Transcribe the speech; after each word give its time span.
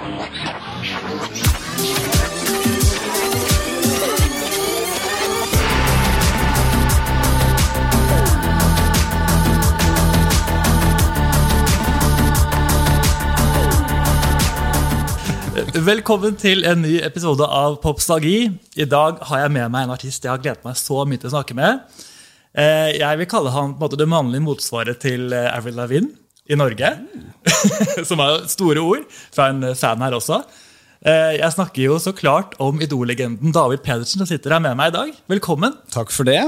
Velkommen 0.00 0.16
til 16.40 16.64
en 16.64 16.80
ny 16.80 16.96
episode 17.04 17.44
av 17.44 17.76
Popstalgi. 17.82 18.48
I 18.80 18.86
dag 18.88 19.18
har 19.28 19.42
jeg 19.42 19.52
med 19.52 19.68
meg 19.68 19.84
en 19.84 19.92
artist 19.92 20.24
jeg 20.24 20.32
har 20.32 20.40
gledet 20.40 20.64
meg 20.64 20.80
så 20.80 21.04
mye 21.04 21.20
til 21.20 21.28
å 21.28 21.34
snakke 21.34 21.52
med. 21.58 21.84
Eh, 22.56 22.96
Jeg 22.96 23.20
vil 23.20 23.28
kalle 23.28 23.52
han 23.52 23.76
måte 23.76 24.00
det 24.00 24.08
mannlige 24.08 24.48
motsvaret 24.48 24.96
til 25.04 25.28
eh, 25.36 25.52
Avril 25.52 25.76
Lavigne 25.76 26.19
i 26.50 26.58
Norge. 26.58 26.90
Som 28.08 28.20
er 28.24 28.42
store 28.50 28.82
ord 28.84 29.06
fra 29.32 29.50
en 29.52 29.62
fan 29.78 30.02
her 30.04 30.16
også. 30.18 30.42
Eh, 31.00 31.36
Jeg 31.40 31.54
snakker 31.54 31.86
jo 31.86 32.00
så 32.02 32.12
klart 32.16 32.56
om 32.60 32.80
idollegenden 32.84 33.54
David 33.56 33.80
Pedersen, 33.86 34.20
som 34.20 34.28
sitter 34.28 34.56
her 34.58 34.64
med 34.66 34.76
meg 34.76 34.90
i 34.92 34.96
dag. 34.98 35.14
Velkommen. 35.32 35.78
Takk 35.94 36.12
for 36.12 36.28
det. 36.28 36.42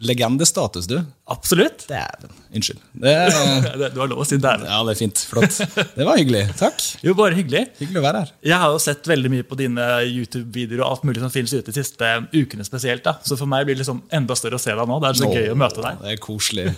Legendestatus, 0.00 0.86
du. 0.88 0.94
Absolutt. 1.28 1.82
Dæven. 1.90 2.30
Unnskyld. 2.56 2.78
Det, 3.02 3.12
Du 3.92 3.98
har 4.00 4.08
lov 4.08 4.22
å 4.22 4.24
si 4.24 4.38
dæven. 4.40 4.64
ja, 4.64 4.78
det 4.88 4.94
er 4.94 4.98
fint. 5.02 5.20
Flott. 5.28 5.58
Det 5.92 6.06
var 6.08 6.16
hyggelig. 6.16 6.46
Takk. 6.56 6.80
Jo, 7.04 7.12
bare 7.18 7.36
hyggelig. 7.36 7.66
Hyggelig 7.82 8.00
å 8.00 8.04
være 8.06 8.22
her. 8.24 8.32
Jeg 8.48 8.56
har 8.62 8.72
jo 8.72 8.80
sett 8.80 9.10
veldig 9.12 9.32
mye 9.34 9.44
på 9.50 9.58
dine 9.60 9.90
YouTube-videoer 10.08 10.80
og 10.86 10.94
alt 10.94 11.04
mulig 11.10 11.20
som 11.20 11.34
finnes 11.34 11.52
ute 11.52 11.68
de 11.68 11.76
siste 11.76 12.14
ukene 12.32 12.64
spesielt. 12.64 13.04
da. 13.04 13.18
Så 13.28 13.36
for 13.36 13.50
meg 13.52 13.68
blir 13.68 13.76
det 13.76 13.84
liksom 13.84 14.00
enda 14.16 14.38
større 14.40 14.56
å 14.56 14.64
se 14.64 14.72
deg 14.72 14.88
nå. 14.88 14.96
Det 15.04 15.10
er 15.12 15.20
så 15.20 15.28
gøy 15.36 15.50
å 15.52 15.58
møte 15.66 15.84
deg. 15.84 16.00
Det 16.00 16.14
er 16.16 16.22
koselig. 16.24 16.70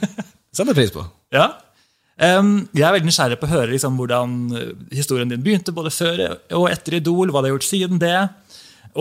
Setter 0.52 0.74
pris 0.76 0.90
på. 0.98 1.06
Ja. 1.38 1.46
Jeg 2.20 2.84
er 2.84 2.92
veldig 2.92 3.08
nysgjerrig 3.08 3.38
på 3.40 3.46
å 3.48 3.52
høre 3.54 3.72
liksom, 3.72 3.96
hvordan 3.98 4.34
eh, 4.58 4.72
historien 4.96 5.30
din 5.32 5.42
begynte, 5.42 5.72
både 5.74 5.90
før 5.94 6.20
og 6.58 6.68
etter 6.70 6.98
Idol, 7.00 7.32
hva 7.32 7.40
du 7.42 7.48
har 7.48 7.54
gjort 7.56 7.66
siden 7.70 7.98
det. 8.02 8.28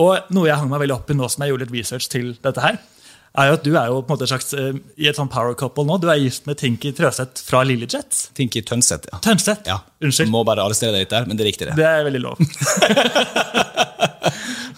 Og 0.00 0.32
noe 0.32 0.48
jeg 0.48 0.56
hang 0.56 0.70
meg 0.72 0.80
veldig 0.86 0.96
opp 0.96 1.10
i 1.12 1.14
nå 1.18 1.28
som 1.28 1.44
jeg 1.44 1.52
gjorde 1.52 1.66
litt 1.68 1.76
research 1.82 2.08
til 2.08 2.32
dette 2.42 2.62
her, 2.64 2.78
er 3.36 3.46
jo 3.48 3.54
at 3.56 3.62
du 3.64 3.70
er 3.80 3.86
jo 3.88 4.00
på 4.04 4.10
en 4.12 4.16
måte 4.16 4.26
slags, 4.28 4.50
eh, 4.56 4.74
i 5.00 5.06
et 5.08 5.16
sånn 5.16 5.28
power 5.32 5.54
couple 5.56 5.84
nå. 5.88 5.98
Du 6.02 6.08
er 6.12 6.18
gift 6.20 6.44
med 6.48 6.58
Tinky 6.60 6.90
Trøseth 6.96 7.44
fra 7.46 7.62
Lillyjet. 7.68 8.26
Tinky 8.36 8.60
Tønseth, 8.68 9.08
ja. 9.12 9.20
Tønseth. 9.24 9.68
ja. 9.68 9.78
Unnskyld. 10.04 10.32
Må 10.32 10.42
bare 10.48 10.64
arrestere 10.64 10.92
deg 10.96 11.04
litt 11.06 11.12
der, 11.14 11.28
men 11.28 11.36
det 11.38 11.44
er 11.46 11.50
riktig, 11.52 11.68
det. 11.70 11.76
Det 11.80 11.86
er 11.88 12.04
veldig 12.08 12.22
lov. 12.24 12.40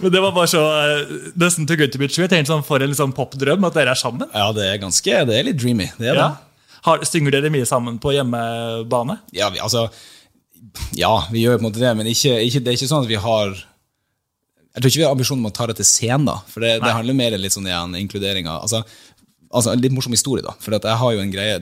Men 0.04 0.12
det 0.12 0.20
var 0.20 0.32
bare 0.36 0.48
så 0.50 0.60
eh, 0.60 1.12
nesten 1.40 1.64
too 1.68 1.78
good 1.80 1.92
to 1.94 1.98
be 2.00 2.08
true. 2.10 2.26
Jeg 2.26 2.32
tenkte 2.32 2.50
sånn 2.50 2.64
For 2.66 2.82
en 2.82 2.90
liksom 2.92 3.14
popdrøm 3.16 3.64
at 3.64 3.76
dere 3.78 3.94
er 3.94 3.96
sammen. 3.96 4.28
Ja, 4.34 4.50
det 4.52 4.66
er 4.68 4.80
ganske, 4.82 5.20
det 5.30 5.36
er 5.38 5.46
litt 5.46 5.56
dreamy. 5.62 5.86
Det 5.96 6.10
er 6.10 6.18
Ja. 6.18 6.26
det. 6.34 6.50
Har, 6.84 7.04
synger 7.08 7.32
dere 7.36 7.52
mye 7.52 7.66
sammen 7.68 7.96
på 8.02 8.12
hjemmebane? 8.12 9.18
Ja, 9.36 9.48
vi, 9.52 9.60
altså, 9.64 9.86
ja, 10.98 11.12
vi 11.32 11.44
gjør 11.44 11.58
på 11.58 11.64
en 11.64 11.68
måte 11.70 11.80
det, 11.80 11.92
men 11.96 12.10
ikke, 12.10 12.36
ikke, 12.44 12.60
det 12.60 12.72
er 12.72 12.78
ikke 12.78 12.90
sånn 12.90 13.06
at 13.06 13.10
vi 13.10 13.20
har 13.20 13.54
Jeg 13.54 14.82
tror 14.82 14.90
ikke 14.90 15.00
vi 15.00 15.06
har 15.06 15.14
ambisjon 15.14 15.40
om 15.40 15.48
å 15.48 15.54
ta 15.54 15.68
det 15.70 15.78
til 15.78 15.88
scenen, 15.88 16.44
for 16.50 16.64
det, 16.64 16.76
det 16.82 16.92
handler 16.92 17.16
mer 17.16 17.38
litt 17.38 17.54
sånn 17.54 17.68
igjen 17.70 17.96
inkluderinga. 18.00 18.58
Altså, 18.66 18.82
altså, 19.48 19.72
en 19.72 19.82
litt 19.84 19.94
morsom 19.94 20.16
historie, 20.16 20.44
da. 20.44 20.56
For 20.60 20.74
jeg 20.74 21.00
har 21.00 21.14
jo 21.14 21.22
en 21.22 21.32
greie 21.32 21.60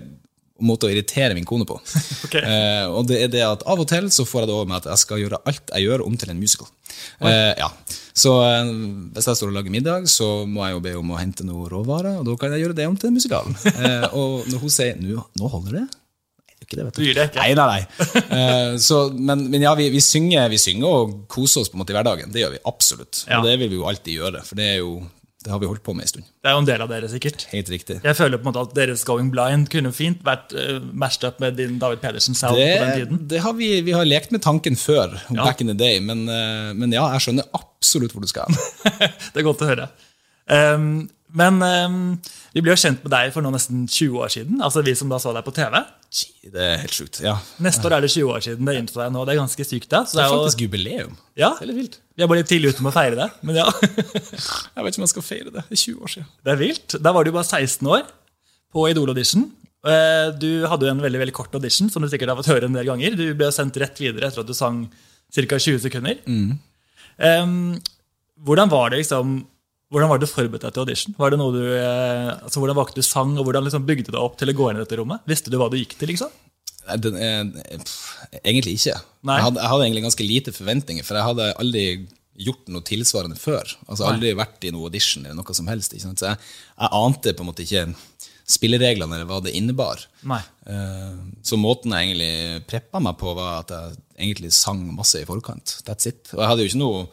måte 0.63 0.87
å 0.87 0.93
irritere 0.93 1.35
min 1.37 1.47
kone 1.49 1.67
på. 1.69 1.79
okay. 2.27 2.43
eh, 2.43 2.85
og 2.91 3.09
det 3.11 3.23
er 3.25 3.33
det 3.33 3.43
at 3.47 3.65
Av 3.69 3.81
og 3.81 3.89
til 3.91 4.11
så 4.15 4.27
får 4.29 4.45
jeg 4.45 4.51
det 4.51 4.57
over 4.57 4.71
med 4.71 4.83
at 4.83 4.91
jeg 4.93 5.05
skal 5.05 5.23
gjøre 5.23 5.41
alt 5.49 5.73
jeg 5.73 5.89
gjør, 5.89 6.05
om 6.07 6.19
til 6.21 6.35
en 6.35 6.43
musical. 6.43 6.69
Eh, 7.25 7.55
ja. 7.59 7.71
Så 8.13 8.35
eh, 8.45 8.75
hvis 9.15 9.31
jeg 9.31 9.41
står 9.41 9.51
og 9.51 9.57
lager 9.57 9.75
middag, 9.75 10.07
så 10.13 10.31
må 10.47 10.67
jeg 10.67 10.77
jo 10.77 10.85
be 10.85 10.95
om 11.01 11.15
å 11.15 11.19
hente 11.21 11.47
noe 11.49 11.71
råvarer, 11.73 12.21
og 12.21 12.29
da 12.29 12.37
kan 12.39 12.55
jeg 12.55 12.67
gjøre 12.67 12.79
det 12.79 12.89
om 12.91 12.99
til 12.99 13.13
en 13.13 13.19
musikal. 13.19 13.51
Eh, 13.73 14.07
og 14.19 14.47
når 14.51 14.63
hun 14.63 14.73
sier 14.73 14.99
nå, 15.01 15.19
'nå 15.39 15.49
holder 15.51 15.81
det', 15.81 15.91
det, 16.77 16.85
vet 16.85 16.97
Du 16.97 17.05
gir 17.05 17.17
det 17.17 17.29
ikke? 17.31 17.43
Nei, 17.43 17.55
nei, 17.59 17.67
nei. 17.69 18.23
Uh, 18.33 18.77
så, 18.81 19.03
men, 19.13 19.47
men 19.53 19.65
ja, 19.65 19.75
vi, 19.79 19.89
vi, 19.93 20.01
synger, 20.05 20.49
vi 20.53 20.61
synger 20.61 20.89
og 20.89 21.17
koser 21.31 21.63
oss 21.63 21.73
på 21.73 21.77
en 21.77 21.83
måte 21.83 21.95
i 21.95 21.97
hverdagen. 21.97 22.33
Det 22.33 22.43
gjør 22.43 22.55
vi 22.55 22.63
absolutt. 22.69 23.25
Ja. 23.27 23.41
Og 23.41 23.49
det 23.49 23.59
vil 23.61 23.73
vi 23.73 23.81
jo 23.81 23.89
alltid 23.91 24.21
gjøre, 24.21 24.45
for 24.47 24.61
det, 24.61 24.69
er 24.75 24.81
jo, 24.81 24.95
det 25.45 25.53
har 25.53 25.61
vi 25.63 25.69
holdt 25.71 25.83
på 25.87 25.95
med 25.97 26.07
en 26.07 26.11
stund. 26.13 26.27
Det 26.43 26.51
er 26.51 26.55
jo 26.57 26.63
en 26.63 26.69
del 26.69 26.83
av 26.85 26.91
dere, 26.93 27.09
sikkert. 27.11 27.45
Helt 27.53 27.71
riktig. 27.73 27.99
Jeg 28.05 28.19
føler 28.19 28.39
på 28.41 28.47
en 28.47 28.51
måte 28.53 28.63
at 28.69 28.75
deres 28.77 29.05
Going 29.09 29.31
Blind 29.35 29.69
kunne 29.73 29.93
fint 29.97 30.23
vært 30.27 30.55
uh, 30.55 30.79
matched 30.93 31.27
up 31.29 31.41
med 31.43 31.59
din 31.61 31.79
David 31.83 32.03
Pedersen 32.05 32.39
sound 32.39 32.57
på 32.59 32.67
den 32.85 32.93
tiden. 33.01 33.23
det 33.31 33.41
har 33.45 33.57
vi, 33.59 33.73
vi 33.87 33.97
har 33.97 34.07
lekt 34.09 34.33
med 34.35 34.43
tanken 34.45 34.79
før, 34.79 35.19
Ja. 35.33 35.45
back 35.45 35.61
in 35.61 35.71
the 35.73 35.77
day, 35.79 36.01
men, 36.01 36.25
uh, 36.29 36.71
men 36.75 36.95
ja, 36.95 37.09
jeg 37.17 37.27
skjønner 37.27 37.49
absolutt 37.59 38.15
hvor 38.15 38.23
du 38.25 38.31
skal. 38.31 38.51
det 39.33 39.43
er 39.43 39.47
godt 39.47 39.65
å 39.67 39.71
høre. 39.73 39.89
Um, 40.47 41.09
men 41.33 41.63
um, 41.63 42.01
vi 42.53 42.61
ble 42.61 42.75
jo 42.75 42.81
kjent 42.83 43.01
med 43.05 43.11
deg 43.15 43.33
for 43.33 43.41
nå 43.45 43.51
nesten 43.55 43.87
20 43.89 44.19
år 44.21 44.31
siden. 44.35 44.61
Altså 44.61 44.83
vi 44.85 44.93
som 44.99 45.09
da 45.13 45.19
så 45.23 45.33
deg 45.33 45.45
på 45.47 45.55
TV. 45.57 45.79
Det 46.53 46.61
er 46.61 46.77
helt 46.83 46.93
sjukt. 46.93 47.21
Ja. 47.25 47.39
Neste 47.65 47.87
år 47.89 47.95
er 47.97 48.05
det 48.05 48.11
20 48.13 48.29
år 48.35 48.43
siden 48.45 48.69
det 48.69 48.75
inntok 48.77 48.99
deg 49.01 49.13
nå. 49.15 49.23
Det 49.25 49.33
er 49.35 49.41
ganske 49.41 49.65
sykt. 49.65 49.89
da. 49.89 50.03
Så 50.05 50.19
Det 50.19 50.25
er 50.27 50.35
faktisk 50.35 50.65
jubileum. 50.67 51.15
ja, 51.41 51.55
Det 51.57 51.65
er 51.65 51.71
litt 51.73 51.79
vilt. 51.81 51.97
Vi 52.17 52.23
er 52.23 52.29
bare 52.29 52.43
litt 52.43 52.51
tidlig 52.53 52.75
ute 52.75 52.83
med 52.85 52.93
å 52.93 52.97
feire 52.99 53.17
det. 53.17 53.29
Men 53.43 53.57
ja, 53.63 53.67
Jeg 54.77 54.85
vet 54.85 54.93
ikke 54.93 55.01
om 55.01 55.07
jeg 55.07 55.15
skal 55.15 55.27
feire 55.31 55.49
det. 55.55 55.65
Det 55.71 55.79
er 55.79 55.83
20 55.87 56.03
år 56.05 56.13
siden. 56.17 56.29
det 56.45 56.53
er 56.53 56.61
vilt. 56.61 56.99
Da 57.01 57.13
var 57.17 57.25
du 57.25 57.33
bare 57.33 57.49
16 57.49 57.89
år 57.89 58.05
på 58.73 58.85
Idol-audition. 58.91 59.47
Eh, 59.89 60.29
Du 60.39 60.51
hadde 60.69 60.87
jo 60.87 60.93
en 60.93 61.01
veldig 61.03 61.23
veldig 61.25 61.35
kort 61.41 61.55
audition, 61.57 61.89
som 61.91 62.03
du 62.05 62.09
sikkert 62.13 62.29
har 62.35 62.37
fått 62.43 62.53
høre 62.53 62.69
en 62.69 62.77
del 62.77 62.85
ganger. 62.93 63.17
Du 63.17 63.25
ble 63.35 63.49
sendt 63.53 63.77
rett 63.81 63.97
videre 63.99 64.29
etter 64.29 64.45
at 64.45 64.47
du 64.47 64.55
sang 64.55 64.85
ca. 65.33 65.57
20 65.57 65.81
sekunder. 65.89 66.21
Um, 67.19 67.81
hvordan 68.45 68.71
var 68.73 68.91
det 68.93 68.99
liksom 69.03 69.47
hvordan 69.93 70.09
var 70.11 70.19
det 70.21 70.27
du 70.29 70.33
forberedte 70.33 70.67
deg 70.71 70.75
til 70.77 70.83
audition? 70.87 71.15
Var 71.21 71.35
det 71.35 71.39
noe 71.41 71.53
du, 71.55 71.61
eh, 71.77 72.31
altså 72.47 72.63
Hvordan 72.63 72.79
valgte 72.81 72.99
du 72.99 73.07
sang, 73.07 73.35
og 73.39 73.45
hvordan 73.47 73.67
liksom 73.69 73.85
bygde 73.89 74.09
du 74.09 74.15
deg 74.17 74.23
opp 74.25 74.39
til 74.41 74.51
å 74.53 74.57
gå 74.57 74.71
inn 74.71 74.81
i 74.81 74.83
dette 74.85 74.99
rommet? 75.01 75.23
Visste 75.29 75.53
du 75.53 75.59
hva 75.61 75.69
du 75.73 75.77
gikk 75.79 75.95
til? 76.01 76.09
liksom? 76.13 76.33
Nei, 76.89 76.97
Den 77.05 77.19
er, 77.21 77.53
pff, 77.79 78.01
egentlig 78.43 78.75
ikke. 78.81 78.97
Nei. 79.29 79.37
Jeg 79.39 79.47
hadde, 79.47 79.61
jeg 79.63 79.73
hadde 79.75 79.87
egentlig 79.87 80.05
ganske 80.09 80.27
lite 80.27 80.57
forventninger, 80.57 81.07
for 81.07 81.21
jeg 81.21 81.29
hadde 81.29 81.51
aldri 81.63 81.85
gjort 82.43 82.71
noe 82.73 82.83
tilsvarende 82.89 83.37
før. 83.39 83.75
Altså 83.87 84.09
Aldri 84.09 84.33
vært 84.35 84.65
i 84.65 84.73
noe 84.75 84.89
audition 84.89 85.23
eller 85.27 85.37
noe 85.39 85.55
som 85.55 85.69
helst. 85.71 85.93
Så 85.95 86.11
jeg, 86.11 86.39
jeg 86.41 86.95
ante 86.99 87.35
på 87.37 87.45
en 87.45 87.51
måte 87.53 87.63
ikke 87.67 87.85
spillereglene 88.53 89.15
eller 89.19 89.29
hva 89.29 89.39
det 89.45 89.53
innebar. 89.57 90.03
Nei. 90.29 90.41
Eh, 90.67 91.21
Så 91.47 91.59
måten 91.61 91.93
jeg 91.95 92.09
egentlig 92.11 92.65
preppa 92.71 93.01
meg 93.05 93.19
på, 93.21 93.35
var 93.39 93.61
at 93.63 93.71
jeg 93.77 94.01
egentlig 94.27 94.53
sang 94.57 94.83
masse 94.97 95.21
i 95.21 95.29
forkant. 95.29 95.79
That's 95.87 96.09
it. 96.11 96.33
Og 96.35 96.41
jeg 96.43 96.51
hadde 96.51 96.65
jo 96.67 96.73
ikke 96.73 96.83
noe 96.83 97.05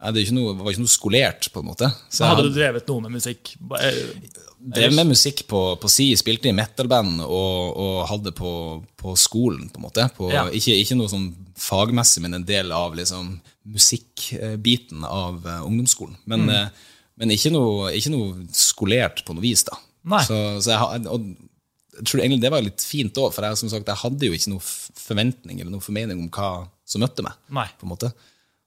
ikke 0.00 0.32
noe, 0.32 0.54
var 0.56 0.72
ikke 0.72 0.80
noe 0.80 0.88
skolert, 0.88 1.50
på 1.52 1.60
en 1.60 1.66
måte. 1.68 1.88
Så 2.08 2.24
Hadde 2.24 2.46
du 2.48 2.54
drevet 2.56 2.86
noe 2.88 3.02
med 3.04 3.12
musikk? 3.18 3.50
Eh, 3.80 3.98
drev 4.60 4.94
med 4.96 5.10
musikk 5.10 5.42
på, 5.50 5.60
på 5.80 5.90
si, 5.92 6.06
spilte 6.16 6.48
i 6.48 6.54
metalband 6.56 7.20
og, 7.26 7.76
og 7.76 7.98
hadde 8.08 8.32
på, 8.32 8.52
på 8.96 9.12
skolen, 9.20 9.68
på 9.68 9.76
en 9.82 9.84
måte. 9.84 10.06
På, 10.16 10.30
Ja. 10.32 10.46
ikke, 10.48 10.72
ikke 10.80 10.96
noe 10.96 11.12
sånn 11.12 11.28
fagmessig, 11.60 12.22
men 12.24 12.34
en 12.38 12.46
del 12.48 12.72
av 12.72 12.96
liksom, 12.96 13.34
musikkbiten 13.68 15.04
av 15.04 15.46
eh, 15.46 15.60
ungdomsskolen. 15.66 16.16
Men, 16.24 16.40
Mm. 16.40 16.50
eh, 16.50 16.68
men 17.20 17.30
ikke, 17.36 17.52
noe, 17.52 17.92
ikke 17.92 18.10
noe 18.14 18.46
skolert 18.56 19.24
på 19.26 19.34
noe 19.36 19.42
vis, 19.44 19.64
da. 19.68 19.76
Så, 20.24 20.36
så 20.64 20.72
jeg, 20.72 21.06
og 21.12 21.26
jeg 22.00 22.06
tror 22.08 22.20
egentlig 22.22 22.40
det 22.40 22.50
var 22.54 22.62
litt 22.64 22.80
fint 22.80 23.12
òg, 23.20 23.34
for 23.34 23.44
jeg, 23.44 23.58
som 23.60 23.68
sagt, 23.68 23.86
jeg 23.92 24.00
hadde 24.00 24.24
jo 24.30 24.32
ikke 24.32 24.48
noe 24.54 24.62
f- 24.64 24.88
forventning 24.96 25.60
eller 25.60 25.74
noe 25.74 25.84
formening 25.84 26.22
om 26.22 26.30
hva 26.32 26.66
som 26.88 27.02
møtte 27.04 27.20
meg. 27.26 27.36
Nei. 27.52 27.66
på 27.76 27.84
en 27.84 27.92
måte. 27.92 28.08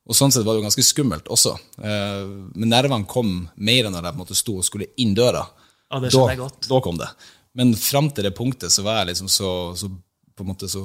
Og 0.04 0.18
sånn 0.18 0.34
sett 0.36 0.44
var 0.44 0.56
det 0.58 0.62
jo 0.64 0.68
ganske 0.68 0.84
skummelt 0.84 1.30
også. 1.32 1.54
Eh, 1.80 2.24
Men 2.60 2.70
nervene 2.74 3.08
kom 3.08 3.48
mer 3.56 3.86
enn 3.88 3.94
når 3.96 4.04
jeg 4.10 4.16
på 4.16 4.20
en 4.20 4.24
måte 4.26 4.36
sto 4.40 4.58
og 4.60 4.66
skulle 4.68 4.90
inn 5.00 5.14
døra. 5.16 5.46
Ja, 5.94 6.00
det 6.04 6.12
da, 6.12 6.26
jeg 6.32 6.42
godt. 6.42 6.68
da 6.68 6.80
kom 6.84 6.98
det. 7.00 7.08
Men 7.56 7.76
fram 7.78 8.10
til 8.12 8.26
det 8.28 8.34
punktet 8.36 8.74
så 8.74 8.84
var 8.84 9.02
jeg 9.04 9.14
liksom 9.14 9.30
så, 9.32 9.50
så, 9.78 9.88
på 10.36 10.44
en 10.44 10.50
måte 10.50 10.68
så 10.72 10.82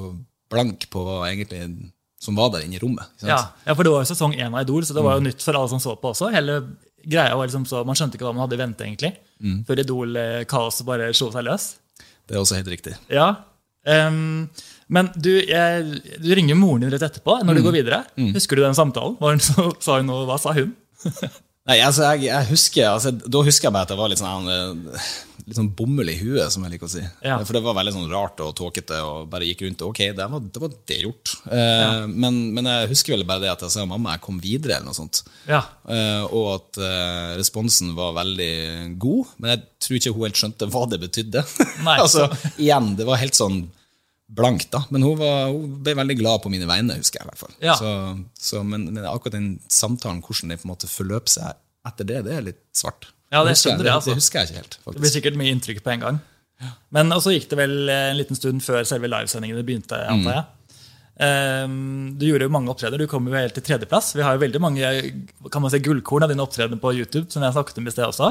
blank 0.49 0.85
på 0.93 1.01
hva 1.03 1.23
egentlig 1.31 1.63
som 2.19 2.35
var 2.35 2.51
der 2.53 2.65
inne 2.65 2.75
i 2.77 2.81
rommet. 2.81 3.07
Ja, 3.23 3.39
ja, 3.65 3.73
for 3.73 3.83
det 3.87 3.91
var 3.93 4.03
jo 4.03 4.09
sesong 4.11 4.33
én 4.35 4.51
av 4.53 4.61
Idol, 4.65 4.83
så 4.85 4.93
det 4.95 5.03
var 5.05 5.17
jo 5.17 5.23
nytt 5.23 5.41
for 5.43 5.55
alle 5.55 5.71
som 5.71 5.79
så 5.79 5.93
på 5.99 6.11
også. 6.11 6.31
Hele 6.35 6.57
greia 7.07 7.35
var 7.35 7.47
liksom 7.47 7.63
så, 7.67 7.83
Man 7.87 7.95
skjønte 7.95 8.17
ikke 8.19 8.27
hva 8.27 8.33
man 8.35 8.43
hadde 8.43 8.57
i 8.57 8.61
vente, 8.63 8.83
egentlig. 8.87 9.13
Før 9.67 9.81
Idol-kaoset 9.85 10.85
bare 10.87 11.11
slo 11.15 11.29
seg 11.31 11.47
løs. 11.47 11.69
Det 12.27 12.35
er 12.35 12.41
også 12.41 12.59
helt 12.59 12.71
riktig. 12.71 12.95
Ja. 13.09 13.29
ehm, 13.87 14.49
men 14.89 15.11
du, 15.15 15.31
jeg, 15.45 15.99
du 16.17 16.31
ringer 16.33 16.57
moren 16.57 16.85
din 16.85 16.93
rett 16.93 17.05
etterpå 17.05 17.39
når 17.45 17.59
du 17.59 17.65
går 17.67 17.77
videre. 17.79 18.01
Husker 18.33 18.57
du 18.57 18.65
den 18.65 18.77
samtalen? 18.77 19.19
Var 19.21 19.35
hun 19.35 19.43
så, 19.43 19.69
sa 19.83 19.99
hun 20.01 20.09
hva 20.29 20.39
sa 20.41 20.55
hun? 20.57 20.73
Nei, 21.69 21.77
altså, 21.85 22.05
jeg, 22.15 22.29
jeg 22.29 22.49
husker, 22.49 22.85
altså, 22.89 23.11
Da 23.13 23.41
husker 23.45 23.67
jeg 23.67 23.75
bare 23.75 23.85
at 23.85 23.91
jeg 23.93 23.99
var 23.99 24.09
litt 24.09 24.21
sånn, 24.21 24.47
eh, 24.49 25.09
litt 25.45 25.57
sånn 25.57 25.69
bomull 25.77 26.09
i 26.09 26.15
huet, 26.17 26.49
som 26.49 26.63
jeg 26.65 26.73
liker 26.73 26.87
å 26.87 26.91
si. 26.95 27.03
Ja. 27.25 27.37
For 27.45 27.57
det 27.57 27.61
var 27.65 27.77
veldig 27.77 27.93
sånn 27.93 28.09
rart 28.09 28.41
og 28.41 28.55
tåkete 28.57 28.97
og 29.05 29.29
bare 29.29 29.45
gikk 29.45 29.61
rundt. 29.67 29.83
og 29.83 29.91
Ok, 29.91 30.01
det 30.17 30.27
var 30.33 30.45
det, 30.47 30.63
var 30.63 30.73
det 30.89 30.99
gjort. 31.03 31.35
Eh, 31.45 32.07
men, 32.09 32.39
men 32.57 32.69
jeg 32.71 32.89
husker 32.95 33.13
vel 33.13 33.27
bare 33.29 33.43
det 33.45 33.53
at 33.53 33.67
jeg 33.67 33.75
sa 33.75 33.85
mamma, 33.89 34.15
jeg 34.17 34.25
kom 34.25 34.41
videre, 34.41 34.79
eller 34.79 34.89
noe 34.89 34.97
sånt. 34.97 35.21
Ja. 35.49 35.61
Eh, 35.85 36.23
og 36.25 36.47
at 36.55 36.81
eh, 36.89 37.35
responsen 37.37 37.93
var 37.97 38.17
veldig 38.17 38.53
god, 38.97 39.35
men 39.37 39.53
jeg 39.53 39.65
tror 39.85 39.99
ikke 39.99 40.15
hun 40.15 40.25
helt 40.25 40.41
skjønte 40.41 40.71
hva 40.73 40.87
det 40.89 41.03
betydde. 41.05 41.45
Nei. 41.85 41.99
altså, 42.05 42.31
igjen, 42.57 42.95
det 42.97 43.05
var 43.09 43.21
helt 43.21 43.37
sånn 43.37 43.67
blankt, 44.29 44.69
da. 44.71 44.83
Men 44.93 45.03
hun, 45.05 45.17
var, 45.19 45.49
hun 45.49 45.79
ble 45.83 45.95
veldig 45.97 46.17
glad 46.19 46.43
på 46.43 46.51
mine 46.53 46.67
vegne, 46.69 46.99
husker 47.01 47.21
jeg. 47.21 47.27
i 47.27 47.31
hvert 47.31 47.41
fall. 47.41 47.55
Ja. 47.65 47.77
Så, 47.79 47.93
så, 48.37 48.63
men, 48.63 48.87
men 48.93 49.07
akkurat 49.09 49.37
den 49.37 49.55
samtalen, 49.73 50.21
hvordan 50.25 50.53
det 50.53 50.61
på 50.61 50.69
en 50.69 50.73
måte 50.75 50.89
forløp 50.91 51.31
seg 51.31 51.57
etter 51.89 52.07
det, 52.07 52.21
det 52.27 52.35
er 52.37 52.45
litt 52.51 52.61
svart. 52.75 53.09
Ja, 53.29 53.43
det 53.45 53.55
husker 53.55 53.75
jeg, 53.75 53.85
det, 53.85 53.93
altså. 53.93 54.13
det 54.13 54.21
husker 54.21 54.41
jeg 54.41 54.49
ikke 54.49 54.61
helt. 54.63 54.79
Det 54.85 55.01
blir 55.01 55.13
sikkert 55.13 55.39
mye 55.39 55.53
inntrykk 55.53 55.83
på 55.85 55.93
en 55.95 56.05
gang. 56.05 56.21
Men 56.91 57.13
så 57.23 57.31
gikk 57.31 57.47
det 57.51 57.59
vel 57.59 57.75
en 57.93 58.17
liten 58.19 58.37
stund 58.37 58.63
før 58.65 58.81
selve 58.87 59.09
livesendingene 59.09 59.63
begynte, 59.65 59.99
antar 60.11 60.41
jeg. 60.41 60.47
Um, 61.19 62.15
du 62.15 62.29
gjorde 62.29 62.47
jo 62.47 62.51
mange 62.53 62.71
opptredener. 62.71 63.03
Du 63.03 63.11
kom 63.11 63.25
jo 63.27 63.35
helt 63.35 63.55
til 63.55 63.65
tredjeplass. 63.67 64.13
Vi 64.15 64.23
har 64.23 64.37
jo 64.37 64.43
veldig 64.43 64.61
mange 64.63 64.91
kan 65.51 65.63
man 65.63 65.71
si, 65.73 65.81
gullkorn 65.83 66.23
av 66.23 66.31
dine 66.31 66.43
opptredener 66.43 66.79
på 66.79 66.93
YouTube. 66.95 67.27
som 67.31 67.43
jeg 67.43 67.55
snakket 67.55 67.81
om 67.81 67.89
i 67.89 67.93
sted 67.93 68.07
også. 68.07 68.29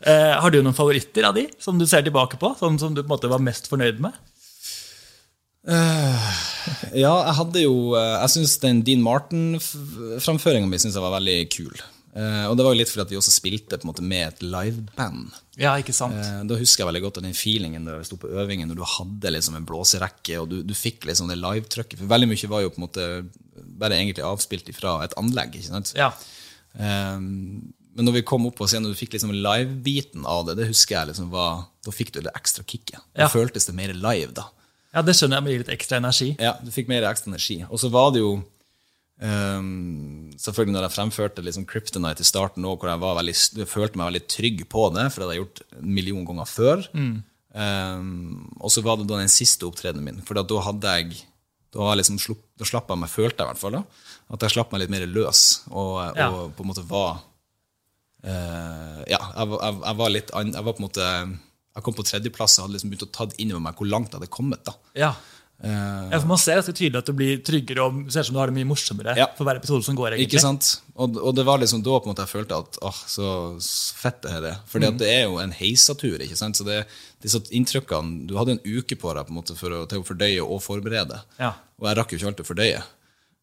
Eh, 0.00 0.32
har 0.42 0.50
du 0.50 0.58
noen 0.62 0.76
favoritter 0.76 1.28
av 1.28 1.36
de 1.36 1.46
som 1.62 1.78
du 1.78 1.86
ser 1.86 2.02
tilbake 2.06 2.40
på? 2.40 2.50
Sånn 2.58 2.80
som 2.82 2.96
du 2.96 3.02
på 3.02 3.06
en 3.06 3.14
måte 3.14 3.30
var 3.30 3.42
mest 3.44 3.70
fornøyd 3.70 4.02
med? 4.02 4.16
Ja, 5.66 7.12
jeg 7.26 7.34
hadde 7.36 7.62
jo 7.62 7.74
eh, 7.98 8.14
Jeg 8.22 8.32
syns 8.32 8.54
den 8.62 8.80
Dean 8.86 9.02
Martin-framføringa 9.04 10.68
mi 10.68 10.78
synes 10.80 10.96
jeg 10.96 11.04
var 11.04 11.18
veldig 11.18 11.40
kul. 11.52 11.74
Uh, 12.10 12.48
og 12.50 12.56
det 12.58 12.64
var 12.66 12.74
jo 12.74 12.78
litt 12.80 12.90
fordi 12.90 13.04
at 13.04 13.12
vi 13.12 13.18
også 13.20 13.30
spilte 13.30 13.76
på 13.78 13.86
en 13.86 13.90
måte 13.92 14.02
med 14.02 14.24
et 14.24 14.40
liveband. 14.42 15.28
Ja, 15.60 15.76
ikke 15.78 15.94
sant? 15.94 16.16
uh, 16.18 16.40
Da 16.48 16.56
husker 16.58 16.82
jeg 16.82 16.88
veldig 16.88 17.02
godt 17.04 17.20
den 17.22 17.36
feelingen 17.38 17.86
da 17.86 18.00
vi 18.00 18.08
sto 18.08 18.18
på 18.18 18.32
øvingen, 18.34 18.66
når 18.72 18.80
du 18.80 18.86
hadde 18.96 19.30
liksom 19.36 19.58
en 19.60 19.68
blåserekke, 19.68 20.40
og 20.42 20.48
du, 20.50 20.56
du 20.66 20.74
fikk 20.74 21.06
liksom 21.06 21.30
det 21.30 21.38
live-trykket. 21.38 22.00
For 22.00 22.10
veldig 22.10 22.32
mye 22.32 22.50
var 22.50 22.64
jo 22.64 22.72
på 22.74 22.80
en 22.80 22.86
måte 22.88 23.06
bare 23.80 24.00
egentlig 24.00 24.26
avspilt 24.26 24.72
fra 24.74 24.96
et 25.04 25.14
anlegg. 25.20 25.54
ikke 25.60 25.70
sant? 25.70 25.94
Ja. 25.98 26.10
Um, 26.74 27.70
men 27.94 28.06
når 28.06 28.18
vi 28.18 28.26
kom 28.26 28.46
opp 28.48 28.58
på 28.58 28.66
scenen, 28.70 28.90
og 28.90 28.96
du 28.96 28.98
fikk 28.98 29.14
liksom 29.14 29.30
live-biten 29.36 30.26
av 30.26 30.48
det, 30.48 30.58
det 30.58 30.70
husker 30.72 30.98
jeg 30.98 31.12
liksom 31.12 31.30
var, 31.30 31.68
da 31.86 31.94
fikk 31.94 32.16
du 32.16 32.24
det 32.26 32.34
ekstra 32.34 32.66
kicket. 32.66 32.98
Da 33.14 33.30
føltes 33.30 33.70
det 33.70 33.76
mer 33.78 33.94
live, 33.94 34.34
da. 34.34 34.50
Ja, 34.94 35.02
det 35.06 35.14
skjønner 35.16 35.38
jeg 35.38 35.44
med 35.46 35.58
litt 35.62 35.72
ekstra 35.76 36.00
energi. 36.00 36.32
Ja, 36.42 36.56
du 36.62 36.70
fikk 36.74 36.88
mer 36.90 37.04
ekstra 37.10 37.30
energi. 37.30 37.60
Og 37.70 37.78
så 37.78 37.90
var 37.94 38.10
det 38.14 38.22
jo 38.24 38.32
um, 39.22 40.30
Selvfølgelig 40.40 40.74
når 40.76 40.86
jeg 40.88 40.94
fremførte 40.96 41.42
liksom 41.44 41.66
Kryptonite 41.68 42.24
i 42.24 42.28
starten, 42.28 42.64
også, 42.64 42.80
hvor 42.80 42.90
jeg, 42.94 43.00
var 43.02 43.18
veldig, 43.20 43.34
jeg 43.60 43.68
følte 43.68 44.00
meg 44.00 44.08
veldig 44.10 44.22
trygg 44.32 44.62
på 44.72 44.86
det, 44.96 45.04
for 45.12 45.20
det 45.20 45.26
hadde 45.28 45.36
jeg 45.36 45.42
gjort 45.44 45.60
en 45.80 45.90
million 45.98 46.24
ganger 46.30 46.48
før. 46.48 46.86
Ehm, 47.50 48.46
og 48.62 48.70
så 48.72 48.82
var 48.86 48.96
det 49.00 49.08
da 49.10 49.18
den 49.20 49.28
siste 49.32 49.66
opptredenen 49.68 50.06
min, 50.06 50.20
for 50.24 50.38
da 50.38 50.62
hadde 50.64 50.94
jeg 51.00 51.18
da, 51.74 51.92
liksom 51.98 52.16
da 52.58 52.66
slapp 52.66 52.88
jeg 52.90 52.98
meg, 53.02 53.10
følte 53.12 53.42
jeg 53.42 53.46
i 53.46 53.50
hvert 53.52 53.60
fall, 53.60 53.76
da, 53.78 53.82
at 54.34 54.42
jeg 54.46 54.54
slapp 54.56 54.72
meg 54.72 54.80
litt 54.84 54.90
mer 54.94 55.04
løs, 55.10 55.42
og, 55.70 56.16
Ja. 56.18 56.30
og 56.30 56.54
på 56.56 56.64
en 56.64 56.70
måte 56.72 56.86
var 56.88 57.20
uh, 58.24 59.02
Ja, 59.10 59.20
jeg, 59.36 59.46
var- 59.52 59.62
jeg, 59.66 59.76
jeg 59.84 59.96
var 60.00 60.10
litt 60.14 60.30
an, 60.34 60.52
Jeg 60.54 60.64
var 60.66 60.72
på 60.76 60.82
en 60.82 60.88
måte 60.88 61.06
Jeg 61.76 61.82
kom 61.86 61.94
på 61.94 62.02
tredjeplass 62.06 62.58
og 62.58 62.66
hadde 62.66 62.74
liksom 62.78 62.90
begynt 62.90 63.06
å 63.08 63.12
ta 63.14 63.28
inn 63.38 63.52
over 63.54 63.62
meg 63.68 63.76
hvor 63.78 63.86
langt 63.90 64.10
jeg 64.10 64.18
hadde 64.20 64.30
kommet. 64.32 64.64
da. 64.66 64.74
Ja. 64.98 65.12
Uh, 65.62 66.08
Ja, 66.10 66.18
for 66.18 66.26
Man 66.30 66.38
ser 66.40 66.56
ganske 66.56 66.72
tydelig 66.72 66.98
at 67.02 67.06
du 67.06 67.12
blir 67.12 67.42
tryggere 67.44 67.82
og 67.84 68.06
ser 68.10 68.22
ut 68.24 68.26
som 68.30 68.34
du 68.34 68.38
har 68.40 68.48
det 68.48 68.54
mye 68.56 68.64
morsommere 68.70 69.12
Ja. 69.14 69.26
for 69.36 69.44
hver 69.44 69.58
episode 69.60 69.84
som 69.84 69.94
går. 69.94 70.14
egentlig. 70.16 70.30
Ikke 70.32 70.40
sant? 70.40 70.80
Og, 70.96 71.18
og 71.20 71.34
det 71.36 71.44
var 71.44 71.58
liksom 71.60 71.82
da 71.84 71.98
på 72.00 72.08
en 72.08 72.14
måte 72.14 72.24
jeg 72.24 72.32
følte 72.32 72.56
at 72.58 72.78
åh, 72.80 73.00
så, 73.06 73.60
fett 73.94 74.22
det 74.22 74.30
her 74.32 74.42
er. 74.54 74.56
Fordi 74.66 74.86
Mm. 74.88 74.94
at 74.94 74.98
det 74.98 75.08
er 75.12 75.22
jo 75.28 75.36
en 75.38 75.52
heisatur. 75.52 76.18
ikke 76.18 76.36
sant? 76.36 76.56
Så 76.56 76.64
det, 76.64 76.86
disse 77.22 77.42
inntrykkene 77.52 78.26
Du 78.26 78.34
hadde 78.40 78.52
en 78.56 78.64
uke 78.64 78.96
på 78.96 79.12
deg 79.14 79.26
på 79.28 79.30
en 79.30 79.36
måte 79.42 79.54
for 79.54 79.68
å, 79.70 79.86
til 79.86 80.00
å 80.00 80.06
fordøye 80.08 80.40
og 80.42 80.62
forberede. 80.64 81.20
Ja. 81.38 81.52
Og 81.78 81.86
jeg 81.88 81.96
rakk 82.00 82.10
jo 82.12 82.18
ikke 82.18 82.26
alt 82.32 82.40
å 82.40 82.48
fordøye. 82.54 82.82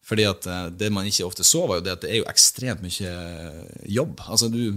Fordi 0.08 0.24
at 0.28 0.46
eh, 0.46 0.68
det 0.70 0.90
man 0.92 1.06
ikke 1.06 1.24
ofte 1.26 1.44
så, 1.46 1.66
var 1.68 1.78
jo 1.78 1.86
det 1.86 1.92
at 1.92 2.00
det 2.02 2.10
er 2.10 2.18
jo 2.24 2.28
ekstremt 2.28 2.82
mye 2.82 3.14
jobb. 3.86 4.18
Altså 4.26 4.50
du 4.50 4.74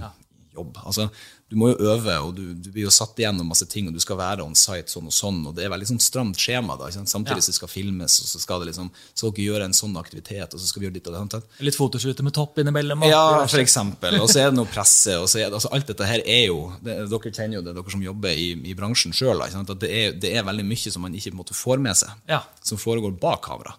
jobb, 0.54 0.78
altså 0.86 1.10
Du 1.52 1.58
må 1.60 1.68
jo 1.74 1.76
øve, 1.92 2.14
og 2.24 2.30
du, 2.38 2.54
du 2.56 2.70
blir 2.72 2.86
jo 2.86 2.92
satt 2.96 3.18
igjennom 3.20 3.50
masse 3.52 3.66
ting, 3.68 3.90
og 3.90 3.94
du 3.94 4.00
skal 4.00 4.16
være 4.16 4.40
on 4.46 4.54
site 4.56 4.88
sånn 4.88 5.10
og 5.10 5.12
sånn, 5.12 5.42
og 5.50 5.56
det 5.58 5.66
er 5.66 5.74
veldig 5.74 5.90
sånn 5.90 6.00
stramt 6.00 6.40
skjema. 6.40 6.78
da? 6.80 6.88
Samtidig 6.88 7.42
Ja. 7.42 7.44
som 7.44 7.52
det 7.52 7.58
skal 7.60 7.68
filmes, 7.68 8.16
og 8.24 8.30
så 8.32 8.40
skal 8.40 8.62
det 8.64 8.70
liksom, 8.72 8.88
så 9.14 9.32
dere 9.36 9.44
gjøre 9.50 9.66
en 9.68 9.76
sånn 9.76 9.98
aktivitet, 10.00 10.54
og 10.56 10.62
så 10.64 10.70
skal 10.70 10.80
vi 10.80 10.88
gjøre 10.88 10.94
ditt 11.02 11.10
og 11.12 11.30
det. 11.36 11.42
Litt 11.60 11.76
fotoshooter 11.76 12.24
med 12.24 12.34
topp 12.34 12.58
innimellom. 12.64 13.04
Ja, 13.12 13.46
for 13.46 13.60
eksempel. 13.60 14.16
Og 14.24 14.30
så 14.32 14.40
er 14.46 14.50
det 14.54 14.58
noe 14.62 14.72
presse. 14.72 15.18
og 15.20 15.28
så 15.28 15.42
er 15.44 15.50
det, 15.50 15.60
altså 15.60 15.74
Alt 15.76 15.88
dette 15.92 16.08
her 16.08 16.24
er 16.26 16.46
jo 16.48 16.72
det, 16.82 16.96
Dere 17.12 17.32
kjenner 17.36 17.60
jo 17.60 17.62
det, 17.68 17.76
dere 17.76 17.92
som 17.92 18.02
jobber 18.02 18.30
i, 18.32 18.50
i 18.72 18.74
bransjen 18.74 19.12
sjøl. 19.12 19.44
Det, 19.76 19.92
er- 19.92 20.14
det 20.24 20.32
er 20.38 20.44
veldig 20.48 20.66
mye 20.66 20.92
som 20.96 21.02
man 21.04 21.14
ikke 21.14 21.32
på 21.32 21.36
en 21.36 21.44
måte 21.44 21.54
får 21.54 21.80
med 21.84 21.98
seg, 22.00 22.10
Ja. 22.30 22.44
som 22.64 22.78
foregår 22.78 23.20
bak 23.20 23.42
kamera. 23.44 23.76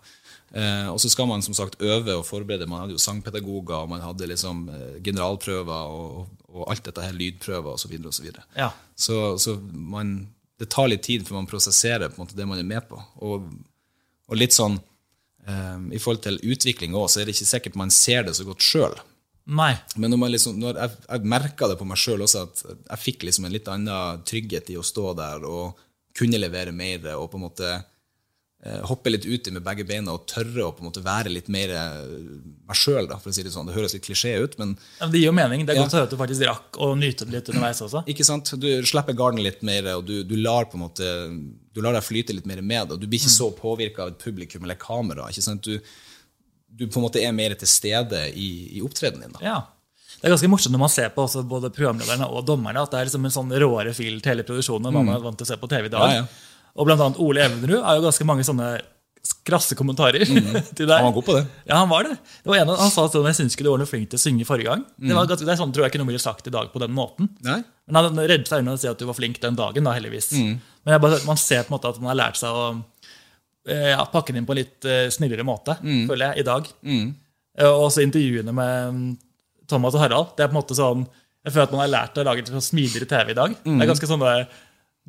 Eh, 0.53 0.89
og 0.93 1.01
så 1.01 1.09
skal 1.09 1.29
man 1.31 1.43
som 1.45 1.55
sagt 1.57 1.81
øve 1.81 2.19
og 2.19 2.27
forberede. 2.29 2.69
Man 2.69 2.83
hadde 2.83 2.97
jo 2.97 3.01
sangpedagoger, 3.01 3.87
og 3.87 3.89
man 3.89 4.05
hadde 4.05 4.29
liksom 4.29 4.67
eh, 4.69 4.99
generalprøver 5.05 5.93
og, 5.97 6.27
og 6.53 6.67
alt 6.71 6.85
dette 6.89 7.05
her, 7.05 7.17
lydprøver 7.17 7.73
osv. 7.73 7.97
Så, 7.97 8.13
så, 8.19 8.25
videre. 8.25 8.45
Ja. 8.57 8.71
så 8.95 9.39
så 9.39 9.57
man, 9.73 10.29
det 10.61 10.69
tar 10.71 10.91
litt 10.93 11.07
tid 11.09 11.25
før 11.27 11.41
man 11.41 11.49
prosesserer 11.49 12.13
måte 12.19 12.37
det 12.37 12.49
man 12.49 12.61
er 12.61 12.69
med 12.69 12.85
på. 12.89 13.01
Og, 13.25 13.49
og 14.29 14.37
litt 14.37 14.53
sånn 14.53 14.77
eh, 15.49 15.79
I 15.97 16.03
forhold 16.03 16.27
til 16.27 16.43
utvikling 16.45 16.99
òg, 16.99 17.09
så 17.09 17.23
er 17.23 17.31
det 17.31 17.37
ikke 17.39 17.53
sikkert 17.55 17.81
man 17.81 17.95
ser 17.95 18.29
det 18.29 18.37
så 18.37 18.45
godt 18.49 18.67
sjøl. 18.67 18.99
Nei. 19.43 19.73
Men 19.97 20.13
når, 20.13 20.21
man 20.21 20.31
liksom, 20.31 20.61
når 20.61 20.77
jeg, 20.79 20.99
jeg 21.09 21.31
merka 21.33 21.67
det 21.71 21.79
på 21.81 21.87
meg 21.89 21.99
sjøl 21.99 22.23
også, 22.23 22.45
at 22.45 22.61
jeg 22.69 23.03
fikk 23.07 23.25
liksom 23.27 23.49
en 23.49 23.57
litt 23.57 23.73
annen 23.73 24.21
trygghet 24.29 24.69
i 24.71 24.77
å 24.79 24.85
stå 24.87 25.17
der 25.19 25.49
og 25.49 25.81
kunne 26.15 26.39
levere 26.39 26.77
mer 26.77 27.15
og 27.17 27.31
på 27.33 27.41
en 27.41 27.47
måte 27.49 27.73
hoppe 28.87 29.11
litt 29.11 29.25
uti 29.27 29.51
med 29.51 29.65
begge 29.67 29.83
beina 29.89 30.13
og 30.15 30.27
tørre 30.31 30.69
å 30.69 30.71
på 30.71 30.85
en 30.85 30.87
måte 30.87 31.03
være 31.03 31.33
litt 31.35 31.49
mer 31.51 31.73
eh, 31.75 32.05
meg 32.69 32.79
sjøl, 32.79 33.09
si 33.27 33.43
det 33.43 33.51
sånn. 33.51 33.67
Det 33.67 33.75
høres 33.75 33.97
litt 33.97 34.05
klisjé 34.07 34.37
ut, 34.39 34.55
men 34.61 34.77
Ja, 35.01 35.07
men 35.09 35.13
det 35.15 35.19
gir 35.23 35.27
jo 35.27 35.33
mening. 35.35 35.65
Det 35.67 35.75
er 35.75 35.81
Ja. 35.81 35.83
godt 35.83 35.97
å 35.97 35.99
høre 35.99 36.07
at 36.07 36.15
du 36.15 36.21
faktisk 36.21 36.47
rakk 36.47 36.79
å 36.79 36.93
nyte 36.95 37.27
det 37.27 37.35
litt 37.35 37.51
underveis 37.51 37.83
også. 37.83 38.05
ikke 38.13 38.25
sant? 38.29 38.55
Du 38.63 38.69
slipper 38.87 39.19
garden 39.19 39.43
litt 39.43 39.63
mer, 39.67 39.91
og 39.97 40.07
du, 40.07 40.23
du 40.23 40.37
lar 40.39 40.71
på 40.71 40.79
en 40.79 40.85
måte 40.87 41.11
Du 41.75 41.81
lar 41.83 41.93
deg 41.97 42.05
flyte 42.07 42.35
litt 42.37 42.47
mer 42.47 42.63
med, 42.63 42.93
og 42.93 43.01
du 43.01 43.07
blir 43.09 43.19
ikke 43.19 43.33
så 43.35 43.51
påvirka 43.57 44.05
av 44.05 44.09
et 44.15 44.19
publikum 44.23 44.63
eller 44.63 44.79
kamera. 44.79 45.27
ikke 45.33 45.43
sant? 45.43 45.65
Du, 45.67 45.81
du 46.71 46.87
på 46.87 47.01
en 47.01 47.07
måte 47.09 47.19
er 47.23 47.33
mer 47.33 47.55
til 47.59 47.67
stede 47.69 48.29
i, 48.37 48.79
i 48.79 48.83
opptredenen 48.85 49.27
din. 49.27 49.39
da. 49.41 49.43
Ja. 49.43 49.61
Det 50.21 50.29
er 50.29 50.37
ganske 50.37 50.51
morsomt 50.53 50.77
når 50.77 50.83
man 50.85 50.93
ser 50.93 51.09
på 51.11 51.25
både 51.51 51.73
programlederne 51.75 52.29
og 52.31 52.45
dommerne, 52.47 52.85
at 52.85 52.93
det 52.93 53.01
er 53.01 53.09
liksom 53.09 53.25
en 53.27 53.35
sånn 53.35 53.51
råere 53.59 53.91
fil 53.97 54.21
til 54.23 54.37
hele 54.37 54.45
produksjonen 54.47 54.87
enn 54.87 54.95
man 55.01 55.09
er 55.17 55.25
vant 55.25 55.35
til 55.41 55.49
å 55.49 55.51
se 55.51 55.57
på 55.59 55.67
TV 55.73 55.89
i 55.89 55.91
dag. 55.91 56.05
Mm. 56.05 56.13
Ja, 56.13 56.21
ja. 56.23 56.52
Og 56.77 56.87
blant 56.89 57.01
annet 57.05 57.19
Ole 57.21 57.43
Evenrud 57.45 57.83
har 57.85 57.99
jo 57.99 58.05
ganske 58.07 58.25
mange 58.29 58.45
sånne 58.49 58.71
krasse 59.47 59.77
kommentarer 59.79 60.25
til 60.77 60.87
deg. 60.89 60.97
Han 60.97 61.09
var 61.11 61.15
god 61.19 61.27
på 61.27 61.35
det. 61.37 61.43
Ja, 61.69 61.77
han 61.83 61.91
var 61.91 62.07
det. 62.09 62.15
det 62.43 62.51
var 62.51 62.57
en, 62.59 62.71
av- 62.73 62.81
han 62.83 62.91
sa 62.91 63.05
sånn, 63.13 63.27
jeg 63.31 63.37
syns 63.39 63.55
ikke 63.55 63.67
du 63.67 63.71
var 63.71 63.83
noe 63.83 63.91
flink 63.91 64.09
til 64.11 64.19
å 64.19 64.23
synge 64.23 64.47
forrige 64.49 64.71
gang. 64.73 64.83
Mm. 64.99 65.09
Det, 65.11 65.15
var 65.19 65.29
det 65.31 65.37
er 65.53 65.61
sånn 65.61 65.75
tror 65.75 65.85
jeg 65.87 65.93
ikke 65.93 66.01
noe 66.03 66.11
ville 66.11 66.23
sagt 66.23 66.49
i 66.51 66.55
dag 66.55 66.71
på 66.73 66.83
den 66.83 66.95
måten. 66.97 67.29
Nei? 67.47 67.61
Men 67.87 67.99
han 68.01 68.19
reddet 68.19 68.51
seg 68.51 68.65
unna 68.65 68.75
å 68.75 68.81
si 68.83 68.89
at 68.91 68.99
du 68.99 69.07
var 69.07 69.15
flink 69.19 69.39
den 69.43 69.59
dagen, 69.59 69.85
da, 69.87 69.95
heldigvis. 69.95 70.33
Mm. 70.39 70.57
Men 70.83 70.97
jeg 70.97 71.05
bare, 71.05 71.21
man 71.29 71.39
ser 71.41 71.63
på 71.67 71.71
en 71.71 71.77
måte 71.77 71.93
at 71.93 72.01
man 72.03 72.11
har 72.15 72.19
lært 72.23 72.41
seg 72.41 72.51
å 72.57 72.65
eh, 73.69 73.91
ja, 73.93 74.03
pakke 74.11 74.33
den 74.35 74.43
inn 74.43 74.49
på 74.49 74.57
en 74.57 74.61
litt 74.63 74.89
eh, 74.91 75.07
snillere 75.15 75.47
måte, 75.47 75.77
Mm. 75.83 76.07
føler 76.11 76.33
jeg, 76.33 76.43
i 76.43 76.47
dag. 76.49 76.71
Eh, 76.89 77.69
Og 77.69 77.87
også 77.91 78.03
intervjuene 78.07 78.55
med 78.57 78.95
mm, 78.97 79.11
Thomas 79.71 79.95
og 79.99 80.03
Harald. 80.07 80.33
Det 80.39 80.45
er 80.47 80.51
på 80.51 80.57
en 80.57 80.61
måte 80.63 80.79
sånn, 80.79 81.07
Jeg 81.43 81.53
føler 81.57 81.67
at 81.69 81.73
man 81.75 81.81
har 81.83 81.91
lært 81.91 82.19
å 82.19 82.25
lage 82.27 82.47
sånn 82.47 82.63
smidigere 82.63 83.07
TV 83.11 83.33
i 83.35 83.39
dag. 83.39 83.55
Mm. 83.67 83.77
Det 83.79 83.83
er 83.87 83.91
ganske 83.93 84.07
sånn 84.11 84.23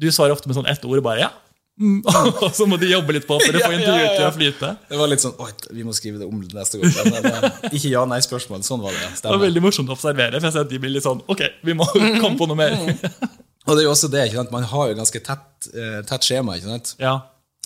Du 0.02 0.08
svarer 0.12 0.34
ofte 0.34 0.50
med 0.50 0.58
sånn 0.58 0.70
ett 0.70 0.86
ord, 0.86 1.02
bare 1.06 1.20
ja. 1.28 1.32
Mm. 1.82 2.04
Og 2.46 2.52
så 2.54 2.68
må 2.70 2.78
de 2.78 2.92
jobbe 2.92 3.16
litt 3.16 3.26
på 3.26 3.38
for 3.42 3.56
å 3.58 3.62
få 3.64 3.72
intervjuet 3.74 4.12
til 4.20 4.26
å 4.28 4.34
flyte. 4.36 4.68
Det 4.92 5.00
var 5.00 5.10
litt 5.10 5.24
sånn 5.24 5.34
Oi, 5.42 5.50
vi 5.74 5.86
må 5.88 5.96
skrive 5.98 6.22
det 6.22 6.28
om 6.30 6.38
neste 6.44 6.78
gang. 6.82 6.94
Men, 7.10 7.26
eh, 7.32 7.50
ikke 7.74 7.90
ja-nei-spørsmål. 7.96 8.62
Sånn 8.68 8.84
var 8.84 8.94
det. 8.94 9.10
Det 9.24 9.32
var 9.34 9.42
veldig 9.42 9.64
morsomt 9.66 9.90
å 9.90 9.98
observere. 9.98 10.38
for 10.38 10.50
jeg 10.52 10.54
ser 10.54 10.68
at 10.68 10.70
de 10.70 10.80
blir 10.84 10.94
litt 10.94 11.04
sånn 11.08 11.24
Ok, 11.28 11.42
vi 11.66 11.74
må 11.74 11.88
Mm. 11.94 12.20
komme 12.22 12.38
på 12.38 12.48
noe 12.48 12.56
mer. 12.60 12.78
Og 13.68 13.78
det 13.78 13.82
er 13.82 13.86
jo 13.88 13.92
også 13.96 14.10
det, 14.12 14.28
ikke 14.28 14.42
sant? 14.44 14.52
Man 14.52 14.64
har 14.70 14.90
jo 14.92 14.96
ganske 15.02 15.20
tett, 15.24 15.70
eh, 15.74 16.02
tett 16.04 16.22
skjema. 16.28 16.58
ikke 16.60 16.70
sant? 16.76 16.96
Ja, 17.00 17.22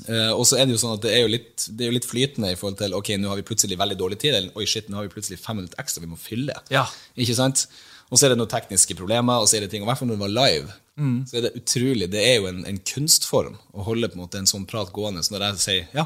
Eh, 0.05 0.29
og 0.29 0.43
så 0.45 0.59
er 0.59 0.67
det 0.67 0.75
jo 0.75 0.77
sånn 0.77 0.93
at 0.93 1.01
det 1.01 1.09
er 1.09 1.23
jo 1.23 1.29
litt, 1.33 1.63
det 1.73 1.81
er 1.81 1.89
jo 1.89 1.95
litt 1.95 2.05
flytende 2.05 2.51
i 2.53 2.57
forhold 2.59 2.77
til 2.77 2.93
ok, 2.93 3.07
nå 3.17 3.31
har 3.31 3.39
vi 3.39 3.41
plutselig 3.47 3.79
veldig 3.79 3.95
dårlig 3.97 4.19
tid, 4.21 4.35
eller 4.37 4.51
oi 4.61 4.65
shit, 4.69 4.91
nå 4.93 4.99
har 4.99 5.07
vi 5.07 5.09
plutselig 5.15 5.39
fem 5.41 5.57
minutter 5.57 5.79
ekstra 5.81 6.03
vi 6.03 6.09
må 6.11 6.19
fylle. 6.21 6.53
Ja. 6.69 6.83
Ikke 7.17 7.33
sant? 7.33 7.63
Og 8.07 8.17
så 8.19 8.25
er 8.25 8.29
det 8.33 8.37
noen 8.39 8.51
tekniske 8.51 8.95
problemer, 8.95 9.41
og 9.43 9.49
så 9.49 9.57
er 9.57 9.65
det 9.65 9.71
ting, 9.73 9.81
og 9.83 9.87
i 9.87 9.91
hvert 9.91 9.99
fall 9.99 10.07
når 10.11 10.19
det 10.19 10.25
var 10.27 10.35
live, 10.41 10.75
Mm. 10.97 11.17
så 11.29 11.35
er 11.37 11.41
det 11.45 11.49
utrolig, 11.59 12.07
det 12.09 12.21
er 12.25 12.39
jo 12.39 12.47
en, 12.49 12.63
en 12.65 12.77
kunstform 12.81 13.53
å 13.77 13.83
holde 13.85 14.07
på 14.09 14.17
en 14.17 14.21
måte 14.23 14.39
en 14.39 14.47
sånn 14.49 14.63
prat 14.65 14.89
gående, 14.95 15.21
så 15.21 15.35
når 15.35 15.43
jeg 15.51 15.59
sier 15.61 15.91
ja, 15.93 16.05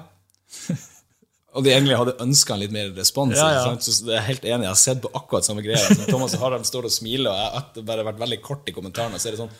og 1.55 1.63
de 1.63 1.71
egentlig 1.71 1.95
hadde 1.95 2.15
ønska 2.23 2.57
litt 2.59 2.73
mer 2.75 2.89
respons. 2.97 3.37
Ja, 3.39 3.47
ja. 3.55 3.77
Så 3.79 3.93
jeg 4.09 4.17
er 4.19 4.25
helt 4.27 4.43
enig, 4.43 4.65
jeg 4.67 4.73
har 4.73 4.79
sett 4.81 5.01
på 5.03 5.11
akkurat 5.15 5.47
samme 5.47 5.63
greia. 5.63 5.79
Så 5.79 6.09
Thomas 6.09 6.35
og 6.35 6.43
Harald 6.43 6.67
står 6.67 6.87
og 6.87 6.91
smiler, 6.91 7.31
og 7.31 7.39
jeg 7.39 7.51
har 7.55 7.87
bare 7.93 8.05
vært 8.09 8.19
veldig 8.19 8.39
kort 8.43 8.67
i 8.71 8.75
kommentarene, 8.75 9.19
så 9.19 9.29
er 9.31 9.37
det 9.37 9.43
sånn 9.45 9.55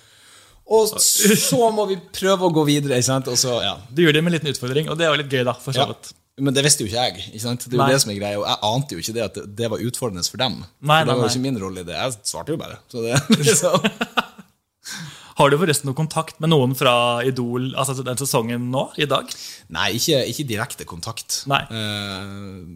og 0.71 0.87
så 1.01 1.65
må 1.75 1.83
vi 1.89 1.97
prøve 2.15 2.47
å 2.47 2.51
gå 2.53 2.61
videre. 2.67 2.95
Ikke 3.01 3.07
sant? 3.09 3.27
Så, 3.35 3.57
ja. 3.63 3.73
Du 3.91 4.03
gjør 4.05 4.13
det 4.15 4.21
med 4.23 4.31
en 4.31 4.37
liten 4.37 4.51
utfordring, 4.53 4.87
og 4.91 4.99
det 4.99 5.03
er 5.07 5.09
jo 5.11 5.17
litt 5.19 5.33
gøy, 5.33 5.41
da. 5.47 5.55
for 5.59 5.75
så 5.75 5.83
Ja. 5.83 5.95
Men 6.41 6.55
det 6.57 6.63
visste 6.65 6.83
jo 6.83 6.89
ikke 6.89 7.05
jeg. 7.05 7.29
Ikke 7.31 7.43
sant? 7.43 7.67
Det 7.67 7.75
er 7.75 7.79
jo 7.79 7.85
Nei. 7.85 7.93
det 7.93 8.01
som 8.03 8.11
er 8.13 8.17
greia, 8.17 8.41
og 8.41 8.47
jeg 8.49 8.59
ante 8.71 8.97
jo 8.97 9.03
ikke 9.03 9.15
det 9.17 9.23
at 9.27 9.37
det, 9.37 9.45
det 9.61 9.71
var 9.73 9.85
utfordrende 9.87 10.25
for 10.25 10.41
dem. 10.41 10.59
Nei, 10.61 10.65
for 10.81 10.91
nei, 10.91 10.99
det 11.05 11.15
var 11.15 11.27
jo 11.27 11.31
ikke 11.35 11.45
min 11.45 11.61
rolle 11.61 11.83
i 11.83 11.87
det. 11.87 11.97
Jeg 11.99 12.31
svarte 12.33 12.55
jo 12.55 12.61
bare. 12.61 12.81
Så 12.91 13.05
det, 13.05 13.19
liksom. 13.49 13.85
Har 15.41 15.49
du 15.49 15.55
forresten 15.57 15.87
noe 15.89 15.97
kontakt 15.97 16.41
med 16.43 16.51
noen 16.51 16.73
fra 16.77 16.93
Idol 17.25 17.71
altså 17.79 18.03
den 18.05 18.19
sesongen 18.19 18.67
nå? 18.73 18.83
i 19.01 19.07
dag? 19.09 19.29
Nei, 19.73 19.87
ikke, 19.97 20.19
ikke 20.29 20.45
direkte 20.49 20.85
kontakt. 20.89 21.39
Nei. 21.49 21.61
Eh, 21.71 22.27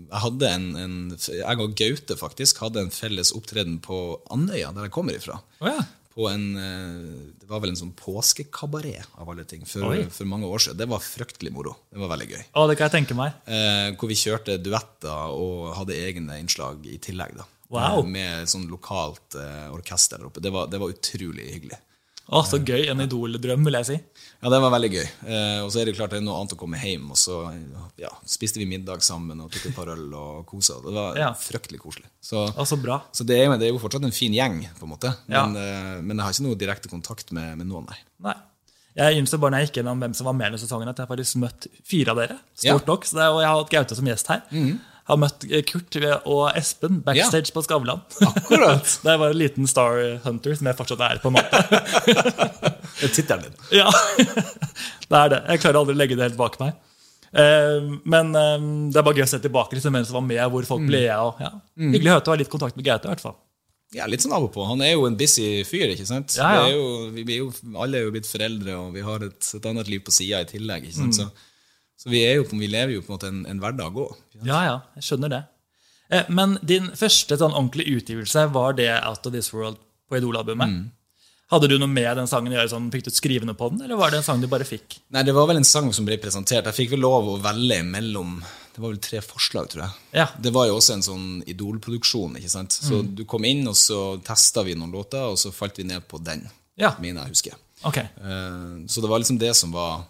jeg 0.07 0.21
hadde 0.23 0.49
en, 0.49 0.65
en 0.79 0.95
Jeg 1.19 1.61
og 1.61 1.75
Gaute 1.77 2.17
faktisk 2.17 2.63
hadde 2.63 2.85
en 2.85 2.93
felles 2.95 3.33
opptreden 3.37 3.77
på 3.85 3.99
Andøya, 4.33 4.71
der 4.73 4.87
jeg 4.87 4.95
kommer 4.95 5.17
ifra. 5.17 5.41
Oh, 5.61 5.69
ja. 5.69 5.83
På 6.15 6.29
en, 6.31 6.43
eh, 6.55 7.31
det 7.41 7.49
var 7.49 7.59
vel 7.59 7.73
en 7.73 7.79
sånn 7.81 7.91
påskekabaret 7.99 9.17
av 9.19 9.29
alle 9.33 9.43
ting, 9.47 9.65
for, 9.67 9.97
for 10.15 10.29
mange 10.31 10.47
år 10.47 10.63
siden. 10.63 10.79
Det 10.79 10.87
var 10.87 11.03
fryktelig 11.03 11.51
moro. 11.51 11.73
Det 11.91 11.99
var 11.99 12.13
veldig 12.13 12.29
gøy. 12.31 12.43
Å, 12.55 12.63
det 12.71 12.77
kan 12.79 12.87
jeg 12.87 12.95
tenke 13.01 13.17
meg. 13.19 13.35
Eh, 13.51 13.89
hvor 13.99 14.11
vi 14.11 14.17
kjørte 14.19 14.55
duetter 14.63 15.35
og 15.35 15.73
hadde 15.75 15.97
egne 15.99 16.39
innslag 16.39 16.87
i 16.87 16.95
tillegg. 17.03 17.35
da. 17.41 17.49
Wow. 17.73 17.99
Eh, 17.99 18.11
med 18.15 18.47
sånn 18.51 18.69
lokalt 18.71 19.35
eh, 19.41 19.67
orkester 19.75 20.21
der 20.21 20.29
oppe. 20.29 20.43
Det 20.43 20.53
var, 20.55 20.71
det 20.71 20.79
var 20.79 20.93
utrolig 20.95 21.49
hyggelig. 21.51 21.81
Å, 22.25 22.41
så 22.47 22.57
gøy. 22.57 22.87
En 22.89 23.03
idoldrøm, 23.03 23.67
vil 23.67 23.77
jeg 23.81 23.89
si. 23.89 23.97
Ja, 24.45 24.49
det 24.53 24.59
var 24.61 24.69
veldig 24.75 24.89
gøy. 24.93 25.05
Eh, 25.25 25.59
og 25.65 25.71
så 25.73 25.79
er 25.81 25.87
det 25.89 25.95
klart 25.97 26.11
det 26.13 26.19
er 26.19 26.25
noe 26.27 26.35
annet 26.37 26.53
å 26.53 26.57
komme 26.61 26.77
hjem, 26.77 27.07
og 27.15 27.17
så 27.17 27.39
ja, 27.97 28.11
spiste 28.29 28.61
vi 28.61 28.67
middag 28.69 29.01
sammen 29.01 29.39
og 29.41 29.49
tok 29.49 29.71
et 29.71 29.73
par 29.77 29.89
øl 29.89 30.03
og 30.13 30.43
kosa. 30.51 30.75
Det 30.85 30.93
var 30.93 31.17
Ja. 31.17 31.31
fryktelig 31.33 31.79
koselig. 31.81 32.05
Så, 32.21 32.43
altså 32.53 32.75
så 32.75 32.81
bra. 32.83 32.99
så 33.11 33.25
det, 33.25 33.39
er, 33.41 33.55
det 33.57 33.65
er 33.71 33.73
jo 33.73 33.81
fortsatt 33.81 34.05
en 34.05 34.13
fin 34.13 34.35
gjeng, 34.37 34.59
på 34.77 34.85
en 34.85 34.91
måte. 34.93 35.15
Ja. 35.25 35.47
Men, 35.47 35.57
eh, 35.57 36.01
men 36.05 36.13
jeg 36.21 36.27
har 36.27 36.35
ikke 36.37 36.45
noe 36.45 36.59
direkte 36.61 36.91
kontakt 36.93 37.33
med, 37.33 37.55
med 37.57 37.71
noen, 37.71 37.89
nei. 37.89 37.97
Nei. 38.29 38.37
Jeg 38.95 39.17
innså 39.19 39.41
bare 39.41 39.51
når 39.55 39.63
jeg 39.65 39.67
gikk 39.71 39.81
gjennom 39.81 39.99
hvem 40.05 40.13
som 40.15 40.29
var 40.29 40.37
med 40.37 40.53
i 40.53 40.59
sesongen, 40.61 40.87
at 40.93 40.99
jeg 41.01 41.07
har 41.07 41.11
faktisk 41.15 41.41
møtt 41.41 41.65
fire 41.83 42.13
av 42.13 42.21
dere. 42.21 42.37
Stort 42.55 42.85
nok. 42.87 43.03
Så 43.09 43.17
det 43.17 43.25
er, 43.25 43.33
og 43.33 43.41
jeg 43.41 43.49
har 43.49 43.57
hatt 43.63 43.73
Gaute 43.73 43.97
som 43.97 44.07
gjest 44.13 44.29
her. 44.31 44.45
Jeg 44.53 45.09
har 45.09 45.19
møtt 45.21 45.43
eh, 45.49 45.65
Kurt 45.67 45.97
og 46.29 46.45
Espen 46.55 47.01
backstage 47.05 47.51
på 47.53 47.65
Skavlan. 47.65 48.05
Akkurat. 48.29 48.93
da 49.03 49.17
jeg 49.17 49.21
var 49.25 49.33
en 49.33 49.41
liten 49.41 49.67
Star 49.67 49.99
Hunter, 50.23 50.55
som 50.55 50.69
jeg 50.69 50.77
fortsatt 50.79 51.03
er. 51.09 51.19
på 51.25 51.33
en 51.33 51.39
måte. 51.41 52.71
Det 52.99 53.09
er 53.09 53.13
tittelen 53.17 53.45
din. 53.49 53.55
Ja, 53.81 53.89
det 55.09 55.19
er 55.21 55.31
det. 55.35 55.39
Jeg 55.53 55.63
klarer 55.63 55.81
aldri 55.81 55.95
å 55.95 55.99
legge 55.99 56.17
det 56.17 56.27
helt 56.29 56.37
bak 56.39 56.59
meg. 56.61 56.75
Eh, 57.35 57.89
men 58.07 58.29
eh, 58.39 58.67
det 58.93 58.99
er 59.01 59.05
bare 59.07 59.17
gøy 59.19 59.25
å 59.25 59.31
se 59.33 59.39
tilbake 59.43 59.75
liksom, 59.75 59.95
hvem 59.97 60.05
som 60.07 60.19
var 60.19 60.27
med, 60.29 60.43
hvor 60.53 60.67
folk 60.69 60.85
ble 60.87 61.01
av. 61.11 61.33
Ja. 61.43 61.49
Hyggelig 61.81 62.11
å 62.11 62.13
høre 62.15 62.23
at 62.23 62.29
du 62.29 62.31
har 62.35 62.39
litt 62.43 62.53
kontakt 62.53 62.77
med 62.79 62.85
Gaute. 62.87 63.09
i 63.09 63.11
hvert 63.13 63.23
fall. 63.25 63.35
Ja, 63.95 64.07
litt 64.09 64.23
sånn 64.23 64.33
av 64.35 64.43
og 64.47 64.51
på. 64.55 64.63
Han 64.67 64.81
er 64.83 64.93
jo 64.95 65.05
en 65.07 65.15
busy 65.19 65.63
fyr, 65.67 65.91
ikke 65.93 66.07
sant? 66.09 66.33
Ja, 66.39 66.47
ja. 66.57 66.63
Er 66.67 66.73
jo, 66.75 66.85
vi 67.15 67.23
blir 67.27 67.37
jo, 67.43 67.49
alle 67.79 67.99
er 67.99 68.07
jo 68.07 68.13
blitt 68.15 68.27
foreldre, 68.27 68.73
og 68.81 68.95
vi 68.95 69.03
har 69.05 69.23
et, 69.27 69.51
et 69.59 69.67
annet 69.69 69.91
liv 69.91 70.01
på 70.03 70.11
sida 70.15 70.41
i 70.43 70.47
tillegg. 70.49 70.87
ikke 70.89 70.97
sant? 70.97 71.19
Så, 71.19 71.27
så 72.01 72.09
vi, 72.11 72.23
er 72.27 72.39
jo, 72.39 72.47
vi 72.51 72.67
lever 72.71 72.95
jo 72.97 73.03
på 73.05 73.11
en 73.11 73.15
måte 73.17 73.29
en, 73.31 73.43
en 73.51 73.61
hverdag 73.61 73.99
òg. 74.01 74.15
Ja, 74.41 74.63
ja, 74.67 74.73
jeg 74.97 75.07
skjønner 75.09 75.31
det. 75.35 75.41
Eh, 76.11 76.27
Men 76.33 76.57
din 76.65 76.89
første 76.97 77.37
sånn 77.39 77.55
ordentlige 77.55 78.01
utgivelse 78.01 78.47
var 78.55 78.75
det 78.79 78.89
Out 78.97 79.29
of 79.29 79.35
This 79.37 79.51
World 79.55 79.79
på 80.09 80.19
Idol-albumet. 80.19 80.75
Hadde 81.53 81.67
du 81.69 81.75
noe 81.77 81.87
med 81.91 82.17
den 82.17 82.27
sangen 82.27 82.51
å 82.53 82.55
gjøre? 82.57 82.69
sånn, 82.71 82.87
Fikk 82.91 83.03
du 83.05 83.11
skrivende 83.13 83.53
på 83.57 83.67
den, 83.69 83.83
eller 83.85 83.95
var 83.99 84.09
det 84.11 84.17
en 84.17 84.23
sang 84.25 84.41
du 84.41 84.47
bare 84.49 84.65
fikk? 84.65 84.97
Nei, 85.13 85.21
det 85.23 85.33
var 85.35 85.45
vel 85.47 85.57
en 85.59 85.67
sang 85.67 85.91
som 85.93 86.05
ble 86.07 86.17
presentert. 86.17 86.65
Jeg 86.65 86.73
fikk 86.73 86.95
vel 86.95 87.03
lov 87.05 87.27
å 87.35 87.41
velge 87.43 87.83
mellom 87.85 88.39
Det 88.75 88.81
var 88.81 88.89
vel 88.91 88.99
tre 88.99 89.21
forslag, 89.23 89.69
tror 89.71 89.83
jeg. 89.85 89.91
Ja. 90.17 90.25
Det 90.41 90.51
var 90.51 90.65
jo 90.67 90.75
også 90.79 90.93
en 90.97 91.05
sånn 91.05 91.27
Idol-produksjon. 91.47 92.33
ikke 92.41 92.49
sant? 92.51 92.71
Så 92.73 93.03
du 93.15 93.23
kom 93.29 93.45
inn, 93.45 93.61
og 93.71 93.75
så 93.79 94.17
testa 94.25 94.63
vi 94.67 94.73
noen 94.75 94.91
låter, 94.91 95.21
og 95.31 95.37
så 95.39 95.53
falt 95.53 95.77
vi 95.77 95.85
ned 95.87 96.03
på 96.09 96.19
den. 96.21 96.43
Ja. 96.75 96.95
Mine 96.99 97.21
jeg 97.23 97.29
husker. 97.37 97.53
Ok. 97.87 97.97
Eh, 98.01 98.85
Så 98.87 98.99
det 99.01 99.07
var 99.09 99.19
liksom 99.19 99.37
det 99.39 99.53
som 99.55 99.71
var 99.71 100.03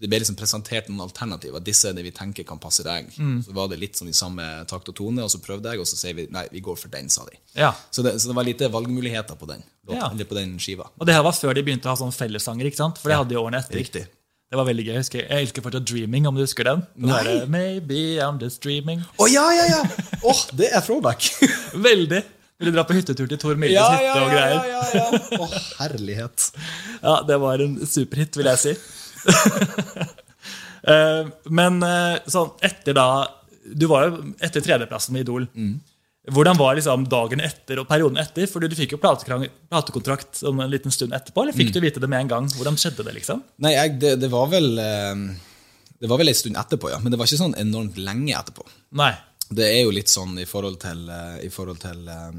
Det 0.00 0.08
ble 0.08 0.18
liksom 0.22 0.36
presentert 0.38 0.86
noen 0.88 1.02
alternativer. 1.04 1.60
Disse 1.60 1.90
er 1.90 1.96
det 1.96 2.06
vi 2.06 2.12
tenker 2.16 2.46
kan 2.48 2.58
passe 2.62 2.80
deg. 2.86 3.10
Så 3.44 3.52
var 3.52 3.68
det 3.68 3.76
litt 3.82 3.98
sånn 4.00 4.08
i 4.08 4.16
samme 4.16 4.46
takt 4.70 4.88
og 4.88 4.96
tone, 4.96 5.20
og 5.26 5.28
så 5.32 5.40
prøvde 5.44 5.74
jeg, 5.74 5.82
og 5.82 5.88
så 5.90 5.98
sier 6.00 6.16
vi 6.16 6.24
nei, 6.32 6.46
vi 6.52 6.62
går 6.64 6.78
for 6.80 6.88
den, 6.92 7.10
sa 7.12 7.26
de. 7.28 7.36
Ja. 7.58 7.74
Så 7.92 8.00
det, 8.06 8.14
så 8.22 8.30
det 8.30 8.36
var 8.38 8.48
lite 8.48 8.70
valgmuligheter 8.72 9.36
på 9.36 9.46
den, 9.50 9.60
Ja. 9.90 10.08
på 10.08 10.38
den 10.38 10.56
skiva. 10.62 10.88
Og 10.98 11.04
det 11.06 11.14
her 11.18 11.22
var 11.26 11.36
før 11.36 11.52
de 11.54 11.62
begynte 11.66 11.90
å 11.90 11.92
ha 11.92 12.00
sånn 12.00 12.16
fellessanger, 12.16 12.64
ikke 12.70 12.80
sant? 12.80 12.98
For 13.02 13.12
det 13.12 13.20
hadde 13.20 13.34
de 13.34 13.40
årene 13.42 13.60
etter. 13.60 13.76
Riktig. 13.82 14.06
Det 14.50 14.58
var 14.58 14.66
veldig 14.66 14.82
gøy. 14.88 14.92
Jeg, 14.96 15.02
husker, 15.04 15.20
jeg 15.28 15.44
elsker 15.46 15.62
fortsatt 15.62 15.84
'Dreaming', 15.86 16.26
om 16.26 16.34
du 16.34 16.40
husker 16.42 16.64
den? 16.64 16.80
den 16.96 17.12
derre, 17.12 17.46
Maybe 17.46 18.18
I'm 18.18 18.40
just 18.42 18.62
dreaming. 18.64 19.04
Å 19.20 19.28
ja, 19.30 19.44
ja, 19.54 19.66
ja! 19.70 19.82
Åh, 20.24 20.40
det 20.58 20.72
er 20.74 20.80
throwback! 20.80 21.28
Veldig. 21.90 22.22
Ville 22.60 22.72
dra 22.74 22.82
på 22.84 22.96
hyttetur 22.96 23.28
til 23.30 23.38
Tor 23.40 23.54
Mildes 23.56 23.78
ja, 23.78 23.86
hytte 23.94 24.08
ja, 24.08 24.24
og 24.24 24.32
greier. 24.32 24.56
ja, 24.68 24.80
ja, 24.94 25.04
ja. 25.12 25.38
Å, 25.38 25.46
herlighet. 25.78 26.48
Ja, 27.00 27.14
det 27.28 27.38
var 27.40 27.62
en 27.64 27.78
superhit, 27.86 28.36
vil 28.36 28.50
jeg 28.50 28.58
si. 28.64 28.74
Eh, 30.80 31.26
Men 31.52 31.74
eh, 31.84 32.22
sånn 32.32 32.54
etter 32.64 32.94
da 32.96 33.04
Du 33.76 33.84
var 33.90 34.06
jo 34.06 34.30
etter 34.40 34.62
tredjeplassen 34.64 35.12
med 35.12 35.26
Idol. 35.26 35.44
Hvordan 36.32 36.56
var 36.56 36.78
liksom 36.78 37.04
dagen 37.12 37.42
etter 37.44 37.82
og 37.82 37.88
perioden 37.88 38.16
etter? 38.20 38.48
For 38.48 38.64
du 38.64 38.72
fikk 38.76 38.94
jo 38.96 39.00
platekontrakt 39.02 40.40
om 40.48 40.62
en 40.64 40.72
liten 40.72 40.92
stund 40.94 41.12
etterpå, 41.16 41.42
eller 41.44 41.56
fikk 41.56 41.74
du 41.74 41.82
vite 41.84 42.00
det 42.00 42.08
med 42.08 42.24
en 42.24 42.32
gang? 42.32 42.48
Hvordan 42.56 42.80
skjedde 42.80 43.04
det, 43.04 43.12
liksom? 43.18 43.42
Nei, 43.60 43.74
jeg, 43.76 43.98
det, 44.00 44.14
det 44.22 44.32
var 44.32 44.48
vel 44.52 44.70
eh, 44.80 45.22
Det 46.00 46.08
var 46.08 46.20
vel 46.22 46.32
en 46.32 46.40
stund 46.40 46.56
etterpå, 46.60 46.94
ja. 46.94 46.98
Men 47.04 47.12
det 47.12 47.20
var 47.20 47.28
ikke 47.28 47.42
sånn 47.44 47.56
enormt 47.60 48.00
lenge 48.00 48.32
etterpå. 48.40 48.64
Nei. 49.00 49.12
Det 49.52 49.68
er 49.68 49.82
jo 49.84 49.92
litt 49.92 50.08
sånn 50.12 50.36
i 50.40 50.48
forhold 50.48 50.80
til, 50.80 51.04
i 51.44 51.52
forhold 51.52 51.80
til 51.84 52.08
eh, 52.08 52.32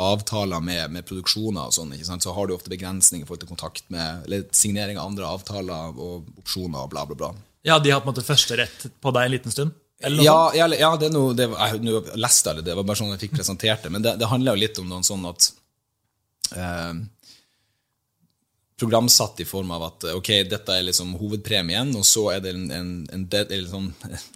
avtaler 0.00 0.62
med, 0.64 0.90
med 0.94 1.06
produksjoner 1.08 1.68
og 1.68 1.74
sånn, 1.76 1.92
ikke 1.96 2.08
sant? 2.08 2.24
så 2.24 2.32
har 2.36 2.48
du 2.48 2.54
ofte 2.54 2.72
begrensninger 2.72 3.24
i 3.24 3.28
forhold 3.28 3.44
til 3.44 3.52
kontakt 3.52 3.86
med 3.92 4.26
eller 4.26 4.46
signering 4.56 4.98
av 4.98 5.10
andre 5.10 5.28
avtaler 5.28 5.94
og 5.96 6.28
opsjoner 6.40 6.84
og 6.84 6.90
bla, 6.94 7.04
bla, 7.08 7.18
bla. 7.20 7.30
Ja, 7.66 7.78
de 7.78 7.92
har 7.92 8.00
på 8.00 8.08
en 8.08 8.14
måte 8.14 8.24
førsterett 8.24 8.88
på 9.00 9.12
deg 9.12 9.28
en 9.28 9.34
liten 9.36 9.54
stund? 9.54 9.76
Ja, 10.00 10.52
ja, 10.56 10.66
ja, 10.72 10.94
det 10.96 11.10
er 11.10 11.12
noe 11.12 11.34
det, 11.36 11.44
Jeg 11.50 11.80
nå 11.84 11.98
leste 12.16 12.54
det, 12.56 12.64
det 12.70 12.76
var 12.78 12.86
bare 12.88 12.96
sånn 12.96 13.10
jeg 13.12 13.20
fikk 13.26 13.34
presentert 13.36 13.82
det. 13.84 13.90
Men 13.92 14.04
det, 14.04 14.14
det 14.16 14.30
handler 14.30 14.56
jo 14.56 14.62
litt 14.62 14.78
om 14.80 14.88
noe 14.88 15.04
sånn 15.04 15.26
at 15.28 15.50
eh, 16.56 16.94
Programsatt 18.80 19.42
i 19.44 19.44
form 19.44 19.74
av 19.76 19.82
at 19.90 20.06
ok, 20.14 20.30
dette 20.48 20.72
er 20.72 20.86
liksom 20.86 21.10
hovedpremien, 21.20 21.90
og 22.00 22.06
så 22.08 22.30
er 22.32 22.40
det 22.40 22.54
en, 22.56 22.62
en, 22.72 22.94
en, 23.12 23.26
dead, 23.28 23.52
eller 23.52 23.68
sånn, 23.68 23.90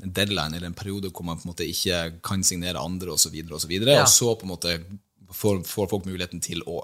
en 0.04 0.12
deadline 0.12 0.58
eller 0.58 0.68
en 0.68 0.76
periode 0.76 1.08
hvor 1.08 1.24
man 1.24 1.40
på 1.40 1.46
en 1.46 1.54
måte 1.54 1.64
ikke 1.64 2.02
kan 2.20 2.44
signere 2.44 2.82
andre 2.84 3.14
osv. 3.14 3.16
Og, 3.16 3.24
så 3.24 3.32
videre, 3.32 3.56
og, 3.56 3.62
så 3.64 3.70
videre, 3.72 3.96
Ja. 3.96 4.04
og 4.04 4.12
så 4.12 4.34
på 4.36 4.44
en 4.44 4.52
måte 4.52 4.76
får, 5.34 5.64
får 5.68 5.90
folk 5.92 6.06
muligheten 6.08 6.42
til 6.44 6.62
å 6.70 6.82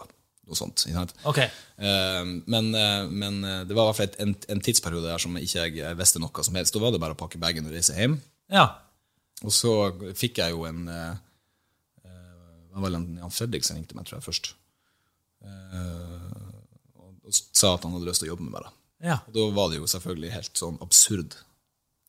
noe 0.51 0.59
sånt. 0.59 1.15
Okay. 1.25 1.49
Eh, 1.79 2.25
men, 2.51 2.75
eh, 2.75 3.07
men 3.07 3.45
eh, 3.45 3.61
det 3.69 3.77
var 3.77 3.87
i 3.87 3.91
hvert 3.91 4.01
fall 4.01 4.27
en, 4.27 4.35
en 4.51 4.63
tidsperiode 4.65 5.07
der 5.07 5.23
som 5.23 5.37
ikke 5.39 5.69
jeg 5.71 5.99
visste 5.99 6.23
noe 6.23 6.47
som 6.47 6.59
helst. 6.59 6.75
Da 6.75 6.83
var 6.83 6.95
det 6.95 7.03
bare 7.03 7.17
å 7.17 7.21
pakke 7.21 7.41
bagen 7.41 7.69
og 7.69 7.75
reise 7.75 7.97
hjem. 7.97 8.19
Ja. 8.51 8.67
Og 9.45 9.55
så 9.55 9.73
fikk 10.19 10.43
jeg 10.43 10.53
jo 10.53 10.67
en 10.69 10.83
Det 10.91 12.75
var 12.75 12.85
vel 12.85 12.99
en 12.99 13.07
Jan 13.23 13.33
Fredrik 13.33 13.65
som 13.67 13.79
ringte 13.79 13.97
meg, 13.97 14.05
tror 14.07 14.19
jeg, 14.19 14.27
først. 14.27 14.51
Og 17.01 17.33
sa 17.33 17.73
at 17.75 17.87
han 17.87 17.95
hadde 17.97 18.07
lyst 18.07 18.23
til 18.23 18.29
å 18.29 18.33
jobbe 18.35 18.45
med 18.47 18.55
meg. 18.55 18.67
da. 18.67 18.71
ja. 19.13 19.17
Og 19.27 19.33
da 19.39 19.47
var 19.57 19.71
det 19.71 19.81
jo 19.81 19.89
selvfølgelig 19.91 20.35
helt 20.35 20.61
sånn 20.61 20.79
absurd. 20.85 21.39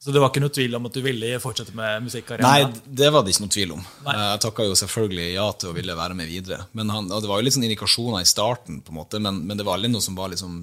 Så 0.01 0.09
det 0.09 0.21
var 0.21 0.31
ikke 0.31 0.41
noe 0.41 0.49
tvil 0.53 0.73
om 0.79 0.87
at 0.89 0.95
du 0.97 1.01
ville 1.05 1.27
fortsette 1.43 1.75
med 1.77 2.07
Nei, 2.41 2.63
det 2.89 3.09
var 3.13 3.21
det 3.21 3.35
ikke 3.35 3.43
noe 3.43 3.53
tvil 3.53 3.73
om. 3.75 3.81
Nei. 4.07 4.15
Jeg 4.17 4.41
takka 4.47 4.65
jo 4.65 4.77
selvfølgelig 4.79 5.27
ja 5.35 5.43
til 5.61 5.69
å 5.69 5.75
ville 5.77 5.93
være 5.99 6.17
med 6.17 6.31
videre. 6.31 6.63
Men 6.73 6.89
han, 6.89 7.07
Det 7.11 7.29
var 7.29 7.37
jo 7.37 7.45
litt 7.45 7.53
sånn 7.53 7.67
indikasjoner 7.67 8.23
i 8.23 8.29
starten, 8.29 8.79
på 8.81 8.89
en 8.95 8.97
måte, 8.97 9.21
men, 9.21 9.43
men 9.45 9.59
det 9.59 9.67
var 9.67 9.77
aldri 9.77 9.91
noe 9.93 10.01
som 10.01 10.17
var 10.17 10.33
liksom 10.33 10.55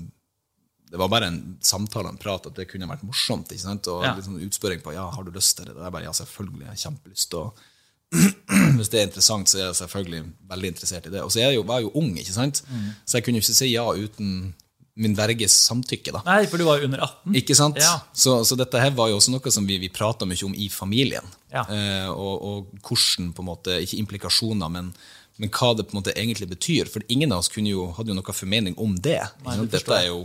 Det 0.91 0.99
var 0.99 1.09
bare 1.13 1.29
en 1.31 1.39
samtale, 1.63 2.09
en 2.11 2.19
prat, 2.19 2.47
at 2.51 2.57
det 2.59 2.67
kunne 2.67 2.89
vært 2.91 3.07
morsomt. 3.07 3.51
ikke 3.53 3.63
sant? 3.63 3.87
Og 3.93 4.03
Ja. 4.03 4.15
litt 4.17 4.27
sånn 4.27 4.43
utspørring 4.43 4.83
på 4.83 4.95
ja, 4.97 5.07
har 5.15 5.23
du 5.23 5.31
lyst 5.31 5.57
til 5.57 5.67
det. 5.71 5.77
Og 5.77 5.85
jeg 5.87 5.93
bare 5.93 6.09
ja, 6.09 6.15
selvfølgelig, 6.19 6.65
jeg 6.65 6.75
har 6.75 6.83
kjempelyst. 6.87 7.35
Og 7.39 7.67
hvis 8.79 8.89
det 8.91 9.01
er 9.03 9.07
interessant, 9.07 9.47
så 9.53 9.59
er 9.61 9.67
jeg 9.69 9.79
selvfølgelig 9.85 10.23
veldig 10.49 10.69
interessert 10.75 11.07
i 11.07 11.13
det. 11.15 11.23
Og 11.23 11.31
så 11.31 11.45
jeg 11.45 11.55
jo, 11.61 11.63
var 11.69 11.79
jeg 11.79 11.91
jo 11.91 11.95
ung, 12.01 12.11
ikke 12.19 12.33
sant? 12.35 12.65
Mm. 12.73 12.89
så 13.05 13.19
jeg 13.21 13.25
kunne 13.29 13.43
ikke 13.43 13.55
si 13.55 13.71
ja 13.71 13.85
uten 13.93 14.55
min 14.99 15.15
verges 15.19 15.55
samtykke. 15.69 16.13
da. 16.17 16.23
Nei, 16.27 16.41
for 16.51 16.61
du 16.61 16.67
var 16.67 16.81
jo 16.81 16.89
under 16.89 17.05
18. 17.07 17.37
Ikke 17.41 17.57
sant? 17.59 17.79
Ja. 17.83 17.95
Så, 18.13 18.41
så 18.49 18.59
dette 18.59 18.81
her 18.83 18.95
var 18.99 19.11
jo 19.13 19.21
også 19.21 19.35
noe 19.35 19.53
som 19.55 19.67
vi, 19.69 19.79
vi 19.83 19.93
prata 19.95 20.27
mye 20.29 20.43
om 20.47 20.57
i 20.59 20.69
familien. 20.73 21.27
Ja. 21.53 21.65
Eh, 21.71 22.11
og, 22.11 22.35
og 22.51 22.83
hvordan, 22.83 23.31
på 23.37 23.45
en 23.45 23.51
måte, 23.51 23.79
ikke 23.85 24.01
implikasjoner, 24.03 24.73
men, 24.75 24.91
men 25.39 25.55
hva 25.55 25.73
det 25.79 25.87
på 25.87 25.95
en 25.95 26.01
måte 26.01 26.17
egentlig 26.17 26.51
betyr. 26.51 26.91
For 26.91 27.07
ingen 27.15 27.35
av 27.35 27.45
oss 27.45 27.53
jo, 27.55 27.89
hadde 27.97 28.13
jo 28.13 28.19
noe 28.19 28.37
formening 28.37 28.79
om 28.83 28.99
det. 29.05 29.21
Nei? 29.47 29.59
Dette 29.71 30.01
er 30.01 30.11
jo 30.11 30.25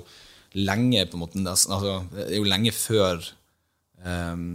lenge 0.57 1.05
på 1.09 1.17
en 1.17 1.25
måte, 1.25 1.45
altså, 1.49 2.01
det 2.13 2.27
er 2.31 2.39
jo 2.41 2.49
lenge 2.49 2.73
før 2.75 3.21
en 4.03 4.47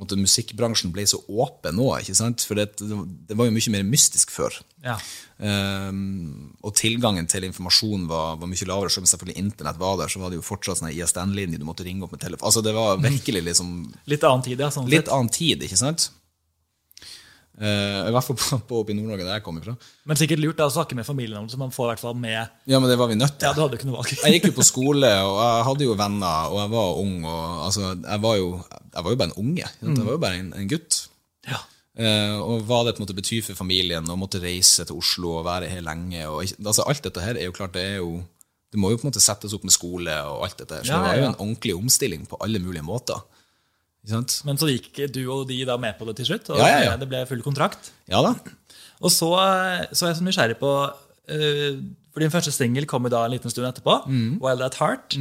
måte, 0.00 0.16
musikkbransjen 0.16 0.92
ble 0.94 1.04
så 1.08 1.20
åpen 1.28 1.76
nå. 1.76 1.88
ikke 2.00 2.16
sant? 2.16 2.44
For 2.48 2.58
det, 2.58 2.70
det 2.80 3.36
var 3.36 3.48
jo 3.48 3.54
mye 3.54 3.74
mer 3.74 3.84
mystisk 3.88 4.32
før. 4.32 4.56
Ja. 4.84 4.96
Um, 5.42 6.54
og 6.64 6.74
tilgangen 6.78 7.28
til 7.30 7.44
informasjon 7.48 8.06
var, 8.10 8.38
var 8.40 8.50
mye 8.50 8.68
lavere. 8.68 8.92
Selv 8.92 9.04
om 9.04 9.10
selvfølgelig 9.12 9.44
internett 9.44 9.80
var 9.82 9.98
der, 10.00 10.12
så 10.12 10.22
var 10.22 10.32
det 10.32 10.40
jo 10.40 10.46
fortsatt 10.46 10.80
sånn 10.80 10.92
ISDN-linje 10.94 11.60
du 11.60 11.68
måtte 11.68 11.86
ringe 11.86 12.06
opp 12.06 12.14
med 12.16 12.22
telefon. 12.24 12.48
Altså 12.48 12.64
Det 12.64 12.74
var 12.76 13.02
virkelig 13.10 13.44
liksom 13.50 13.76
Litt 14.10 14.24
annen 14.28 14.46
tid, 14.48 14.64
ja. 14.64 14.72
Sånn 14.72 14.90
litt 14.92 15.12
annen 15.12 15.32
tid, 15.32 15.66
ikke 15.68 15.80
sant? 15.80 16.10
Uh, 17.52 18.08
I 18.08 18.12
hvert 18.14 18.24
fall 18.24 18.36
på, 18.40 18.58
på 18.68 18.78
oppe 18.80 18.94
i 18.94 18.96
Nord-Norge, 18.96 19.26
der 19.26 19.36
jeg 19.36 19.44
kommer 19.44 19.64
fra. 19.64 19.74
Men 20.08 20.18
sikkert 20.18 20.40
lurt 20.40 20.58
da, 20.58 20.70
å 20.70 20.72
snakke 20.72 20.96
med 20.96 21.06
familien 21.06 21.42
om 21.42 21.50
så 21.52 21.60
man 21.60 21.74
får 21.74 21.84
i 21.84 21.90
hvert 21.92 22.02
fall 22.02 22.16
med 22.18 22.38
Ja, 22.40 22.78
men 22.80 22.88
det 22.88 22.96
var 22.98 23.10
vi 23.10 23.18
nødt 23.18 23.36
til. 23.36 23.44
Ja, 23.44 23.52
du 23.52 23.60
hadde 23.64 23.76
ikke 23.78 23.90
noe 23.90 23.98
valg. 24.00 24.14
Jeg 24.16 24.38
gikk 24.38 24.48
jo 24.48 24.56
på 24.56 24.66
skole, 24.66 25.10
og 25.28 25.36
jeg 25.36 25.66
hadde 25.68 25.86
jo 25.86 25.98
venner, 26.00 26.48
og 26.48 26.62
jeg 26.62 26.72
var 26.72 27.02
ung. 27.02 27.18
Og, 27.20 27.42
altså, 27.68 27.92
jeg, 27.98 28.22
var 28.24 28.38
jo, 28.40 28.48
jeg 28.88 29.04
var 29.04 29.14
jo 29.14 29.20
bare 29.20 29.30
en 29.30 29.38
unge. 29.44 29.68
Mm. 29.82 29.92
Jeg 29.92 30.06
var 30.08 30.16
jo 30.16 30.22
bare 30.24 30.40
en, 30.40 30.50
en 30.62 30.72
gutt. 30.72 30.98
Ja. 31.50 31.60
Uh, 31.92 32.38
og 32.40 32.62
hva 32.64 32.78
det 32.86 32.94
på 32.96 33.02
en 33.02 33.04
måte 33.04 33.18
betyr 33.18 33.44
for 33.44 33.58
familien 33.58 34.08
å 34.08 34.16
måtte 34.16 34.40
reise 34.40 34.86
til 34.88 34.96
Oslo 34.96 35.36
og 35.36 35.44
være 35.44 35.68
her 35.68 35.84
lenge. 35.84 36.24
Og, 36.32 36.54
altså, 36.64 36.86
alt 36.88 37.04
dette 37.04 37.24
her 37.24 37.36
er 37.36 37.50
jo 37.50 37.56
klart, 37.56 37.76
det 37.76 37.84
er 37.84 37.98
jo 38.00 38.22
Det 38.72 38.80
må 38.80 38.88
jo 38.88 38.96
på 38.96 39.04
en 39.04 39.10
måte 39.10 39.20
settes 39.20 39.52
opp 39.52 39.66
med 39.68 39.74
skole 39.74 40.14
og 40.32 40.46
alt 40.46 40.62
dette 40.62 40.78
her. 40.78 40.86
Så 40.88 40.94
Ja, 40.94 41.02
det 41.02 41.10
var 41.10 41.18
jo 41.20 41.28
en 41.28 41.40
ordentlig 41.44 41.74
omstilling 41.76 42.24
på 42.24 42.38
alle 42.40 42.62
mulige 42.64 42.86
måter. 42.86 43.20
Men 44.48 44.58
så 44.58 44.66
gikk 44.70 44.98
du 45.14 45.20
og 45.30 45.46
de 45.48 45.60
da 45.68 45.76
med 45.78 45.94
på 45.98 46.06
det 46.08 46.16
til 46.18 46.32
slutt, 46.32 46.50
og 46.50 46.58
Ja, 46.58 46.66
ja, 46.72 46.80
ja. 46.90 46.96
det 46.98 47.06
ble 47.10 47.22
full 47.28 47.42
kontrakt. 47.44 47.92
Ja 48.10 48.22
da. 48.24 48.34
Og 49.02 49.10
så, 49.10 49.30
så 49.92 50.06
er 50.06 50.12
jeg 50.12 50.18
så 50.18 50.26
nysgjerrig 50.26 50.56
på 50.60 50.70
uh, 50.90 51.80
For 52.12 52.22
din 52.22 52.30
første 52.34 52.52
singel 52.54 52.86
kom 52.90 53.06
jo 53.06 53.12
da 53.14 53.24
en 53.26 53.34
liten 53.34 53.50
stund 53.50 53.66
etterpå. 53.70 54.00
Mm. 54.10 54.40
Wild 54.42 54.62
at 54.66 54.78
Heart. 54.82 55.16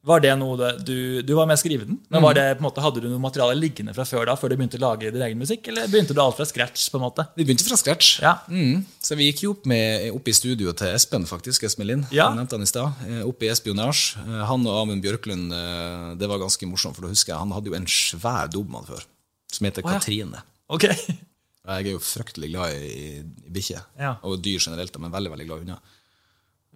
Var 0.00 0.20
det 0.24 0.30
noe 0.40 0.70
du, 0.80 1.20
du 1.20 1.30
var 1.36 1.44
med 1.44 1.58
å 1.58 1.60
skrive 1.60 1.84
den, 1.84 1.98
men 2.08 2.22
var 2.24 2.32
det, 2.32 2.44
på 2.56 2.62
en 2.62 2.66
måte, 2.70 2.80
hadde 2.80 3.02
du 3.04 3.08
noe 3.10 3.20
materiale 3.20 3.52
liggende 3.58 3.92
fra 3.92 4.06
før 4.08 4.30
da, 4.30 4.36
før 4.40 4.48
du 4.48 4.54
begynte 4.56 4.78
å 4.78 4.82
lage 4.86 5.10
din 5.12 5.20
egen 5.26 5.36
musikk, 5.42 5.68
eller 5.68 5.90
begynte 5.92 6.16
du 6.16 6.22
alt 6.24 6.38
fra 6.38 6.46
scratch? 6.48 6.86
på 6.88 6.96
en 6.96 7.04
måte? 7.04 7.26
Vi 7.36 7.44
begynte 7.44 7.66
fra 7.66 7.76
scratch. 7.76 8.14
Ja. 8.24 8.32
Mm. 8.48 8.86
Så 9.04 9.18
vi 9.20 9.26
gikk 9.28 9.42
jo 9.44 9.52
opp, 9.52 9.68
med, 9.68 10.06
opp 10.16 10.30
i 10.32 10.34
studio 10.38 10.72
til 10.72 10.94
Espen, 10.96 11.26
faktisk. 11.28 11.66
Espen 11.68 11.84
Lind. 11.90 12.08
Ja. 12.16 12.30
Jeg 12.30 12.40
nevnte 12.40 12.56
han 12.56 12.64
i 12.64 12.70
stad. 12.70 13.04
Opp 13.20 13.34
Oppe 13.34 13.48
i 13.48 13.52
Espionage. 13.52 14.16
Eh, 14.24 14.40
Han 14.48 14.64
og 14.68 14.80
Amund 14.86 15.04
Bjørklund, 15.04 15.52
eh, 15.52 16.08
det 16.20 16.28
var 16.32 16.40
ganske 16.40 16.66
morsomt, 16.68 16.96
for 16.96 17.04
da 17.04 17.12
husker 17.12 17.34
jeg 17.34 17.40
han 17.44 17.52
hadde 17.56 17.68
jo 17.72 17.76
en 17.76 17.88
svær 17.88 18.48
dobmann 18.52 18.88
før, 18.88 19.04
som 19.52 19.68
heter 19.68 19.84
ja. 19.84 19.94
Katrine. 19.98 20.42
Ok. 20.72 20.88
Jeg 21.70 21.86
er 21.86 21.92
jo 21.92 22.00
fryktelig 22.02 22.48
glad 22.50 22.72
i, 22.74 22.88
i 23.20 23.50
bikkjer, 23.52 23.82
Ja. 24.00 24.14
og 24.26 24.40
dyr 24.42 24.58
generelt, 24.64 24.96
men 24.98 25.12
veldig 25.12 25.30
veldig 25.36 25.46
glad 25.46 25.60
i 25.60 25.64
hunder. 25.68 25.96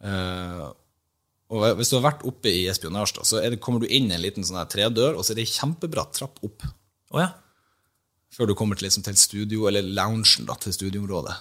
Eh, 0.04 0.64
og 1.54 1.78
hvis 1.78 1.92
du 1.92 1.96
har 2.00 2.04
vært 2.10 2.24
oppe 2.26 2.50
i 2.50 2.64
espionasje, 2.72 3.22
så 3.28 3.40
det, 3.44 3.60
kommer 3.62 3.84
du 3.84 3.88
inn 3.88 4.10
i 4.10 4.16
en 4.18 4.22
liten 4.24 4.44
sånn 4.46 4.58
tredør, 4.70 5.14
og 5.14 5.22
så 5.24 5.32
er 5.34 5.38
det 5.40 5.46
ei 5.46 5.54
kjempebratt 5.54 6.16
trapp 6.18 6.42
opp 6.46 6.66
Oh, 7.14 7.20
ja. 7.22 7.28
før 8.34 8.48
du 8.50 8.56
kommer 8.58 8.74
til, 8.74 8.88
liksom, 8.88 9.04
til 9.06 9.14
studio, 9.20 9.68
eller 9.70 9.86
loungen 9.86 10.48
da, 10.48 10.56
til 10.58 10.74
studioområdet. 10.74 11.36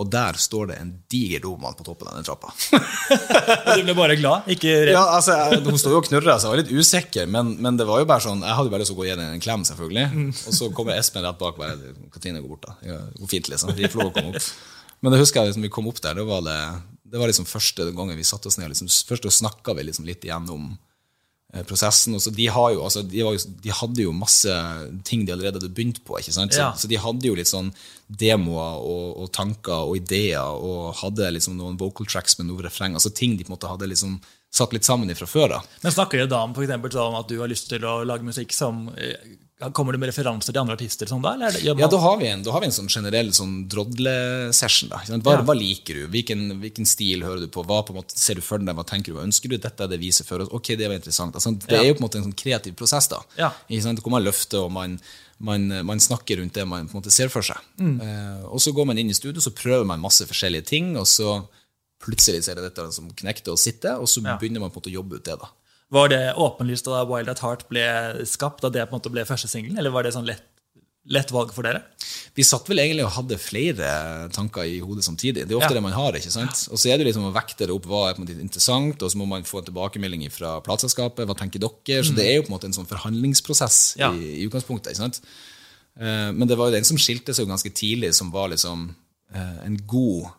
Og 0.00 0.06
der 0.08 0.38
står 0.40 0.70
det 0.70 0.76
en 0.80 0.92
diger 1.12 1.42
domann 1.44 1.74
på 1.76 1.84
toppen 1.84 2.08
av 2.08 2.14
den 2.16 2.24
trappa. 2.24 2.54
Og 3.66 3.72
du 3.76 3.82
ble 3.84 3.94
bare 3.98 4.14
glad? 4.16 4.46
Ikke 4.54 4.70
redd? 4.86 4.94
Ja, 4.94 5.02
altså, 5.18 5.34
jeg, 5.36 5.58
Hun 5.66 5.76
står 5.82 5.92
jo 5.92 5.98
og 6.00 6.06
knurrer, 6.06 6.38
så 6.40 6.46
jeg 6.48 6.54
var 6.54 6.60
litt 6.62 6.72
usikker, 6.72 7.28
men, 7.28 7.50
men 7.60 7.76
det 7.76 7.84
var 7.90 8.00
jo 8.00 8.06
bare 8.08 8.24
sånn 8.24 8.40
Jeg 8.46 8.56
hadde 8.56 8.72
bare 8.72 8.80
lyst 8.80 8.94
til 8.94 8.96
å 8.96 9.00
gå 9.02 9.08
igjen 9.10 9.20
i 9.20 9.26
en 9.34 9.42
klem, 9.44 9.66
selvfølgelig. 9.68 10.06
Og 10.48 10.56
så 10.56 10.70
kommer 10.78 10.96
Espen 10.96 11.26
rett 11.26 11.40
bak. 11.42 11.58
bare, 11.60 11.92
Katrine, 12.14 12.40
går 12.40 12.54
bort, 12.54 12.70
da. 12.70 12.78
Det 12.86 13.20
går 13.20 13.32
fint, 13.34 13.50
liksom. 13.52 13.74
Vi 13.76 13.90
får 13.92 14.00
lov 14.06 14.12
å 14.12 14.14
komme 14.16 14.32
opp. 14.40 14.48
Men 15.04 15.12
det 15.12 15.20
husker 15.20 15.42
jeg 15.42 15.50
liksom, 15.52 15.66
vi 15.68 15.72
kom 15.76 15.90
opp 15.92 16.00
der, 16.06 16.16
da 16.16 16.24
var 16.30 16.46
det, 16.48 16.56
det 17.10 17.18
var 17.18 17.30
liksom 17.30 17.48
første 17.48 17.90
gangen 17.96 18.16
vi 18.18 18.26
satte 18.26 18.48
oss 18.50 18.58
ned. 18.60 18.70
Liksom, 18.72 18.88
først 19.08 19.26
snakka 19.40 19.74
vi 19.78 19.88
liksom 19.88 20.06
litt 20.06 20.24
igjennom 20.26 20.68
eh, 21.54 21.64
prosessen. 21.66 22.14
og 22.14 22.22
så 22.22 22.30
de, 22.34 22.46
har 22.46 22.72
jo, 22.76 22.84
altså, 22.86 23.02
de, 23.02 23.22
var 23.26 23.34
jo, 23.34 23.54
de 23.64 23.72
hadde 23.74 24.04
jo 24.04 24.12
masse 24.14 24.54
ting 25.08 25.24
de 25.26 25.34
allerede 25.34 25.58
hadde 25.60 25.72
begynt 25.74 26.02
på. 26.06 26.18
ikke 26.20 26.36
sant? 26.36 26.54
Så, 26.54 26.60
Ja. 26.62 26.72
så 26.78 26.90
de 26.90 27.00
hadde 27.02 27.26
jo 27.26 27.34
litt 27.38 27.50
sånn 27.50 27.72
demoer 28.08 28.78
og, 28.82 29.06
og 29.24 29.32
tanker 29.34 29.88
og 29.90 29.96
ideer, 29.98 30.42
og 30.54 30.94
hadde 31.02 31.32
liksom 31.34 31.58
noen 31.58 31.78
vocal 31.80 32.06
tracks 32.06 32.38
med 32.38 32.46
noen 32.50 32.62
refreng. 32.66 32.94
altså 32.94 33.10
Ting 33.14 33.36
de 33.36 33.44
på 33.44 33.52
en 33.52 33.58
måte 33.58 33.70
hadde 33.70 33.90
liksom 33.90 34.20
satt 34.50 34.72
litt 34.74 34.86
sammen 34.86 35.10
fra 35.14 35.26
før 35.30 35.48
da. 35.56 35.60
Men 35.82 35.92
Snakker 35.94 36.18
dere 36.18 36.30
da 36.30 36.42
om 36.42 36.54
for 36.54 36.66
eksempel, 36.66 36.96
om 36.98 37.18
at 37.20 37.28
du 37.30 37.38
har 37.38 37.50
lyst 37.50 37.68
til 37.70 37.84
å 37.86 38.00
lage 38.06 38.26
musikk 38.26 38.54
som 38.54 38.88
eh, 38.96 39.14
Kommer 39.76 39.92
du 39.92 39.98
med 39.98 40.08
referanser 40.08 40.54
til 40.54 40.60
andre 40.62 40.74
artister? 40.78 41.06
sånn 41.06 41.20
da? 41.20 41.34
Eller 41.34 41.52
det, 41.52 41.62
Ja, 41.64 41.74
da 41.86 41.98
har 42.00 42.16
vi 42.16 42.26
en, 42.30 42.42
da 42.42 42.50
har 42.54 42.60
vi 42.62 42.66
en 42.70 42.72
sånn 42.72 42.88
generell 42.88 43.28
sånn 43.36 43.68
drodle-session. 43.68 44.88
Hva, 44.88 45.32
Ja. 45.36 45.42
hva 45.42 45.54
liker 45.54 45.94
du? 45.94 46.06
Hvilken, 46.08 46.60
hvilken 46.60 46.86
stil 46.86 47.20
hører 47.22 47.40
du 47.40 47.48
på? 47.48 47.64
Hva 47.64 47.84
på 47.86 47.92
måte 47.94 48.16
ser 48.16 48.34
du 48.36 48.40
for 48.40 48.58
deg? 48.58 48.74
Hva 48.74 48.86
tenker 48.86 49.12
du? 49.12 49.18
Hva 49.18 49.26
ønsker 49.26 49.48
du? 49.50 49.58
Dette 49.58 49.80
er 49.84 49.88
det 49.88 50.00
vi 50.00 50.10
ser 50.10 50.24
for 50.24 50.40
oss. 50.40 50.48
Ok, 50.50 50.68
det 50.76 50.88
var 50.88 50.96
interessant. 50.96 51.34
Altså, 51.34 51.52
det 51.58 51.70
Ja. 51.76 51.82
er 51.82 51.88
jo 51.88 51.94
på 51.94 52.00
en 52.02 52.08
måte 52.08 52.16
en 52.16 52.24
sånn 52.32 52.36
kreativ 52.36 52.74
prosess. 52.76 53.08
da. 53.08 53.20
Ja. 53.36 53.52
Hvor 53.68 54.10
man 54.10 54.24
løfter, 54.24 54.64
og 54.64 54.72
man, 54.72 54.98
man, 55.38 55.68
man 55.84 55.98
snakker 55.98 56.38
rundt 56.38 56.52
det 56.54 56.66
man 56.66 56.88
på 56.88 56.94
en 56.96 57.02
måte 57.02 57.10
ser 57.12 57.28
for 57.28 57.42
seg. 57.42 57.58
Mm. 57.78 58.00
Eh, 58.00 58.44
og 58.46 58.58
så 58.60 58.72
går 58.72 58.86
man 58.86 58.98
inn 58.98 59.10
i 59.10 59.14
studio, 59.14 59.40
så 59.40 59.50
prøver 59.54 59.84
man 59.84 60.00
masse 60.00 60.24
forskjellige 60.26 60.64
ting, 60.66 60.96
og 60.96 61.04
så 61.06 61.46
plutselig 62.00 62.44
ser 62.44 62.52
er 62.52 62.62
det 62.62 62.74
dette 62.74 62.92
som 62.94 63.10
knekte 63.10 63.48
og 63.52 63.58
sitte, 63.58 63.92
og 63.98 64.06
så 64.08 64.22
begynner 64.22 64.60
man 64.60 64.70
på 64.70 64.76
en 64.78 64.82
måte 64.82 64.90
å 64.90 64.96
jobbe 65.04 65.16
ut 65.16 65.24
det. 65.24 65.38
da. 65.38 65.48
Var 65.90 66.08
det 66.12 66.22
åpenlyst 66.38 66.86
da 66.86 67.02
Wild 67.08 67.28
at 67.32 67.40
Heart 67.42 67.66
ble 67.68 67.82
skapt, 68.28 68.62
da 68.62 68.70
det 68.70 68.86
på 68.88 68.94
en 68.94 69.00
måte 69.00 69.10
ble 69.12 69.24
første 69.26 69.48
singelen, 69.50 69.78
eller 69.80 69.90
var 69.90 70.06
det 70.06 70.12
sånn 70.14 70.26
lett, 70.28 70.44
lett 71.10 71.32
valg 71.34 71.50
for 71.56 71.66
dere? 71.66 71.80
Vi 72.36 72.44
satt 72.46 72.68
vel 72.70 72.78
egentlig 72.78 73.02
og 73.08 73.10
hadde 73.16 73.38
flere 73.42 73.88
tanker 74.30 74.62
i 74.70 74.76
hodet 74.84 75.02
samtidig. 75.02 75.48
Det 75.48 75.50
er 75.50 75.58
ofte 75.58 75.72
Ja. 75.74 75.78
det 75.80 75.82
man 75.82 75.92
har. 75.96 76.12
ikke 76.14 76.30
sant? 76.30 76.68
Og 76.70 76.78
så 76.78 76.92
er 76.92 76.98
det 76.98 77.06
liksom 77.08 77.26
å 77.26 77.32
vekte 77.34 77.66
det 77.66 77.74
opp 77.74 77.86
hva 77.90 78.04
er 78.10 78.14
på 78.14 78.22
en 78.22 78.26
måte 78.28 78.38
interessant, 78.40 79.02
og 79.02 79.10
så 79.10 79.18
må 79.18 79.26
man 79.26 79.42
få 79.42 79.58
en 79.58 79.64
tilbakemelding 79.66 80.30
fra 80.30 80.60
plateselskapet. 80.60 81.26
Hva 81.26 81.34
tenker 81.36 81.58
dere? 81.58 82.04
Så 82.06 82.14
det 82.14 82.24
er 82.28 82.36
jo 82.36 82.42
på 82.46 82.52
en 82.52 82.56
måte 82.58 82.66
en 82.70 82.72
sånn 82.78 82.86
forhandlingsprosess 82.86 83.96
Ja. 83.98 84.12
i, 84.12 84.42
i 84.44 84.46
utgangspunktet. 84.48 84.92
ikke 84.94 85.02
sant? 85.02 85.20
Eh, 85.98 86.30
Men 86.32 86.46
det 86.46 86.56
var 86.56 86.70
jo 86.70 86.76
den 86.76 86.84
som 86.84 86.96
skilte 86.96 87.34
seg 87.34 87.48
ganske 87.48 87.72
tidlig, 87.74 88.14
som 88.14 88.30
var 88.30 88.48
liksom 88.48 88.94
eh, 89.34 89.64
en 89.66 89.76
god, 89.86 90.30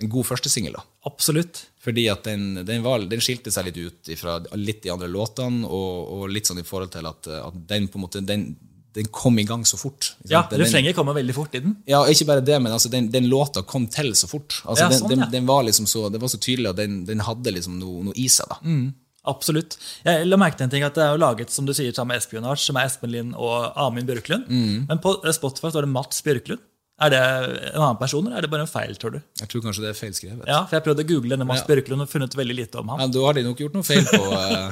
en 0.00 0.08
god 0.08 0.24
førstesingel. 0.24 0.74
Absolutt. 1.06 1.64
Fordi 1.86 2.08
at 2.10 2.24
den, 2.26 2.64
den, 2.66 2.82
var, 2.82 3.04
den 3.06 3.22
skilte 3.22 3.52
seg 3.54 3.68
litt 3.68 3.76
ut 3.78 4.10
fra 4.18 4.40
litt 4.58 4.82
de 4.82 4.90
andre 4.90 5.06
låtene, 5.10 5.66
og, 5.68 6.08
og 6.16 6.32
litt 6.34 6.48
sånn 6.50 6.58
i 6.62 6.66
forhold 6.66 6.90
til 6.96 7.06
at, 7.06 7.28
at 7.38 7.60
den 7.70 7.86
på 7.86 8.00
en 8.00 8.04
måte, 8.08 8.22
den, 8.26 8.48
den 8.96 9.06
kom 9.14 9.38
i 9.38 9.44
gang 9.46 9.62
så 9.68 9.78
fort. 9.78 10.14
Ja, 10.26 10.42
Refrenget 10.50 10.96
kommer 10.98 11.14
veldig 11.14 11.34
fort 11.36 11.54
i 11.54 11.62
den. 11.62 11.76
ja, 11.86 12.00
ikke 12.10 12.26
bare 12.32 12.42
det, 12.42 12.58
men 12.64 12.74
altså, 12.74 12.90
den, 12.92 13.10
den 13.14 13.28
låta 13.30 13.62
kom 13.62 13.86
til 13.92 14.14
så 14.18 14.26
fort. 14.30 14.62
Altså, 14.64 14.86
Ja, 14.86 14.90
den, 14.90 14.98
sånn, 14.98 15.14
den, 15.14 15.26
den 15.30 15.46
var 15.48 15.62
liksom 15.68 15.86
så, 15.86 16.08
det 16.10 16.22
var 16.22 16.32
så 16.32 16.40
tydelig 16.42 16.72
at 16.72 16.80
den, 16.80 17.04
den 17.06 17.22
hadde 17.22 17.54
liksom 17.54 17.78
noe, 17.78 18.06
noe 18.08 18.16
i 18.18 18.26
seg. 18.32 18.50
da. 18.50 18.58
Mm. 18.66 18.86
Absolutt. 19.26 19.74
Jeg 20.06 20.26
la 20.28 20.36
merke 20.38 20.58
til 20.58 20.68
en 20.68 20.70
ting 20.70 20.84
at 20.86 20.94
Det 20.94 21.02
er 21.02 21.14
jo 21.16 21.18
laget 21.18 21.50
som 21.50 21.66
du 21.66 21.72
sier, 21.74 21.90
sammen 21.94 22.14
med 22.14 22.22
Espionage, 22.22 22.62
som 22.62 22.76
er 22.78 22.86
Espen 22.86 23.10
Lind 23.10 23.34
og 23.34 23.72
Amund 23.74 24.06
Bjørklund. 24.06 24.46
Mm. 24.46 24.84
Men 24.90 25.00
på 25.02 25.16
Spotify 25.34 25.72
står 25.74 25.86
det 25.86 25.90
Mats 25.94 26.22
Bjørklund. 26.26 26.62
Er 26.96 27.10
det 27.12 27.18
en 27.20 27.82
annen 27.82 27.98
person, 28.00 28.24
eller 28.26 28.38
er 28.40 28.46
det 28.46 28.50
bare 28.50 28.64
en 28.64 28.70
feil, 28.70 28.94
tror 28.96 29.12
du? 29.12 29.20
Jeg 29.42 29.48
tror 29.52 29.62
kanskje 29.66 29.82
det 29.84 29.90
er 29.92 29.96
feilskrevet. 29.98 30.46
Ja, 30.48 30.62
for 30.64 30.78
Jeg 30.78 30.84
prøvde 30.86 31.04
å 31.04 31.08
google 31.10 31.34
denne 31.36 31.44
Mats 31.48 31.60
Ja. 31.60 31.68
Bjørklund 31.68 32.00
og 32.06 32.08
funnet 32.08 32.36
veldig 32.38 32.56
lite 32.56 32.80
om 32.80 32.88
ham. 32.88 32.98
Men 33.02 33.12
da 33.12 33.24
har 33.26 33.36
de 33.36 33.42
nok 33.44 33.58
gjort 33.60 33.74
noe 33.76 33.84
feil 33.84 34.06
på 34.08 34.20
eh, 34.32 34.70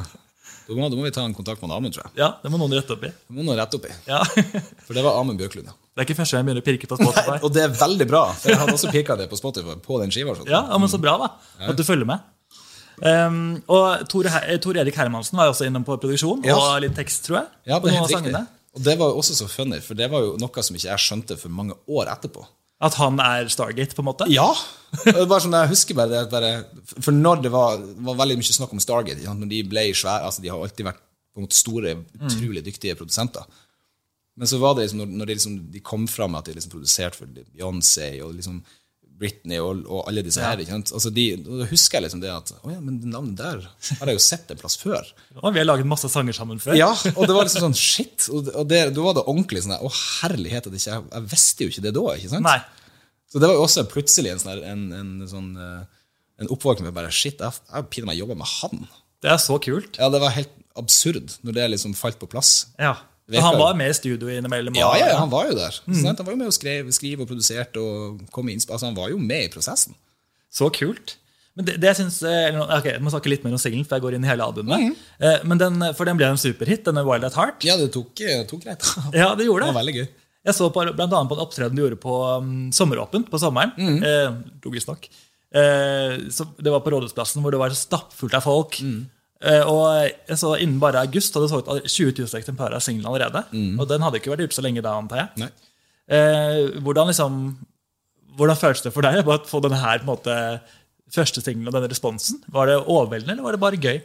da, 0.64 0.72
må, 0.78 0.88
da 0.88 0.96
må 0.96 1.04
vi 1.04 1.10
ta 1.12 1.20
en 1.28 1.34
kontakt 1.37 1.60
med 1.60 1.74
Amund, 1.76 1.92
tror 1.92 2.06
jeg. 2.08 2.14
Ja, 2.22 2.30
Det 2.40 2.48
må 2.50 2.56
noen 2.56 2.72
rette 2.72 2.96
opp 2.96 3.04
i. 3.04 3.10
Det 3.12 3.37
må 3.37 3.44
noen 3.44 3.58
rette 3.60 3.76
opp 3.76 3.84
i. 3.84 3.92
Ja. 4.08 4.22
For 4.87 4.96
det 4.96 5.04
var 5.04 5.18
Amund 5.20 5.37
Bjørklund, 5.42 5.68
ja. 5.68 5.76
Det 5.94 6.00
er 6.00 6.08
ikke 6.08 6.16
første 6.22 6.34
gang 6.34 6.40
jeg 6.40 6.48
begynner 6.48 6.64
å 6.64 6.68
pirke 6.70 6.88
på 6.90 6.96
Spotify. 7.02 7.37
Og 7.44 7.52
det 7.54 7.66
er 7.66 7.74
veldig 7.76 8.06
bra, 8.10 8.22
for 8.32 8.50
jeg 8.54 8.58
hadde 8.62 8.72
også 8.78 8.88
pirka 8.94 9.18
det 9.20 9.28
på 9.30 9.37
Spotify 9.38 9.76
på 9.84 10.00
den 10.00 10.10
skiva. 10.16 10.32
Sånn. 10.38 10.48
Ja, 10.48 10.64
men 10.80 10.88
Så 10.90 10.98
bra 11.02 11.18
da, 11.20 11.28
at 11.68 11.76
du 11.76 11.84
følger 11.84 12.08
med. 12.08 12.24
Um, 13.04 13.60
og 13.68 14.04
Tor, 14.08 14.26
Tor 14.62 14.76
Erik 14.80 14.96
Hermansen 14.96 15.37
var 15.37 15.48
jo 15.48 15.54
også 15.54 15.66
innom 15.68 15.84
på 15.84 15.96
produksjon 16.00 16.44
Ja. 16.46 16.54
og 16.56 16.80
litt 16.84 16.94
tekst, 16.96 17.24
tror 17.26 17.40
jeg. 17.42 17.48
Ja, 17.68 17.80
på 17.82 17.90
noen 17.90 18.04
av 18.06 18.10
sangene. 18.10 18.46
Og 18.74 18.82
det 18.82 18.96
var 18.98 19.12
jo 19.12 19.20
også 19.22 19.37
så 19.38 19.46
funny, 19.50 19.78
for 19.84 19.98
det 19.98 20.10
var 20.10 20.24
jo 20.24 20.37
noe 20.40 20.62
som 20.66 20.76
ikke 20.76 20.90
jeg 20.90 21.02
skjønte 21.04 21.38
for 21.38 21.54
mange 21.54 21.76
år 21.87 22.10
etterpå. 22.10 22.42
At 22.84 22.96
han 22.98 23.20
er 23.22 23.48
Stargate, 23.52 23.94
på 23.94 24.02
en 24.02 24.08
måte? 24.10 24.26
Ja! 24.32 24.48
Det 25.04 25.14
var 25.14 25.28
bare 25.30 25.44
sånn, 25.44 25.54
jeg 25.56 25.70
husker 25.72 25.96
bare, 25.98 26.10
det, 26.10 26.22
bare 26.30 26.50
For 27.02 27.14
når 27.14 27.44
det 27.46 27.50
var, 27.54 27.80
var 28.06 28.18
veldig 28.18 28.37
mye 28.40 28.56
snakk 28.56 28.74
om 28.74 28.82
Stargate, 28.82 29.22
når 29.38 29.50
de 29.50 29.60
ble 29.66 29.87
svære 29.94 30.28
altså 30.28 30.42
De 30.42 30.50
har 30.52 30.60
alltid 30.62 30.87
vært 30.87 31.00
på 31.34 31.40
en 31.40 31.46
måte 31.48 31.58
store, 31.58 31.96
utrolig 32.20 32.62
dyktige 32.62 32.94
produsenter. 32.98 33.46
Men 34.38 34.50
så 34.50 34.58
var 34.62 34.76
det 34.76 34.84
liksom, 34.84 35.00
når, 35.02 35.14
når 35.18 35.26
de, 35.26 35.37
liksom, 35.38 35.56
de 35.74 35.82
kom 35.82 36.04
fram 36.10 36.34
med 36.34 36.42
at 36.42 36.50
de 36.50 36.54
liksom 36.58 36.74
produserte 36.74 37.18
for 37.18 37.30
Beyoncé 37.30 38.10
og 38.22 38.37
liksom 38.37 38.60
Britney 39.18 39.61
og, 39.62 39.85
og 39.87 40.09
alle 40.09 40.24
disse 40.27 40.42
her. 40.42 40.61
Ikke 40.61 40.74
sant? 40.74 40.92
Altså 40.96 41.12
de, 41.14 41.27
da 41.46 41.68
husker 41.70 41.98
jeg 41.98 42.07
liksom 42.07 42.22
det 42.22 42.33
at 42.35 42.53
Å 42.57 42.72
ja, 42.72 42.79
men 42.83 42.98
det 43.03 43.11
navnet 43.11 43.38
der 43.38 43.66
har 44.00 44.11
jeg 44.11 44.18
jo 44.18 44.24
sett 44.24 44.50
en 44.50 44.61
plass 44.61 44.77
før. 44.81 45.11
Og 45.40 45.50
vi 45.55 45.62
har 45.62 45.68
laget 45.68 45.88
masse 45.88 46.11
sanger 46.12 46.37
sammen 46.37 46.62
før. 46.62 46.77
Ja, 46.79 46.90
og 47.14 47.22
det 47.29 47.37
var 47.37 47.46
liksom 47.46 47.68
sånn 47.68 47.79
shit. 47.79 48.29
Og, 48.31 48.50
og 48.53 48.66
det, 48.70 48.81
da 48.96 49.05
var 49.07 49.18
det 49.18 49.27
ordentlig 49.27 49.64
sånn 49.64 49.77
Å, 49.79 49.92
herlighet, 50.22 50.68
at 50.70 50.79
ikke, 50.79 50.90
jeg, 50.96 51.07
jeg 51.12 51.29
visste 51.35 51.66
jo 51.66 51.74
ikke 51.74 51.87
det 51.87 51.94
da. 51.98 52.07
ikke 52.18 52.33
sant? 52.35 52.48
Nei. 52.48 52.59
Så 53.31 53.42
det 53.42 53.50
var 53.50 53.59
jo 53.59 53.64
også 53.66 53.87
plutselig 53.90 54.35
en, 54.35 54.42
sånn, 54.42 54.61
en, 54.62 54.85
en, 54.94 55.14
sånn, 55.31 55.48
eh, 55.59 56.05
en 56.42 56.53
oppvåkning 56.55 56.87
med 56.87 56.94
bare 56.94 57.11
shit, 57.14 57.40
jeg 57.42 57.64
har 57.72 57.88
pinadø 57.90 58.18
jobba 58.20 58.37
med 58.38 58.50
han. 58.61 58.85
Det 59.24 59.33
er 59.33 59.40
så 59.42 59.57
kult. 59.62 59.98
Ja, 59.98 60.11
det 60.12 60.20
var 60.22 60.35
helt 60.37 60.53
absurd 60.79 61.38
når 61.46 61.57
det 61.57 61.66
liksom 61.72 61.96
falt 61.98 62.20
på 62.20 62.29
plass. 62.31 62.53
Ja. 62.79 62.96
Han 63.32 63.58
var 63.58 63.74
med 63.78 63.90
i 63.90 63.96
studio 63.96 64.28
innimellom. 64.28 64.74
Ja, 64.76 64.90
ja, 65.00 65.14
han 65.16 65.30
var 65.32 65.46
jo 65.48 65.54
der. 65.56 65.72
Sant? 65.72 66.18
Han 66.20 66.26
var 66.26 66.34
jo 66.34 66.40
med 66.42 66.50
og 66.50 66.56
skrev, 66.56 66.90
skrev 66.92 67.22
og 67.24 67.28
produserte 67.30 67.80
og 67.80 68.24
kom 68.34 68.44
med. 68.44 68.60
Altså, 68.68 68.84
han 68.90 68.96
var 68.98 69.08
jo 69.14 69.18
med 69.18 69.46
i 69.46 69.52
prosessen. 69.52 69.96
Så 70.52 70.68
kult. 70.74 71.16
Men 71.54 71.68
det, 71.68 71.76
det 71.80 71.87
jeg 71.92 71.96
synes, 72.02 72.16
eh, 72.26 72.56
ok, 72.58 72.88
Jeg 72.90 73.02
må 73.02 73.12
snakke 73.14 73.30
litt 73.30 73.44
mer 73.46 73.54
om 73.54 73.60
singelen, 73.62 73.87
for 73.87 73.96
jeg 73.96 74.02
går 74.02 74.16
inn 74.16 74.24
i 74.26 74.28
hele 74.28 74.42
albumet. 74.44 74.96
Eh, 75.22 75.38
Men 75.46 75.60
den, 75.60 75.80
For 75.94 76.04
den 76.08 76.18
ble 76.18 76.26
en 76.34 76.40
superhit, 76.40 76.82
denne 76.84 77.04
Wild 77.06 77.24
at 77.28 77.37
Heart. 77.38 77.64
Ja, 77.66 77.76
det 77.80 77.92
tok, 77.94 78.10
eh, 78.20 78.42
tok 78.50 78.64
greit. 78.66 78.82
Ja, 79.14 79.32
det 79.38 79.46
gjorde 79.46 79.62
Det 79.64 79.70
det 79.70 79.74
var 79.74 79.80
veldig 79.80 79.96
gøy. 80.00 80.08
Jeg 80.44 80.54
så 80.58 80.66
på, 80.74 80.82
blant 80.92 81.14
annet 81.14 81.30
på 81.30 81.37
en 81.38 81.44
opptreden 81.46 81.78
du 81.78 81.80
gjorde 81.87 82.00
på 82.02 82.14
um, 82.42 82.50
Sommeråpent 82.74 83.30
på 83.32 83.38
sommeren. 83.40 83.72
Eh, 83.80 84.34
logisk 84.66 84.90
nok. 84.90 85.06
Eh, 85.54 86.16
så 86.34 86.44
det 86.58 86.72
var 86.74 86.82
på 86.84 86.92
Rådhusplassen, 86.92 87.40
hvor 87.40 87.54
det 87.54 87.62
var 87.62 87.72
stappfullt 87.78 88.34
av 88.37 88.44
folk. 88.44 88.76
Eh, 88.82 88.98
og 89.68 89.85
jeg 90.30 90.38
så 90.40 90.54
Innen 90.57 90.78
bare 90.80 91.02
august 91.04 91.35
hadde 91.37 91.50
solgt 91.52 91.68
20 91.68 92.14
000 92.22 92.38
eksemplarer 92.40 92.78
av 92.78 92.85
singelen 92.85 93.11
allerede. 93.11 93.44
Og 93.80 93.88
den 93.90 94.04
hadde 94.07 94.20
ikke 94.20 94.33
vært 94.33 94.46
ute 94.48 94.57
så 94.57 94.64
lenge 94.64 94.83
da, 94.85 94.94
antar 94.96 95.24
jeg. 95.26 95.50
Eh, 96.09 96.80
hvordan 96.85 97.09
liksom 97.12 97.38
Hvordan 98.35 98.59
føltes 98.59 98.83
det 98.83 98.90
for 98.90 99.07
deg 99.07 99.20
å 99.30 99.37
få 99.46 99.61
denne 99.62 99.78
her 99.78 100.02
måte 100.09 100.33
første 101.14 101.38
singelen 101.44 101.68
og 101.70 101.76
denne 101.76 101.90
responsen? 101.92 102.40
Var 102.50 102.66
det 102.66 102.80
overveldende, 102.80 103.37
eller 103.37 103.46
var 103.46 103.54
det 103.54 103.61
bare 103.62 103.78
gøy? 103.78 104.00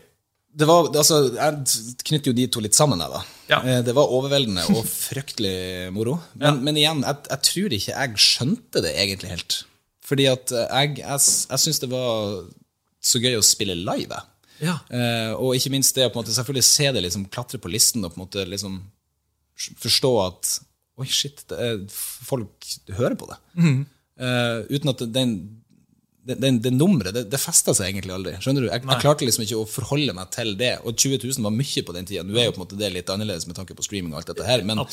Det 0.59 0.67
var, 0.69 0.87
altså, 0.93 1.17
jeg 1.33 1.95
knytter 2.05 2.29
jo 2.29 2.35
de 2.37 2.45
to 2.53 2.61
litt 2.61 2.77
sammen. 2.77 3.01
da. 3.01 3.23
Ja. 3.49 3.59
Eh, 3.63 3.81
Det 3.85 3.95
var 3.97 4.11
overveldende 4.13 4.67
og 4.75 4.83
fryktelig 4.85 5.89
moro. 5.95 6.19
Men, 6.41 6.61
men 6.65 6.77
igjen, 6.77 7.01
jeg, 7.05 7.23
jeg 7.31 7.41
tror 7.49 7.75
ikke 7.79 7.95
jeg 7.95 8.21
skjønte 8.27 8.83
det 8.85 8.93
egentlig 9.01 9.29
helt. 9.33 9.57
Fordi 10.05 10.25
at 10.29 10.53
jeg, 10.53 10.95
jeg, 11.01 11.25
jeg 11.49 11.63
syns 11.65 11.81
det 11.81 11.89
var 11.89 12.39
så 13.01 13.21
gøy 13.21 13.37
å 13.39 13.45
spille 13.45 13.77
live. 13.77 14.21
Ja. 14.63 14.79
Eh, 14.91 15.33
og 15.35 15.55
ikke 15.57 15.71
minst 15.73 15.95
det 15.95 16.07
å 16.07 16.13
på 16.13 16.19
en 16.19 16.23
måte 16.23 16.35
selvfølgelig 16.35 16.65
se 16.67 16.89
det 16.95 17.03
liksom 17.05 17.27
klatre 17.31 17.61
på 17.61 17.71
listen 17.71 18.03
og 18.03 18.13
på 18.13 18.19
en 18.19 18.25
måte 18.25 18.47
liksom 18.49 18.81
forstå 19.79 20.15
at 20.25 20.57
Oi, 20.99 21.05
shit, 21.07 21.45
er, 21.55 21.77
folk 21.87 22.65
hører 22.97 23.13
på 23.15 23.29
det. 23.29 23.37
Eh, 24.19 24.57
uten 24.75 24.91
at 24.91 25.03
den 25.15 25.37
det, 26.29 26.35
det, 26.35 26.49
det 26.65 26.71
nummeret 26.75 27.15
det, 27.15 27.23
det 27.31 27.39
festa 27.41 27.73
seg 27.73 27.87
egentlig 27.89 28.13
aldri. 28.13 28.33
Skjønner 28.43 28.65
du? 28.65 28.67
Jeg, 28.67 28.83
jeg 28.83 29.01
klarte 29.01 29.25
liksom 29.25 29.45
ikke 29.45 29.61
å 29.61 29.69
forholde 29.69 30.13
meg 30.13 30.29
til 30.35 30.51
det. 30.59 30.73
Og 30.83 30.91
20 30.93 31.23
000 31.23 31.47
var 31.47 31.55
mye 31.55 31.83
på 31.87 31.95
den 31.95 32.09
tida. 32.09 32.25
Nå 32.27 32.35
er 32.35 32.49
jo 32.49 32.53
på 32.53 32.59
en 32.61 32.65
måte 32.65 32.79
det 32.79 32.91
litt 32.93 33.09
annerledes 33.13 33.47
med 33.49 33.57
tanke 33.57 33.77
på 33.77 33.85
streaming. 33.87 34.11
og 34.13 34.21
alt 34.21 34.29
dette 34.33 34.45
her, 34.45 34.65
Men, 34.67 34.83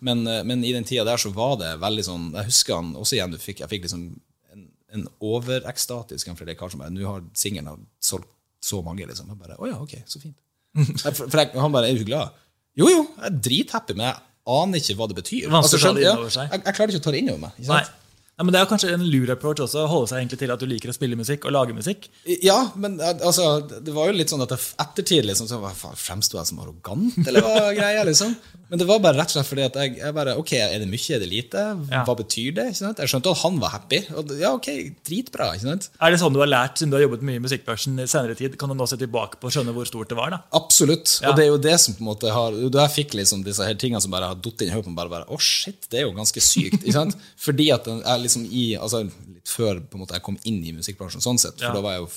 men, 0.00 0.24
eh, 0.30 0.44
men 0.46 0.64
i 0.64 0.72
den 0.76 0.86
tida 0.88 1.04
der 1.08 1.20
så 1.20 1.34
var 1.34 1.58
det 1.60 1.74
veldig 1.82 2.06
sånn 2.06 2.30
Jeg 2.38 2.52
husker 2.52 2.78
han 2.78 2.94
også 2.96 3.18
igjen, 3.18 3.34
du 3.34 3.42
fikk, 3.42 3.64
jeg 3.64 3.72
fikk 3.74 3.88
liksom 3.88 4.06
en, 4.54 4.64
en 4.94 5.06
overekstatisk 5.18 6.30
en 6.30 6.38
fra 6.38 6.48
det 6.48 6.56
kar 6.60 6.72
som 6.72 6.80
bare 6.84 6.94
Nå 6.94 7.04
har 7.10 7.26
singelen 7.36 7.84
solgt 8.00 8.30
så 8.64 8.80
mange, 8.84 9.06
liksom. 9.06 9.28
Jeg 9.30 9.38
bare 9.38 9.56
Å 9.58 9.68
ja, 9.70 9.76
ok, 9.82 9.94
så 10.06 10.20
fint. 10.22 10.36
For, 11.02 11.12
for 11.24 11.38
jeg, 11.40 11.50
han 11.58 11.72
bare 11.74 11.88
Er 11.90 11.98
du 11.98 12.04
glad? 12.06 12.34
Jo, 12.78 12.86
jo, 12.92 13.02
jeg 13.16 13.26
er 13.32 13.38
drithappy, 13.48 13.94
men 13.98 14.06
jeg 14.10 14.18
aner 14.48 14.78
ikke 14.82 14.94
hva 14.98 15.06
det 15.10 15.16
betyr. 15.18 15.48
Altså, 15.50 15.78
skjønner- 15.80 16.04
ja, 16.04 16.12
jeg, 16.28 16.60
jeg 16.64 16.74
klarer 16.76 16.92
ikke 16.94 17.00
å 17.02 17.06
ta 17.08 17.14
det 17.14 17.22
inn 17.24 17.30
over 17.32 17.40
meg. 17.48 17.56
Ikke 17.58 17.68
sant? 17.70 17.88
Nei, 17.88 17.97
men 18.46 18.52
Det 18.54 18.60
er 18.60 18.68
kanskje 18.70 18.92
en 18.94 19.06
lur 19.10 19.30
approach 19.34 19.62
også, 19.64 19.84
å 19.86 19.90
holde 19.90 20.10
seg 20.12 20.20
egentlig 20.22 20.38
til 20.44 20.52
at 20.54 20.60
du 20.62 20.66
liker 20.70 20.92
å 20.92 20.96
spille 20.96 21.18
musikk 21.18 21.48
og 21.48 21.54
lage 21.56 21.74
musikk. 21.74 22.08
Ja, 22.44 22.58
men 22.78 22.98
altså, 23.02 23.48
det 23.66 23.94
var 23.96 24.10
jo 24.12 24.18
litt 24.18 24.30
sånn 24.30 24.44
at 24.44 24.52
jeg 24.54 24.62
ettertid 24.84 25.26
liksom, 25.26 25.48
så 25.50 25.58
faen, 25.64 25.96
Fremsto 25.98 26.38
jeg 26.38 26.52
som 26.52 26.60
arrogant, 26.62 27.18
eller 27.26 27.42
hva 27.42 27.72
greia? 27.78 28.04
liksom? 28.06 28.36
Men 28.68 28.82
det 28.82 28.84
var 28.84 28.98
bare 29.00 29.16
rett 29.16 29.30
og 29.30 29.38
slett 29.38 29.48
fordi 29.48 29.62
at 29.64 29.76
jeg, 29.80 29.94
jeg 29.96 30.12
bare 30.12 30.34
Ok, 30.36 30.50
er 30.60 30.74
det 30.82 30.86
mye, 30.90 31.14
er 31.16 31.22
det 31.22 31.28
lite? 31.30 31.62
Ja. 31.88 32.02
Hva 32.04 32.14
betyr 32.18 32.50
det? 32.58 32.66
Jeg 32.76 33.08
skjønte 33.08 33.32
at 33.32 33.40
han 33.40 33.56
var 33.62 33.70
happy. 33.72 34.02
Og 34.20 34.34
ja, 34.36 34.50
ok, 34.58 34.68
dritbra. 35.08 35.46
ikke 35.56 35.70
sant? 35.70 35.86
Er 36.04 36.12
det 36.12 36.18
sånn 36.20 36.34
du 36.36 36.42
har 36.42 36.50
lært, 36.50 36.76
siden 36.76 36.92
du 36.92 36.98
har 36.98 37.04
jobbet 37.06 37.24
mye 37.24 37.40
i 37.40 37.44
musikkbransjen 37.46 37.96
senere 38.04 38.36
tid, 38.36 38.58
kan 38.60 38.68
du 38.68 38.76
nå 38.76 38.84
se 38.90 38.98
tilbake 39.00 39.40
på 39.40 39.48
og 39.48 39.54
skjønne 39.56 39.72
hvor 39.72 39.88
stort 39.88 40.12
det 40.12 40.18
var? 40.20 40.34
da? 40.36 40.40
Absolutt. 40.60 41.14
Ja. 41.24 41.30
Og 41.32 41.38
det 41.40 41.46
er 41.46 41.48
jo 41.54 41.60
det 41.64 41.78
som 41.80 41.96
på 41.96 42.04
en 42.04 42.10
måte 42.10 42.34
har 42.34 42.58
Da 42.76 42.84
jeg 42.84 42.94
fikk 42.98 43.16
liksom 43.16 43.40
disse 43.46 43.64
her 43.64 43.78
tingene 43.80 44.02
som 44.04 44.12
bare 44.12 44.28
har 44.34 44.36
datt 44.44 44.60
inn 44.66 44.68
i 44.68 44.76
hodet, 44.76 44.92
bare, 45.00 45.14
bare 45.16 45.28
Å, 45.32 45.40
shit, 45.40 45.88
det 45.88 46.02
er 46.02 46.04
jo 46.04 46.12
ganske 46.20 46.44
sykt. 46.44 46.82
ikke 46.82 46.96
sant? 46.98 47.16
Fordi 47.48 47.70
at 47.72 47.88
jeg 47.88 48.24
liksom 48.28 48.46
i 48.46 48.64
altså 48.78 49.02
Litt 49.08 49.48
før 49.50 49.80
på 49.80 49.96
en 49.98 50.02
måte 50.04 50.14
jeg 50.18 50.24
kom 50.26 50.38
inn 50.48 50.62
i 50.64 50.72
musikkbransjen, 50.76 51.24
sånn 51.24 51.38
sett, 51.40 51.56
for 51.58 51.70
Ja. 51.70 51.76
da 51.76 51.80
var 51.84 51.96
jeg 51.96 52.04
jo 52.06 52.10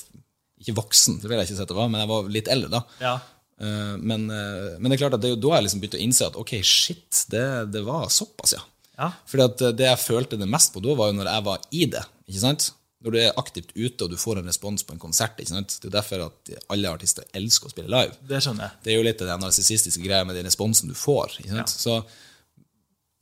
ikke 0.62 0.76
voksen, 0.78 1.22
det 1.22 1.30
vil 1.30 1.38
jeg 1.40 1.48
ikke 1.50 1.58
si 1.58 1.64
at 1.64 1.72
jeg 1.74 1.78
var, 1.78 1.90
men 1.90 2.02
jeg 2.04 2.10
var 2.12 2.28
litt 2.38 2.50
eldre 2.54 2.70
da. 2.70 2.82
Ja. 3.02 3.14
Uh, 3.62 3.96
Men, 4.02 4.24
uh, 4.30 4.76
men 4.82 4.90
det 4.90 4.96
er 4.98 5.02
klart 5.04 5.14
at 5.18 5.22
det 5.22 5.30
er 5.32 5.36
jo 5.36 5.42
da 5.48 5.56
jeg 5.58 5.66
liksom 5.68 5.82
begynte 5.84 5.98
å 6.00 6.06
innse 6.06 6.28
at 6.28 6.38
ok, 6.38 6.54
shit, 6.66 7.26
det, 7.30 7.46
det 7.74 7.82
var 7.86 8.08
såpass, 8.14 8.54
ja. 8.58 8.62
Ja. 8.98 9.08
Fordi 9.26 9.44
at 9.48 9.62
eh, 9.66 9.72
det 9.74 9.86
jeg 9.88 9.98
følte 10.04 10.38
det 10.38 10.46
mest 10.50 10.74
på 10.76 10.82
da, 10.84 10.94
var 10.98 11.10
jo 11.10 11.16
når 11.18 11.30
jeg 11.32 11.44
var 11.48 11.62
i 11.74 11.86
det. 11.90 12.02
ikke 12.30 12.42
sant? 12.44 12.68
Når 13.02 13.14
du 13.16 13.18
er 13.18 13.38
aktivt 13.42 13.72
ute 13.74 14.06
og 14.06 14.12
du 14.12 14.18
får 14.22 14.38
en 14.42 14.46
respons 14.52 14.84
på 14.86 14.94
en 14.94 15.00
konsert. 15.02 15.40
ikke 15.42 15.50
sant? 15.56 15.74
Det 15.82 15.88
er 15.88 15.90
jo 15.90 15.94
derfor 15.96 16.26
at 16.28 16.52
alle 16.76 16.92
artister 16.92 17.26
elsker 17.34 17.66
å 17.66 17.72
spille 17.74 17.90
live. 17.90 18.14
Det 18.30 18.42
skjønner 18.46 18.68
jeg. 18.68 18.78
Det 18.84 18.92
er 18.94 19.00
jo 19.00 19.06
litt 19.08 19.24
den 19.24 19.42
narsissistiske 19.42 20.04
greia 20.06 20.28
med 20.28 20.38
den 20.38 20.46
responsen 20.46 20.92
du 20.92 20.94
får. 20.94 21.40
ikke 21.42 21.56
sant? 21.56 21.74
Så 21.74 21.96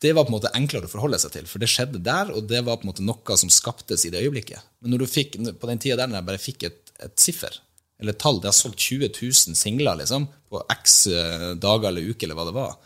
det 0.02 0.14
var 0.16 0.24
på 0.24 0.32
en 0.32 0.38
måte 0.38 0.52
enklere 0.56 0.88
å 0.88 0.92
forholde 0.92 1.18
seg 1.20 1.34
til, 1.34 1.48
for 1.50 1.60
det 1.60 1.68
skjedde 1.72 2.00
der, 2.06 2.30
og 2.32 2.46
det 2.48 2.62
var 2.66 2.78
på 2.80 2.88
en 2.88 2.92
måte 2.94 3.04
noe 3.04 3.36
som 3.38 3.50
skaptes 3.52 4.06
i 4.08 4.12
det 4.14 4.22
øyeblikket. 4.24 4.62
Men 4.82 4.94
når 4.96 5.04
du 5.04 5.08
fikk, 5.12 5.36
på 5.60 5.68
den 5.68 5.82
tida 5.84 5.98
der 6.00 6.08
når 6.08 6.22
jeg 6.22 6.28
bare 6.30 6.44
fikk 6.46 6.64
et, 6.70 6.94
et 7.04 7.16
siffer, 7.20 7.58
eller 8.00 8.16
et 8.16 8.20
tall, 8.24 8.38
det 8.40 8.48
har 8.48 8.56
solgt 8.56 8.80
20 8.80 9.10
000 9.12 9.58
singler 9.60 9.98
liksom, 10.00 10.30
på 10.50 10.62
x 10.72 10.94
eh, 11.12 11.50
dager 11.60 11.90
eller 11.90 12.06
uker, 12.14 12.30
eller 12.30 12.38
hva 12.40 12.46
det 12.48 12.54
var, 12.56 12.78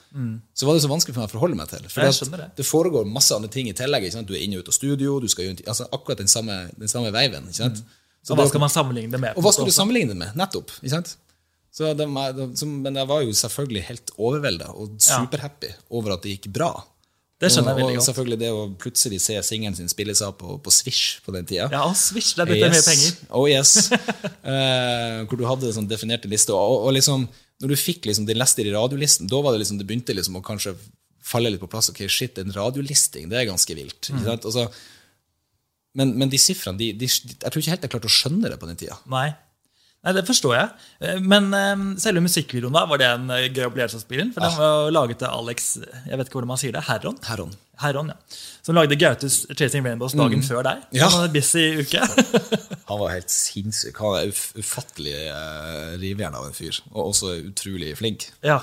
så 0.58 0.66
var 0.66 0.74
det 0.74 0.82
så 0.84 0.90
vanskelig 0.90 1.14
for 1.14 1.22
meg 1.22 1.30
å 1.30 1.34
forholde 1.36 1.58
meg 1.60 1.70
til. 1.70 1.86
For 1.90 2.02
Mm. 2.02 2.32
Det. 2.40 2.48
det 2.58 2.66
foregår 2.66 3.06
masse 3.06 3.36
andre 3.38 3.50
ting 3.54 3.70
i 3.70 3.76
tillegg. 3.78 4.08
Du 4.26 4.34
er 4.34 4.42
inne 4.42 4.58
og 4.58 4.66
ut 4.66 4.72
av 4.74 4.78
studio, 4.80 5.20
du 5.22 5.28
skal 5.30 5.46
gjøre 5.52 5.68
altså, 5.70 5.86
akkurat 5.94 6.18
den 6.18 6.28
samme, 6.34 6.58
den 6.78 6.90
samme 6.90 7.12
veiven. 7.14 7.46
ikke 7.46 7.62
sant? 7.62 7.84
Så 8.26 8.34
Og 8.34 8.40
hva 8.42 8.48
skal 8.50 8.60
man 8.66 8.70
sammenligne 8.74 9.12
det 9.14 9.20
med? 9.22 9.38
og 9.38 9.44
hva 9.46 9.52
skal 9.54 9.66
du 9.70 9.72
sammenligne 9.76 10.14
det 10.16 10.18
med? 10.18 10.34
Nettopp. 10.40 10.74
ikke 10.82 10.90
sant? 10.96 11.14
Så 11.74 11.94
de, 11.98 12.06
de, 12.38 12.50
så, 12.58 12.66
men 12.70 12.96
jeg 12.96 13.08
var 13.10 13.22
jo 13.26 13.32
selvfølgelig 13.38 13.84
helt 13.88 14.12
overvelda 14.18 14.68
og 14.78 14.98
superhappy 15.02 15.72
over 15.90 16.14
at 16.18 16.22
det 16.26 16.36
gikk 16.40 16.50
bra. 16.54 16.72
Det 17.44 17.52
skjønner 17.54 17.74
jeg 17.74 17.80
veldig 17.82 17.96
godt. 17.98 18.02
og 18.02 18.08
selvfølgelig 18.08 18.40
det 18.42 18.50
å 18.56 18.64
plutselig 18.82 19.20
se 19.24 19.38
singelen 19.46 19.78
sin 19.78 19.92
spille 19.92 20.16
seg 20.18 20.34
på, 20.40 20.58
på 20.64 20.74
Swish 20.74 21.20
på 21.26 21.36
den 21.36 21.48
tida. 21.50 21.68
Ja, 21.74 21.84
og 21.90 21.98
Swish, 22.00 22.34
det 22.38 22.46
er 22.46 22.52
blitt 22.52 22.66
mye 22.74 22.86
penger. 22.88 23.20
Oh 23.36 23.46
yes. 23.50 23.76
uh, 23.92 25.24
hvor 25.28 25.40
du 25.40 25.46
hadde 25.50 25.76
sånn 25.76 25.90
definerte 25.92 26.32
lister. 26.32 26.56
Og, 26.56 26.88
og 26.88 26.96
liksom, 26.98 27.28
når 27.64 27.76
du 27.76 27.80
fikk 27.80 28.10
liksom 28.10 28.28
de 28.30 28.38
leste 28.38 28.64
i 28.64 28.72
radiolisten, 28.74 29.30
da 29.32 29.44
var 29.44 29.56
det 29.56 29.64
liksom, 29.64 29.80
det 29.82 29.88
begynte 29.90 30.18
liksom 30.18 30.40
å 30.40 30.46
kanskje 30.46 30.76
falle 31.24 31.54
litt 31.54 31.64
på 31.64 31.70
plass. 31.72 31.92
Ok, 31.94 32.04
shit, 32.12 32.40
en 32.42 32.56
radiolisting, 32.56 33.30
det 33.32 33.40
er 33.40 33.50
ganske 33.52 33.78
vilt. 33.78 34.12
Mm. 34.12 34.28
Og 34.34 34.82
men, 35.94 36.16
men 36.18 36.30
de 36.30 36.40
sifrene, 36.42 36.80
de, 36.80 36.90
de, 36.98 37.06
jeg 37.06 37.38
tror 37.46 37.62
ikke 37.62 37.74
helt 37.76 37.84
jeg 37.86 37.94
klarte 37.94 38.10
å 38.10 38.14
skjønne 38.14 38.50
det 38.50 38.58
på 38.62 38.70
den 38.70 38.80
tida. 38.80 38.98
Nei. 39.14 39.28
Nei, 40.04 40.14
Det 40.18 40.26
forstår 40.28 40.56
jeg. 40.58 40.70
Eh, 41.00 41.20
Men 41.24 41.50
eh, 41.56 41.84
selve 42.04 42.24
musikkvideoen, 42.26 42.76
da, 42.76 42.86
var 42.90 43.00
det 43.00 43.08
en 43.08 43.30
eh, 43.32 43.46
gøy 43.50 43.68
opplevelse 43.70 44.02
å 44.02 44.04
spille 44.04 44.26
inn? 44.28 44.34
For 44.36 44.44
den 44.44 44.58
var 44.60 44.92
laget 44.92 45.24
av 45.24 45.38
Alex 45.40 45.78
Jeg 45.80 46.18
vet 46.20 46.28
ikke 46.28 46.40
hvordan 46.42 46.52
man 46.52 46.60
sier 46.62 46.76
det. 46.76 46.84
Herron? 46.90 47.20
Heron. 47.30 47.54
Herron, 47.82 48.12
ja. 48.14 48.38
Som 48.62 48.76
lagde 48.76 48.96
Gautes 48.96 49.46
Chasing 49.58 49.84
Rainbows 49.86 50.14
dagen 50.16 50.44
før 50.46 50.62
deg. 50.64 50.84
Ja. 50.96 51.10
Han 51.12 51.26
en 51.26 51.34
busy 51.34 51.82
uke. 51.82 52.04
Han 52.90 53.00
var 53.00 53.14
helt 53.16 53.32
sinnssyk. 53.32 53.98
Han 54.04 54.18
er 54.20 54.30
uf 54.30 54.44
ufattelig 54.60 55.16
uh, 55.32 55.96
rivjern 56.00 56.36
av 56.38 56.46
en 56.48 56.56
fyr. 56.56 56.78
Og 56.94 57.10
også 57.10 57.34
utrolig 57.50 57.94
flink. 57.98 58.28
Ja. 58.46 58.60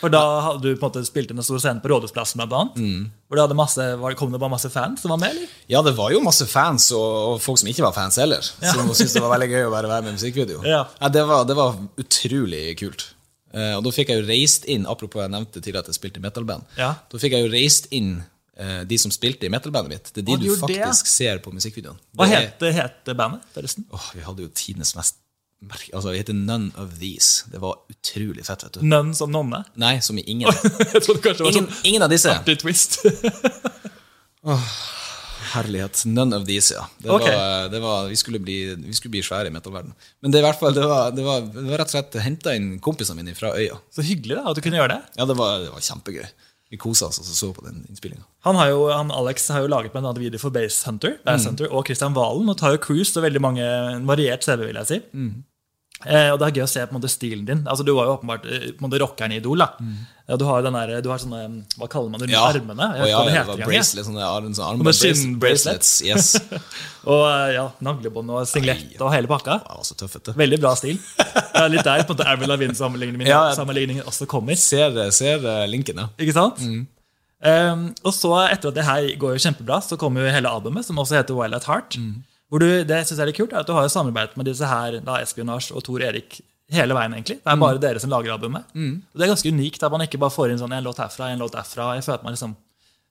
For 0.00 0.12
da 0.12 0.22
hadde 0.48 0.64
du 0.64 0.72
på 0.72 0.80
en 0.80 0.88
måte 0.88 1.04
spilt 1.06 1.30
inn 1.30 1.40
en 1.40 1.46
stor 1.46 1.62
scene 1.62 1.82
på 1.84 1.92
Rådhusplassen, 1.92 2.42
blant 2.42 2.56
annet. 2.58 2.80
Mm. 2.80 3.06
Hvor 3.28 3.38
det 3.38 3.46
hadde 3.46 3.58
masse, 3.60 3.86
var, 4.02 4.16
kom 4.18 4.34
det 4.34 4.42
bare 4.42 4.56
masse 4.56 4.72
fans 4.72 5.04
som 5.04 5.14
var 5.14 5.22
med, 5.22 5.36
eller? 5.36 5.54
Ja, 5.70 5.84
det 5.86 5.94
var 6.00 6.10
jo 6.10 6.24
masse 6.24 6.48
fans, 6.50 6.90
og, 6.96 7.06
og 7.30 7.38
folk 7.44 7.62
som 7.62 7.70
ikke 7.70 7.86
var 7.86 7.94
fans 7.96 8.18
heller. 8.20 8.42
Ja. 8.64 8.74
Som 8.74 8.90
syntes 8.90 9.14
det 9.14 9.22
var 9.24 9.32
veldig 9.36 9.50
gøy 9.52 9.68
å 9.68 9.72
være 9.76 9.94
med 9.94 10.10
i 10.10 10.18
musikkvideo. 10.18 10.64
Ja. 10.66 10.82
det, 11.06 11.24
var, 11.30 11.46
det 11.46 11.56
var 11.60 11.78
utrolig 12.02 12.64
kult. 12.82 13.12
Uh, 13.54 13.76
og 13.78 13.86
da 13.86 13.94
fikk 13.94 14.12
jeg 14.12 14.20
jo 14.20 14.26
reist 14.28 14.66
inn 14.70 14.84
Apropos 14.86 15.24
jeg 15.24 15.32
nevnte 15.32 15.58
tidligere 15.58 15.82
at 15.82 15.88
jeg 15.90 15.98
spilte 15.98 16.20
i 16.20 16.24
metalband. 16.24 16.68
Ja. 16.78 16.92
Da 17.10 17.18
fikk 17.18 17.34
jeg 17.34 17.46
jo 17.46 17.54
reist 17.54 17.88
inn 17.94 18.20
de 18.90 18.96
som 19.00 19.12
spilte 19.14 19.46
i 19.46 19.50
metalbandet 19.52 19.92
mitt. 19.94 20.12
Det 20.12 20.20
er 20.20 20.26
de 20.28 20.34
Å, 20.36 20.40
du 20.42 20.50
faktisk 20.60 21.06
det, 21.06 21.12
ser 21.14 21.38
på 21.40 21.52
musikkvideoen. 21.54 21.96
Hva 22.18 22.26
het, 22.28 22.60
het 22.76 23.10
bandet, 23.16 23.46
forresten? 23.54 23.86
Åh, 23.94 24.08
vi 24.18 24.24
hadde 24.26 24.44
jo 24.44 24.52
tidenes 24.52 24.92
mest 24.98 25.20
merke... 25.60 25.90
Altså, 25.96 26.10
vi 26.10 26.20
heter 26.20 26.36
None 26.36 26.70
of 26.80 26.98
These. 26.98 27.50
Det 27.52 27.60
var 27.62 27.80
utrolig 27.92 28.46
fett, 28.46 28.64
vet 28.64 28.78
du. 28.78 28.86
None 28.86 29.14
som 29.16 29.32
nonne? 29.32 29.62
Nei, 29.80 29.98
som 30.04 30.18
i 30.18 30.24
ingen. 30.26 30.48
Jeg 30.94 31.04
trodde 31.04 31.20
kanskje 31.24 31.42
det 31.42 31.48
var 31.48 31.56
Ingen, 31.56 31.68
sånn 31.68 31.90
ingen 31.92 32.06
av 32.06 32.12
disse. 32.12 32.32
artig 32.32 32.58
twist. 32.62 33.00
Herlighet. 35.50 36.04
None 36.06 36.36
of 36.36 36.46
these, 36.46 36.74
ja. 36.76 36.84
Det 37.02 37.10
okay. 37.10 37.34
var, 37.34 37.70
det 37.72 37.80
var, 37.82 38.04
vi, 38.10 38.18
skulle 38.18 38.38
bli, 38.42 38.58
vi 38.78 38.94
skulle 38.96 39.16
bli 39.16 39.24
svære 39.26 39.50
i 39.50 39.54
metal-verden. 39.54 39.96
Men 40.22 40.34
det, 40.34 40.42
i 40.42 40.46
hvert 40.46 40.60
fall, 40.60 40.76
det, 40.76 40.84
var, 40.86 41.10
det, 41.16 41.24
var, 41.26 41.42
det 41.48 41.64
var 41.66 41.82
rett 41.82 41.90
og 41.90 41.96
slett 41.96 42.20
henta 42.22 42.54
inn 42.56 42.76
kompisene 42.82 43.18
mine 43.18 43.34
fra 43.38 43.52
øya. 43.58 43.80
Så 43.92 44.04
hyggelig 44.06 44.38
da, 44.38 44.46
at 44.52 44.58
du 44.58 44.62
kunne 44.64 44.78
gjøre 44.78 44.94
det. 44.94 45.00
Ja, 45.18 45.26
det 45.26 45.36
var, 45.40 45.58
det 45.64 45.74
var 45.74 45.82
kjempegøy. 45.84 46.28
Vi 46.70 46.78
kosa 46.78 47.08
oss 47.10 47.18
og 47.18 47.26
så, 47.26 47.34
så 47.34 47.48
på 47.52 47.64
den 47.66 47.80
innspillinga. 47.90 48.22
Han, 48.46 48.54
han 48.56 49.10
Alex 49.10 49.48
har 49.50 49.64
jo 49.64 49.70
laget 49.72 49.90
blant 49.92 50.06
annet 50.06 50.22
video 50.22 50.38
for 50.38 50.54
Base 50.54 50.86
Hunter, 50.86 51.16
Bass 51.26 51.44
Mm. 51.44 51.48
Hunter 51.50 51.72
og 51.74 51.86
Christian 51.88 52.14
Valen. 52.14 52.48
Og 52.48 52.56
tar 52.60 52.76
jo 52.76 52.82
cruise 52.84 53.16
og 53.18 53.24
veldig 53.26 53.42
mange 53.42 53.64
variert 54.06 54.46
CV, 54.46 54.68
vil 54.68 54.78
jeg 54.78 54.86
si. 54.86 55.00
Mm. 55.12 55.32
Eh, 56.06 56.30
og 56.32 56.38
det 56.40 56.46
er 56.46 56.54
gøy 56.56 56.64
å 56.64 56.68
se 56.72 56.80
på 56.86 56.94
en 56.94 56.96
måte 56.96 57.10
stilen 57.12 57.42
din. 57.44 57.58
Altså 57.68 57.84
Du 57.84 57.90
var 57.92 58.06
jo 58.08 58.14
åpenbart 58.16 58.46
eh, 58.48 58.70
på 58.72 58.80
en 58.80 58.86
måte 58.86 59.00
rockeren 59.02 59.34
i 59.34 59.36
Idol. 59.36 59.58
da 59.60 59.66
ja, 60.30 60.36
Du 60.40 60.44
har 60.48 60.62
den 60.64 60.72
der, 60.78 60.92
du 61.04 61.08
har 61.10 61.18
sånne 61.20 61.40
Hva 61.76 61.88
kaller 61.92 62.08
man 62.14 62.22
det? 62.22 62.28
Mm. 62.30 62.34
Ja. 62.36 62.44
Armene? 62.48 62.86
Jeg 62.96 63.02
vet 63.02 63.10
ja, 63.10 63.18
ikke 63.18 63.20
hva 63.20 63.26
det 63.26 63.56
det 63.58 63.64
var 63.66 63.72
bracelet, 63.74 64.06
sånne, 64.06 64.22
armen, 64.24 64.54
sånne 64.56 64.68
armen, 64.70 64.86
armbånd- 64.86 65.34
bracelets. 65.42 65.90
Yes. 66.06 66.30
Og 67.12 67.24
eh, 67.26 67.50
ja, 67.58 67.66
naglebånd 67.84 68.32
og 68.32 68.46
singlet 68.48 68.96
og 69.00 69.12
hele 69.12 69.28
pakka. 69.28 69.58
Det 69.66 69.76
var 69.80 69.84
så 69.90 69.96
tøffet 70.00 70.30
det. 70.30 70.36
Veldig 70.40 70.60
bra 70.62 70.72
stil. 70.78 70.96
Det 71.50 71.64
er 71.66 71.68
litt 71.74 71.84
der 71.84 72.06
på 72.06 72.14
en 72.14 72.16
måte 72.16 72.28
Avril 72.32 72.48
Lavigne-sammenligningen 72.54 73.26
Ja, 73.28 73.42
ja. 73.50 73.54
sammenligningen 73.58 74.06
også 74.08 74.24
kommer. 74.30 74.56
Ser, 74.56 74.96
ser 75.12 75.44
eh, 75.44 75.66
linken, 75.68 76.00
ja. 76.00 76.08
Ikke 76.16 76.32
sant? 76.36 76.62
Mm. 76.64 76.86
Um, 77.40 77.84
og 78.04 78.12
så, 78.12 78.30
etter 78.52 78.68
at 78.72 78.76
det 78.76 78.84
her 78.84 79.06
går 79.20 79.36
jo 79.36 79.40
kjempebra, 79.46 79.78
så 79.84 79.96
kommer 80.00 80.24
jo 80.26 80.32
hele 80.32 80.48
albumet, 80.48 80.84
som 80.84 80.98
også 81.00 81.16
heter 81.18 81.36
Wild 81.36 81.56
at 81.56 81.64
Heart. 81.68 81.96
Mm. 82.00 82.18
Hvor 82.50 82.58
du, 82.58 82.66
det 82.84 83.06
synes 83.06 83.16
jeg 83.18 83.20
er 83.24 83.26
litt 83.30 83.36
kult, 83.38 83.52
er 83.52 83.60
at 83.62 83.66
du 83.66 83.72
har 83.76 83.82
jo 83.86 83.92
samarbeidet 83.94 84.36
med 84.36 84.46
disse 84.46 84.66
her, 84.66 84.98
da, 85.06 85.18
Espionage 85.22 85.70
og 85.72 85.84
Tor 85.86 86.02
Erik 86.02 86.40
hele 86.70 86.94
veien. 86.94 87.12
egentlig. 87.14 87.38
Det 87.42 87.46
er 87.46 87.56
Mm. 87.56 87.60
bare 87.60 87.78
dere 87.78 88.00
som 88.00 88.10
lager 88.10 88.32
albumet. 88.32 88.64
Og 88.74 89.16
Det 89.18 89.22
er 89.22 89.34
ganske 89.34 89.52
unikt 89.52 89.82
at 89.82 89.90
man 89.92 90.00
ikke 90.02 90.18
bare 90.18 90.30
får 90.30 90.50
inn 90.50 90.58
sånn 90.58 90.72
en 90.76 90.84
låt 90.84 90.96
herfra, 90.98 91.30
en 91.32 91.38
låt 91.38 91.52
derfra. 91.52 91.94
Jeg 91.94 92.04
føler 92.04 92.14
at 92.18 92.24
man 92.24 92.32
liksom 92.34 92.56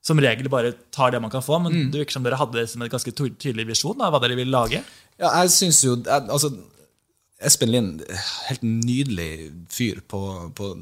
som 0.02 0.18
regel 0.18 0.48
bare 0.50 0.74
tar 0.92 1.12
det 1.12 1.22
man 1.22 1.30
kan 1.32 1.42
få, 1.42 1.62
men 1.62 1.72
Mm. 1.74 1.92
det 1.92 2.00
virker 2.06 2.12
som 2.14 2.24
dere 2.24 2.38
hadde 2.38 2.54
liksom 2.56 2.82
en 2.82 2.90
ganske 2.90 3.12
tydelig 3.12 3.68
visjon 3.68 4.00
av 4.02 4.14
hva 4.14 4.22
dere 4.22 4.36
ville 4.36 4.52
lage. 4.52 4.84
Ja, 5.20 5.42
jeg 5.42 5.50
synes 5.52 5.82
jo 5.84 5.96
jeg, 5.98 6.06
Altså, 6.30 6.58
Espen 7.42 7.72
Lind, 7.72 8.02
helt 8.50 8.62
nydelig 8.62 9.52
fyr 9.70 10.02
på, 10.08 10.52
på 10.56 10.76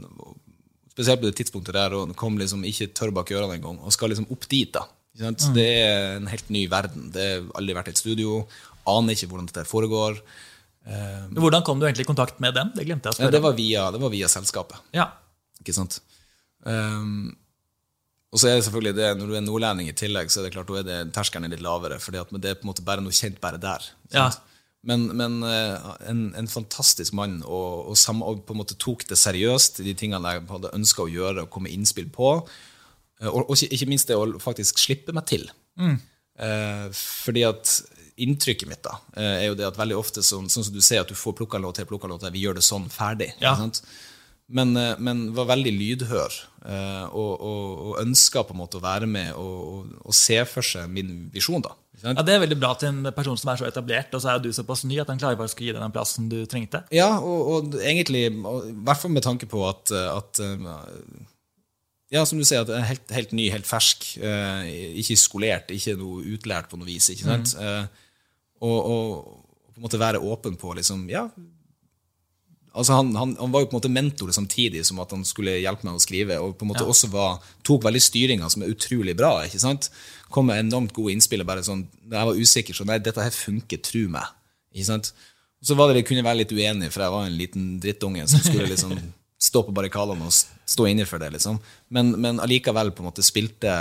Spesielt 0.98 1.22
på 1.22 1.30
det 1.30 1.36
tidspunktet 1.38 1.74
der 1.74 1.94
og 1.94 2.16
kom 2.18 2.38
liksom 2.40 2.64
ikke 2.66 2.88
tørr 2.94 3.12
bak 3.14 3.30
ørene 3.30 3.54
engang, 3.60 3.78
og 3.86 3.92
skal 3.94 4.10
liksom 4.10 4.26
opp 4.32 4.48
dit. 4.50 4.72
da. 4.74 4.82
Det 5.18 5.68
er 5.84 6.18
en 6.20 6.28
helt 6.30 6.52
ny 6.54 6.68
verden. 6.72 7.10
Det 7.14 7.28
har 7.28 7.48
aldri 7.60 7.76
vært 7.78 7.92
et 7.94 8.02
studio. 8.02 8.44
Aner 8.88 9.18
ikke 9.18 9.30
hvordan 9.32 9.50
dette 9.50 9.66
foregår. 9.68 10.20
Men 10.88 11.42
Hvordan 11.42 11.66
kom 11.68 11.82
du 11.82 11.88
egentlig 11.88 12.06
i 12.06 12.08
kontakt 12.08 12.38
med 12.40 12.54
dem? 12.56 12.70
Det 12.76 12.86
glemte 12.88 13.10
jeg 13.10 13.18
å 13.18 13.18
Ja, 13.18 13.26
spørre. 13.26 13.34
det, 13.36 13.42
var 13.44 13.56
via, 13.58 13.88
det 13.92 14.00
var 14.00 14.12
via 14.14 14.30
selskapet. 14.32 14.78
Ja. 14.96 15.10
Ikke 15.60 15.76
sant? 15.76 15.98
Um, 16.64 17.34
og 18.32 18.40
så 18.40 18.50
er 18.50 18.58
det 18.58 18.66
selvfølgelig 18.68 18.96
det, 18.98 19.10
Når 19.20 19.28
du 19.28 19.36
er 19.38 19.44
nordlending 19.46 19.90
i 19.90 19.96
tillegg, 19.98 20.32
så 20.32 20.42
er 20.42 20.48
det 20.48 20.54
klart 20.56 20.70
da 20.72 20.80
er 20.80 20.88
det 20.88 21.00
terskelen 21.16 21.48
er 21.48 21.56
litt 21.56 21.64
lavere. 21.66 22.00
For 22.04 22.16
det 22.16 22.22
er 22.22 22.60
på 22.60 22.68
en 22.68 22.72
måte 22.72 22.86
bare 22.88 23.04
noe 23.04 23.16
kjent 23.16 23.42
bare 23.44 23.60
der. 23.62 23.84
Ja. 24.14 24.30
Men, 24.88 25.08
men 25.20 25.42
eh, 25.44 25.92
en, 26.08 26.22
en 26.38 26.48
fantastisk 26.48 27.16
mann, 27.18 27.42
og, 27.44 27.90
og, 27.92 27.98
sam, 28.00 28.22
og 28.24 28.46
på 28.48 28.56
en 28.56 28.62
måte 28.62 28.78
tok 28.80 29.04
det 29.10 29.18
seriøst, 29.20 29.82
de 29.84 29.96
tingene 29.98 30.36
jeg 30.36 30.46
hadde 30.48 30.72
ønska 30.78 31.04
å 31.04 31.12
gjøre 31.12 31.44
og 31.44 31.52
komme 31.52 31.72
innspill 31.74 32.08
på. 32.14 32.30
Eh, 33.22 33.28
Og, 33.30 33.50
og 33.50 33.56
ikke, 33.64 33.90
minst 33.90 34.08
det 34.08 34.18
å 34.18 34.28
faktisk 34.44 34.80
slippe 34.80 35.16
meg 35.16 35.26
til. 35.30 35.48
Eh, 35.78 36.88
fordi 36.94 37.46
at 37.48 37.78
inntrykket 38.18 38.70
mitt 38.70 38.84
da, 38.86 38.98
eh, 39.16 39.44
er 39.44 39.48
jo 39.52 39.56
det 39.58 39.68
at 39.68 39.78
veldig 39.78 39.98
ofte 39.98 40.24
sånn, 40.26 40.50
sånn 40.50 40.66
som 40.66 40.74
du 40.74 40.82
ser 40.82 41.02
at 41.04 41.10
du 41.10 41.18
får 41.18 41.36
plukka 41.38 41.60
låt 41.62 41.78
til 41.78 41.86
plukka 41.90 42.10
låt, 42.10 42.26
vi 42.34 42.46
gjør 42.46 42.58
det 42.58 42.66
sånn 42.66 42.88
ferdig. 42.90 43.32
Ja. 43.42 43.56
Men, 44.48 44.78
eh, 44.80 44.96
men 44.98 45.34
var 45.36 45.50
veldig 45.50 45.74
lydhør 45.76 46.34
eh, 46.66 47.06
og, 47.12 47.34
og, 47.44 47.82
og 47.90 47.98
ønska 48.00 48.46
på 48.48 48.56
en 48.56 48.62
måte 48.62 48.80
å 48.80 48.84
være 48.86 49.10
med 49.10 49.34
og, 49.36 49.92
og, 50.00 50.14
se 50.16 50.40
for 50.48 50.66
seg 50.66 50.88
min 50.90 51.28
visjon. 51.34 51.62
da. 51.62 51.76
Ja, 52.02 52.14
Det 52.24 52.34
er 52.34 52.44
veldig 52.46 52.60
bra 52.62 52.74
til 52.80 52.90
en 52.94 53.12
person 53.14 53.38
som 53.38 53.52
er 53.52 53.60
så 53.60 53.68
etablert, 53.68 54.14
og 54.16 54.24
så 54.24 54.34
er 54.34 54.42
du 54.42 54.50
såpass 54.56 54.86
ny 54.88 55.02
at 55.02 55.12
han 55.12 55.20
klarer 55.20 55.38
faktisk 55.38 55.62
å 55.62 55.68
gi 55.68 55.74
deg 55.74 55.82
den 55.84 55.94
plassen 55.94 56.30
du 56.32 56.38
trengte. 56.50 56.86
Ja, 56.96 57.18
og, 57.20 57.76
egentlig, 57.82 58.30
i 58.32 58.76
hvert 58.86 59.02
fall 59.02 59.12
med 59.14 59.26
tanke 59.26 59.50
på 59.50 59.66
at, 59.68 59.92
at 59.92 60.42
Ja, 62.14 62.22
som 62.26 62.40
du 62.40 62.46
sier, 62.48 62.64
at 62.64 62.88
helt, 62.88 63.10
helt 63.12 63.34
ny, 63.36 63.50
helt 63.52 63.68
fersk. 63.68 64.06
eh, 64.24 64.70
ikke 65.02 65.18
skolert, 65.20 65.72
ikke 65.76 65.98
noe 66.00 66.24
utlært 66.38 66.70
på 66.72 66.80
noe 66.80 66.88
vis. 66.88 67.10
ikke 67.12 67.28
sant? 67.28 67.56
Eh, 67.60 67.86
og, 68.64 68.78
og, 68.80 69.44
på 69.74 69.82
en 69.82 69.86
måte 69.90 70.00
være 70.00 70.22
åpen 70.24 70.56
på 70.58 70.72
liksom, 70.80 71.04
ja, 71.12 71.28
altså 72.78 72.94
han, 72.98 73.12
han, 73.18 73.36
han 73.40 73.52
var 73.54 73.62
jo 73.64 73.68
på 73.70 73.76
en 73.76 73.80
måte 73.80 73.92
mentor 73.94 74.32
samtidig 74.34 74.84
som 74.88 75.00
at 75.04 75.12
han 75.14 75.24
skulle 75.28 75.58
hjelpe 75.60 75.86
meg 75.88 75.98
å 75.98 76.02
skrive, 76.02 76.38
og 76.42 76.56
på 76.58 76.66
en 76.66 76.72
måte 76.72 76.86
Ja. 76.86 76.90
også 76.94 77.10
var, 77.14 77.40
tok 77.68 77.84
veldig 77.86 78.02
styringa, 78.02 78.50
som 78.54 78.64
er 78.64 78.74
utrolig 78.74 79.16
bra. 79.18 79.34
ikke 79.46 79.60
sant? 79.62 79.90
Kom 80.34 80.48
med 80.50 80.60
enormt 80.66 80.94
gode 80.94 81.14
innspill. 81.16 81.44
bare 81.46 81.64
sånn, 81.66 81.88
Da 82.08 82.20
jeg 82.24 82.28
var 82.32 82.42
usikker, 82.42 82.74
så 82.78 82.86
nei, 82.86 83.00
dette 83.00 83.22
her 83.22 83.32
funker, 83.34 83.82
tru 83.82 84.08
meg. 84.10 84.26
ikke 84.74 84.86
sant? 84.94 85.12
Og 85.62 85.68
så 85.72 85.76
var 85.76 85.90
det 85.90 86.04
jeg 86.04 86.08
kunne 86.12 86.24
være 86.24 86.38
litt 86.44 86.52
uenig, 86.54 86.92
for 86.94 87.02
jeg 87.02 87.12
var 87.12 87.26
en 87.26 87.38
liten 87.38 87.80
drittunge 87.82 88.28
som 88.30 88.40
skulle 88.46 88.68
liksom 88.70 88.94
stå 89.38 89.64
på 89.68 89.74
barrikadene 89.76 90.28
og 90.28 90.34
stå 90.34 90.88
inni 90.90 91.06
for 91.08 91.22
det. 91.22 91.32
liksom. 91.38 91.60
Men, 91.94 92.16
men 92.22 92.42
allikevel 92.44 92.92
på 92.96 93.04
en 93.04 93.10
måte 93.12 93.26
spilte, 93.26 93.74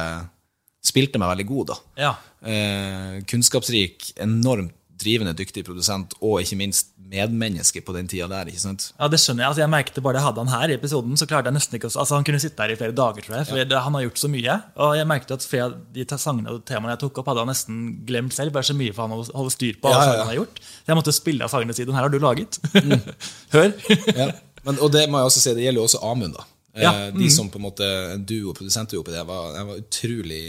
spilte 0.84 1.20
meg 1.22 1.32
veldig 1.34 1.48
god. 1.50 1.72
da. 1.72 1.78
Ja. 2.06 2.14
Eh, 2.46 3.22
kunnskapsrik, 3.28 4.12
enormt 4.22 4.74
drivende 4.96 5.34
dyktig 5.36 5.64
produsent, 5.66 6.14
og 6.24 6.40
ikke 6.40 6.56
minst 6.56 6.94
medmenneske 7.06 7.82
på 7.84 7.94
den 7.94 8.08
tida 8.10 8.26
der. 8.30 8.48
ikke 8.50 8.62
sant? 8.62 8.88
Ja, 8.96 9.08
det 9.12 9.20
skjønner 9.22 9.44
jeg. 9.44 9.50
Altså, 9.50 9.62
jeg 9.62 9.72
merket 9.74 10.00
bare 10.02 10.18
jeg 10.18 10.26
hadde 10.26 10.42
han 10.42 10.52
her 10.54 10.72
i 10.72 10.76
episoden, 10.78 11.18
så 11.20 11.28
klarte 11.28 11.50
jeg 11.50 11.56
nesten 11.58 11.78
ikke 11.78 11.90
å 11.90 11.92
altså, 11.92 12.16
Han 12.16 12.26
kunne 12.26 12.40
sitte 12.42 12.64
her 12.64 12.72
i 12.72 12.78
flere 12.80 12.96
dager, 12.96 13.26
tror 13.26 13.36
jeg, 13.38 13.48
for 13.50 13.60
ja. 13.60 13.82
han 13.84 13.98
har 13.98 14.06
gjort 14.06 14.22
så 14.22 14.30
mye. 14.32 14.56
Og 14.86 14.96
jeg 14.98 15.10
merket 15.12 15.36
at 15.36 15.46
flere 15.46 15.68
av 15.68 15.76
de 15.94 16.06
sangene 16.16 16.56
og 16.56 16.64
temaene 16.68 16.96
jeg 16.96 17.02
tok 17.04 17.20
opp, 17.22 17.30
hadde 17.30 17.44
han 17.44 17.52
nesten 17.52 17.84
glemt 18.08 18.36
selv. 18.36 18.54
Bare 18.56 18.70
så 18.70 18.78
mye 18.78 18.96
for 18.96 19.06
han 19.06 19.18
å 19.18 19.22
holde 19.28 19.54
styr 19.54 19.78
på 19.82 19.92
Ja, 19.92 20.00
ja, 20.00 20.08
ja. 20.08 20.24
han 20.24 20.32
har 20.32 20.40
gjort. 20.40 20.60
Så 20.64 20.92
jeg 20.92 21.00
måtte 21.02 21.16
spille 21.16 21.46
av 21.46 21.52
sangene 21.52 21.76
siden. 21.76 21.96
Her 21.96 22.08
har 22.08 22.14
du 22.14 22.18
laget. 22.22 22.60
Hør. 23.54 23.70
Ja. 24.16 24.30
Men, 24.66 24.78
og 24.82 24.90
det 24.94 25.04
må 25.10 25.20
jeg 25.22 25.30
også 25.30 25.42
si, 25.44 25.54
det 25.56 25.64
gjelder 25.66 25.80
jo 25.82 25.88
også 25.88 26.02
Amund. 26.10 26.34
da. 26.36 26.44
Eh, 26.74 26.82
Ja, 26.82 26.92
mm. 27.10 27.18
De 27.22 27.28
som 27.32 27.48
på 27.50 27.56
en 27.60 27.64
måte 27.68 27.86
duo 28.26 28.50
og 28.50 28.56
produsentduo 28.58 29.02
på 29.06 29.14
det, 29.14 29.22
var, 29.28 29.54
var 29.64 29.78
utrolig 29.80 30.42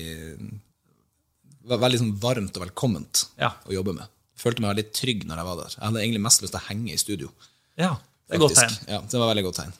var 1.67 1.81
Veldig 1.83 1.99
sånn 2.01 2.13
varmt 2.23 2.55
og 2.57 2.63
velkomment 2.63 3.25
Ja. 3.39 3.53
å 3.67 3.73
jobbe 3.75 3.93
med. 3.95 4.07
Følte 4.37 4.61
meg 4.63 4.75
veldig 4.75 4.91
trygg 4.95 5.25
når 5.27 5.39
jeg 5.41 5.47
var 5.49 5.57
der. 5.61 5.73
Jeg 5.75 5.83
hadde 5.87 6.01
egentlig 6.03 6.21
mest 6.27 6.41
lyst 6.43 6.53
til 6.53 6.61
å 6.61 6.67
henge 6.69 6.93
i 6.93 6.99
studio. 7.01 7.31
Ja, 7.77 7.97
det 8.29 8.37
er 8.37 8.43
godt 8.43 8.55
tegn. 8.59 8.77
Ja, 8.87 8.99
det 9.01 9.19
var 9.19 9.31
veldig 9.33 9.43
godt 9.49 9.59
tegn. 9.61 9.73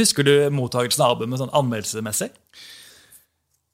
Husker 0.00 0.26
du 0.26 0.32
mottakelsen 0.54 1.02
av 1.04 1.14
albumet 1.16 1.40
sånn 1.40 1.52
anmeldelsesmessig? 1.56 2.30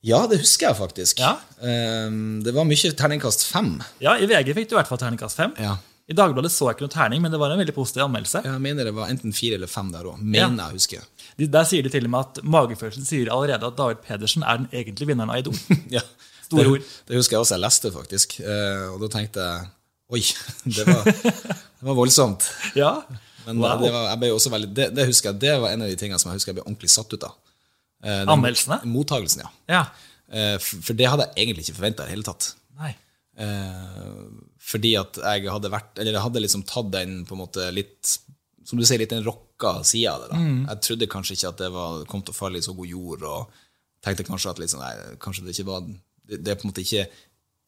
Ja, 0.06 0.20
det 0.30 0.38
husker 0.44 0.68
jeg 0.70 0.78
faktisk. 0.78 1.18
Ja. 1.24 1.32
Eh, 1.58 2.10
det 2.46 2.54
var 2.54 2.64
mye 2.68 2.92
terningkast 2.94 3.46
fem. 3.48 3.72
Ja, 4.00 4.14
I 4.20 4.28
VG 4.30 4.52
fikk 4.54 4.68
du 4.70 4.76
i 4.76 4.78
hvert 4.78 4.88
fall 4.92 5.00
terningkast 5.02 5.36
fem. 5.40 5.54
Ja. 5.58 5.76
I 6.06 6.14
Dagbladet 6.14 6.52
så 6.54 6.68
jeg 6.68 6.76
ikke 6.76 6.84
noe 6.86 6.92
terning, 6.94 7.22
men 7.24 7.32
det 7.34 7.38
var 7.42 7.50
en 7.50 7.58
veldig 7.58 7.74
positiv 7.74 8.04
anmeldelse. 8.04 8.44
Jeg 8.46 8.60
mener 8.62 8.86
det 8.86 8.92
var 8.94 9.08
enten 9.10 9.32
fire 9.34 9.56
eller 9.58 9.66
fem 9.70 9.88
der 9.90 10.06
òg. 10.06 10.20
Mener 10.22 10.68
jeg 10.68 10.78
husker. 10.78 11.06
De, 11.40 11.48
der 11.50 11.66
sier 11.66 11.82
de 11.82 11.90
til 11.90 12.06
og 12.06 12.12
med 12.12 12.20
at 12.28 12.38
magefølelsen 12.46 13.08
sier 13.08 13.30
allerede 13.34 13.66
at 13.66 13.76
David 13.80 14.04
Pedersen 14.06 14.44
er 14.46 14.60
den 14.62 14.68
egentlige 14.70 15.08
vinneren 15.10 15.32
av 15.34 15.40
Idol. 15.42 15.58
Ja. 15.96 16.04
Store 16.46 16.62
det, 16.62 16.70
ord. 16.76 16.82
Det 17.10 17.16
husker 17.18 17.34
jeg 17.34 17.42
også 17.42 17.56
jeg 17.56 17.62
leste, 17.64 17.90
faktisk. 17.90 18.36
Eh, 18.38 18.84
og 18.92 19.00
da 19.02 19.08
tenkte 19.16 19.42
jeg 19.48 19.66
Oi, 20.14 20.20
det 20.76 20.84
var, 20.86 21.08
det 21.10 21.88
var 21.88 21.96
voldsomt. 21.98 22.44
Ja, 22.78 22.92
Men 23.48 23.58
wow. 23.58 23.80
det, 23.82 23.88
var, 23.90 24.04
jeg 24.12 24.20
ble 24.22 24.28
også 24.36 24.52
veldig, 24.54 24.68
det, 24.78 24.84
det 24.94 25.06
husker 25.08 25.32
jeg, 25.32 25.40
det 25.42 25.56
var 25.64 25.74
en 25.74 25.82
av 25.82 25.90
de 25.90 25.96
tingene 25.98 26.20
som 26.22 26.30
jeg 26.30 26.38
husker 26.38 26.52
jeg 26.52 26.60
ble 26.60 26.64
ordentlig 26.68 26.92
satt 26.94 27.10
ut 27.16 27.26
av. 27.26 27.34
Eh, 28.04 28.12
den- 28.20 28.30
Anmeldelsene? 28.36 28.78
Mottagelsen, 28.86 29.42
ja. 29.42 29.50
Ja. 29.74 29.80
Eh, 30.30 30.54
for 30.62 30.94
det 30.94 31.10
hadde 31.10 31.26
jeg 31.32 31.48
egentlig 31.48 31.66
ikke 31.66 31.80
forventa 31.80 32.06
i 32.06 32.12
det 32.12 32.14
hele 32.14 32.28
tatt. 32.30 32.52
Nei. 32.78 32.92
Eh, 33.36 34.22
fordi 34.66 34.94
at 34.96 35.18
jeg 35.20 35.50
hadde 35.52 35.68
vært 35.68 35.98
Eller 36.00 36.14
jeg 36.16 36.24
hadde 36.24 36.40
liksom 36.40 36.62
tatt 36.64 36.86
den 36.94 37.18
på 37.28 37.34
en 37.36 37.42
måte 37.42 37.66
litt 37.68 38.08
Som 38.64 38.80
du 38.80 38.84
sier, 38.88 38.96
litt 38.96 39.12
den 39.12 39.26
rocka 39.26 39.74
sida 39.84 40.14
av 40.14 40.24
det. 40.24 40.30
da. 40.32 40.38
Mm. 40.40 40.62
Jeg 40.70 40.82
trodde 40.86 41.10
kanskje 41.12 41.36
ikke 41.36 41.50
at 41.52 41.60
det 41.60 41.68
var, 41.74 42.00
kom 42.08 42.24
til 42.24 42.32
å 42.32 42.38
falle 42.38 42.58
i 42.58 42.64
så 42.64 42.72
god 42.74 42.88
jord, 42.90 43.26
og 43.28 43.60
tenkte 44.02 44.26
kanskje 44.26 44.54
at 44.54 44.62
liksom, 44.62 44.82
nei, 44.82 45.18
kanskje 45.22 45.44
det 45.44 45.54
ikke 45.54 45.68
var 45.68 45.84
Det, 45.86 46.40
det 46.42 46.50
er 46.50 46.58
på 46.58 46.66
en 46.66 46.72
måte 46.72 46.82
ikke, 46.82 47.04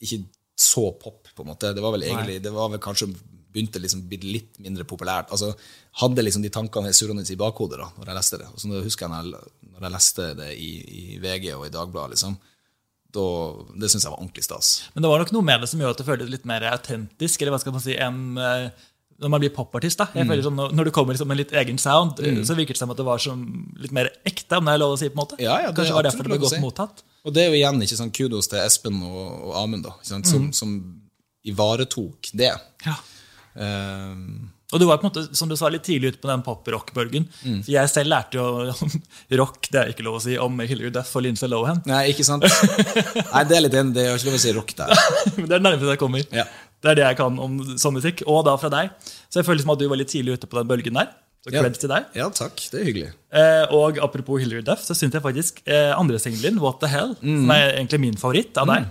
ikke 0.03 0.19
så 0.59 0.89
pop, 0.99 1.29
på 1.31 1.45
en 1.45 1.53
måte. 1.53 1.71
Det 1.77 1.85
var 1.85 1.95
vel 1.95 2.09
egentlig 2.09 2.41
Det 2.43 2.55
var 2.55 2.73
vel 2.73 2.83
kanskje 2.83 3.13
begynte 3.53 3.81
liksom 3.81 4.05
bli 4.09 4.19
litt 4.25 4.59
mindre 4.63 4.85
populært. 4.89 5.31
Altså, 5.33 5.55
Hadde 6.03 6.23
liksom 6.23 6.45
de 6.45 6.51
tankene 6.53 6.93
surrende 6.95 7.25
i 7.27 7.39
bakhodet 7.39 7.81
da 7.81 7.89
når 7.97 8.11
jeg 8.11 8.19
leste 8.19 8.41
det. 8.43 8.49
Og 8.53 8.61
så 8.63 8.83
husker 8.85 9.07
jeg 9.07 9.13
når 9.13 9.25
jeg, 9.39 9.55
når 9.73 9.87
jeg 9.87 9.95
leste 9.95 10.29
det 10.39 10.51
i, 10.55 10.71
i 10.99 11.19
VG 11.23 11.53
og 11.57 11.65
i 11.67 11.73
Dagbladet, 11.75 12.17
liksom, 12.17 12.37
da, 13.13 13.25
det 13.81 13.89
syns 13.91 14.05
jeg 14.05 14.13
var 14.13 14.19
ordentlig 14.21 14.45
stas. 14.45 14.91
Men 14.95 15.03
det 15.03 15.09
var 15.11 15.19
nok 15.23 15.33
noe 15.33 15.43
med 15.43 15.61
det 15.63 15.69
som 15.71 15.81
gjør 15.81 15.91
at 15.95 15.99
det 16.03 16.07
føltes 16.07 16.29
litt 16.31 16.45
mer 16.45 16.61
autentisk. 16.73 17.41
eller 17.43 17.53
hva 17.57 17.61
skal 17.61 17.73
man 17.73 17.81
si, 17.81 17.95
enn 17.97 18.39
eh, 18.39 18.71
når 19.19 19.31
man 19.33 19.41
blir 19.41 19.51
popartist. 19.51 19.99
da. 19.99 20.07
Jeg 20.15 20.27
Mm. 20.27 20.31
føler 20.31 20.43
sånn, 20.45 20.75
når- 20.77 20.85
du 20.85 20.91
kommer 20.93 21.13
liksom 21.15 21.27
med 21.27 21.39
litt 21.39 21.51
egen 21.53 21.79
sound, 21.79 22.19
mm. 22.21 22.45
så 22.47 22.55
virket 22.55 22.77
det 22.77 22.77
som 22.79 22.91
at 22.91 22.97
det 22.97 23.05
var 23.07 23.19
som 23.19 23.75
litt 23.81 23.91
mer 23.93 24.11
ekte. 24.25 24.57
om 24.59 24.65
det 24.65 24.75
er 24.75 24.79
lov 24.79 24.95
å 24.95 24.99
si 24.99 25.09
på 25.09 25.19
en 25.19 25.27
måte. 25.27 25.41
Ja, 25.41 25.59
ja, 25.61 25.73
det 25.73 25.77
Kanskje 25.77 25.95
var 25.95 26.03
derfor 26.05 26.23
det 26.23 26.31
ble 26.31 26.39
godt 26.39 26.51
si. 26.55 26.61
mottatt. 26.61 27.03
Og 27.25 27.35
det 27.35 27.43
er 27.43 27.51
jo 27.51 27.57
igjen 27.59 27.83
ikke 27.83 27.99
sånn 27.99 28.13
kudos 28.15 28.47
til 28.49 28.59
Espen 28.61 29.03
og, 29.03 29.49
og 29.49 29.55
Amund, 29.57 29.83
da? 29.85 29.91
Som, 30.03 30.23
Mm. 30.23 30.53
som 30.55 31.01
ivaretok 31.45 32.31
det. 32.37 32.53
Ja. 32.87 32.95
Ehm, 33.57 34.51
Og 34.69 34.81
du 34.83 34.85
var 34.85 34.99
på 35.01 35.07
en 35.07 35.09
måte, 35.09 35.23
som 35.37 35.49
du 35.49 35.55
sa, 35.57 35.71
litt 35.73 35.87
tidlig 35.87 36.11
ute 36.13 36.21
på 36.21 36.29
den 36.29 36.43
pop-rock-bølgen. 36.45 37.25
Mm. 37.41 37.61
For 37.65 37.73
Jeg 37.73 37.89
selv 37.89 38.11
lærte 38.13 38.37
jo 38.37 38.45
om 38.85 38.91
rock, 39.41 39.71
det 39.73 39.81
er 39.81 39.93
ikke 39.95 40.05
lov 40.05 40.19
å 40.19 40.25
si, 40.27 40.35
om 40.37 40.61
Hilary 40.61 40.91
Duff 40.93 41.15
og 41.17 41.25
Lindsay 41.25 41.49
Lohan. 41.49 41.81
nei, 41.89 42.03
ikke 42.13 42.27
sant? 42.29 42.45
nei, 43.33 43.45
det 43.49 43.57
er 43.57 43.65
litt 43.65 43.77
enig. 43.81 43.95
Det 43.97 44.05
er 44.05 44.19
ikke 44.19 44.29
lov 44.29 44.37
å 44.37 44.43
si 44.45 44.53
rock 44.59 44.75
der. 44.77 44.93
Men 45.39 45.47
det 45.47 45.55
er 45.55 45.55
det 45.57 45.65
nærmeste 45.71 45.95
jeg 45.95 46.03
kommer. 46.05 46.27
Ja. 46.37 46.45
Det 46.85 46.93
er 46.93 47.01
det 47.01 47.07
jeg 47.09 47.19
kan 47.19 47.41
om 47.43 47.57
sånn 47.81 47.97
musikk, 47.97 48.21
og 48.29 48.45
da 48.47 48.59
fra 48.61 48.69
deg. 48.77 48.93
Så 49.33 49.41
jeg 49.41 49.49
føler 49.49 49.65
som 49.65 49.73
at 49.73 49.81
du 49.81 49.89
var 49.91 49.99
litt 49.99 50.13
tidlig 50.13 50.37
ute 50.37 50.51
på 50.53 50.61
den 50.61 50.69
bølgen 50.71 51.01
der. 51.01 51.09
Så 51.49 51.55
Ja. 51.55 51.63
til 51.71 51.89
deg. 51.89 52.07
Ja, 52.19 52.29
takk. 52.35 52.61
Det 52.69 52.81
er 52.83 52.85
hyggelig. 52.85 53.09
Eh, 53.33 53.65
og 53.73 53.97
apropos 54.05 54.43
Hilary 54.43 54.61
Duff, 54.67 54.83
så 54.85 54.93
syns 54.93 55.15
jeg 55.17 55.25
faktisk 55.25 55.63
eh, 55.65 55.95
andre 55.97 56.19
singelen 56.21 56.59
din, 56.59 56.61
What 56.61 56.81
the 56.83 56.91
Hell, 56.93 57.15
som 57.23 57.51
er 57.55 57.73
egentlig 57.79 58.01
min 58.05 58.19
favoritt 58.21 58.59
av 58.61 58.69
deg, 58.69 58.89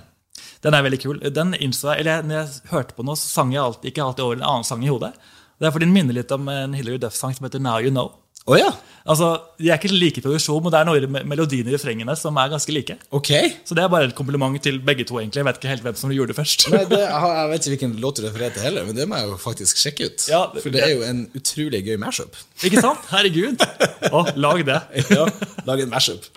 den 0.66 0.74
er 0.74 0.86
veldig 0.88 1.00
kul. 1.04 1.20
Den 1.36 1.54
innså 1.54 1.92
jeg, 1.94 2.02
eller 2.02 2.24
Når 2.26 2.40
jeg 2.40 2.72
hørte 2.72 2.96
på 2.98 3.06
den, 3.06 3.14
så 3.20 3.30
sang 3.30 3.52
jeg 3.54 3.62
alltid, 3.62 3.92
ikke 3.92 4.08
alltid 4.08 4.26
over 4.26 4.40
en 4.40 4.48
annen 4.48 4.66
sang 4.66 4.82
i 4.82 4.90
hodet. 4.90 5.12
Det 5.58 5.68
er 5.68 5.74
fordi 5.74 5.88
den 5.90 5.94
minner 5.96 6.14
litt 6.20 6.32
om 6.36 6.48
en 6.54 6.74
Hillary 6.78 7.00
Duff-sang 7.02 7.34
som 7.38 7.48
heter 7.48 7.60
Now 7.64 7.80
You 7.82 7.90
Know. 7.94 8.12
Oh, 8.48 8.56
ja! 8.56 8.70
Altså, 9.08 9.26
De 9.60 9.68
er 9.72 9.76
ikke 9.80 9.90
like 9.92 10.20
i 10.20 10.24
produksjon, 10.24 10.62
men 10.64 10.72
det 10.72 10.80
er 10.80 10.86
noen 10.88 11.06
me- 11.12 11.24
melodier 11.28 11.68
i 11.68 11.74
refrengene 11.74 12.14
som 12.16 12.38
er 12.40 12.48
ganske 12.54 12.72
like. 12.72 12.96
Ok. 13.16 13.32
Så 13.68 13.76
det 13.76 13.84
er 13.84 13.90
bare 13.92 14.08
et 14.08 14.16
kompliment 14.16 14.56
til 14.64 14.78
begge 14.80 15.04
to. 15.08 15.18
egentlig. 15.20 15.42
Jeg 15.42 15.48
vet 15.50 15.60
ikke 15.60 15.72
helt 15.74 15.84
hvem 15.84 15.98
som 16.00 16.14
gjorde 16.16 16.32
det 16.32 16.38
først. 16.38 16.68
Nei, 16.72 16.84
det, 16.92 17.00
jeg 17.12 17.50
vet 17.52 17.68
ikke 17.68 17.74
hvilken 17.76 17.98
låt 18.04 18.22
du 18.22 18.24
refererer 18.28 18.56
til 18.56 18.64
heller, 18.68 18.86
men 18.88 18.96
det 18.96 19.08
må 19.12 19.20
jeg 19.20 19.28
jo 19.34 19.38
faktisk 19.42 19.82
sjekke 19.84 20.08
ut. 20.12 20.28
Ja, 20.32 20.42
For 20.62 20.70
det 20.72 20.84
er 20.86 20.94
jo 20.96 21.04
en 21.08 21.26
utrolig 21.36 21.84
gøy 21.90 21.98
mashup. 22.06 22.40
Ikke 22.64 22.84
sant? 22.84 23.04
Herregud! 23.12 23.64
Å, 24.16 24.24
lag 24.40 24.64
det. 24.72 24.80
Ja, 25.12 25.28
Lag 25.68 25.84
en 25.84 25.92
mashup. 25.92 26.30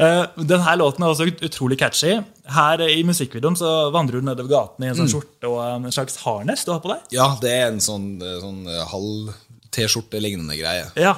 Uh, 0.00 0.24
denne 0.48 0.72
låten 0.80 1.04
er 1.04 1.10
også 1.12 1.26
utrolig 1.44 1.76
catchy. 1.78 2.14
Her 2.48 2.80
eh, 2.80 2.94
I 2.98 3.02
musikkvideoen 3.04 3.58
så 3.58 3.90
vandrer 3.92 4.22
du 4.22 4.26
nedover 4.30 4.48
gaten 4.48 4.84
i 4.84 4.88
en 4.88 4.94
Mm. 4.96 5.02
sånn 5.02 5.10
skjorte 5.12 5.50
og 5.50 5.58
en 5.60 5.92
slags 5.92 6.16
harness 6.24 6.64
du 6.64 6.72
har 6.72 6.80
på 6.80 6.88
deg. 6.94 7.02
Ja, 7.12 7.26
det 7.42 7.50
er 7.52 7.66
en 7.68 7.80
sånn, 7.84 8.06
eh, 8.24 8.38
sånn 8.40 8.62
eh, 8.66 8.84
halv-T-skjorte-lignende 8.94 10.56
greie. 10.58 10.86
Ja. 10.96 11.14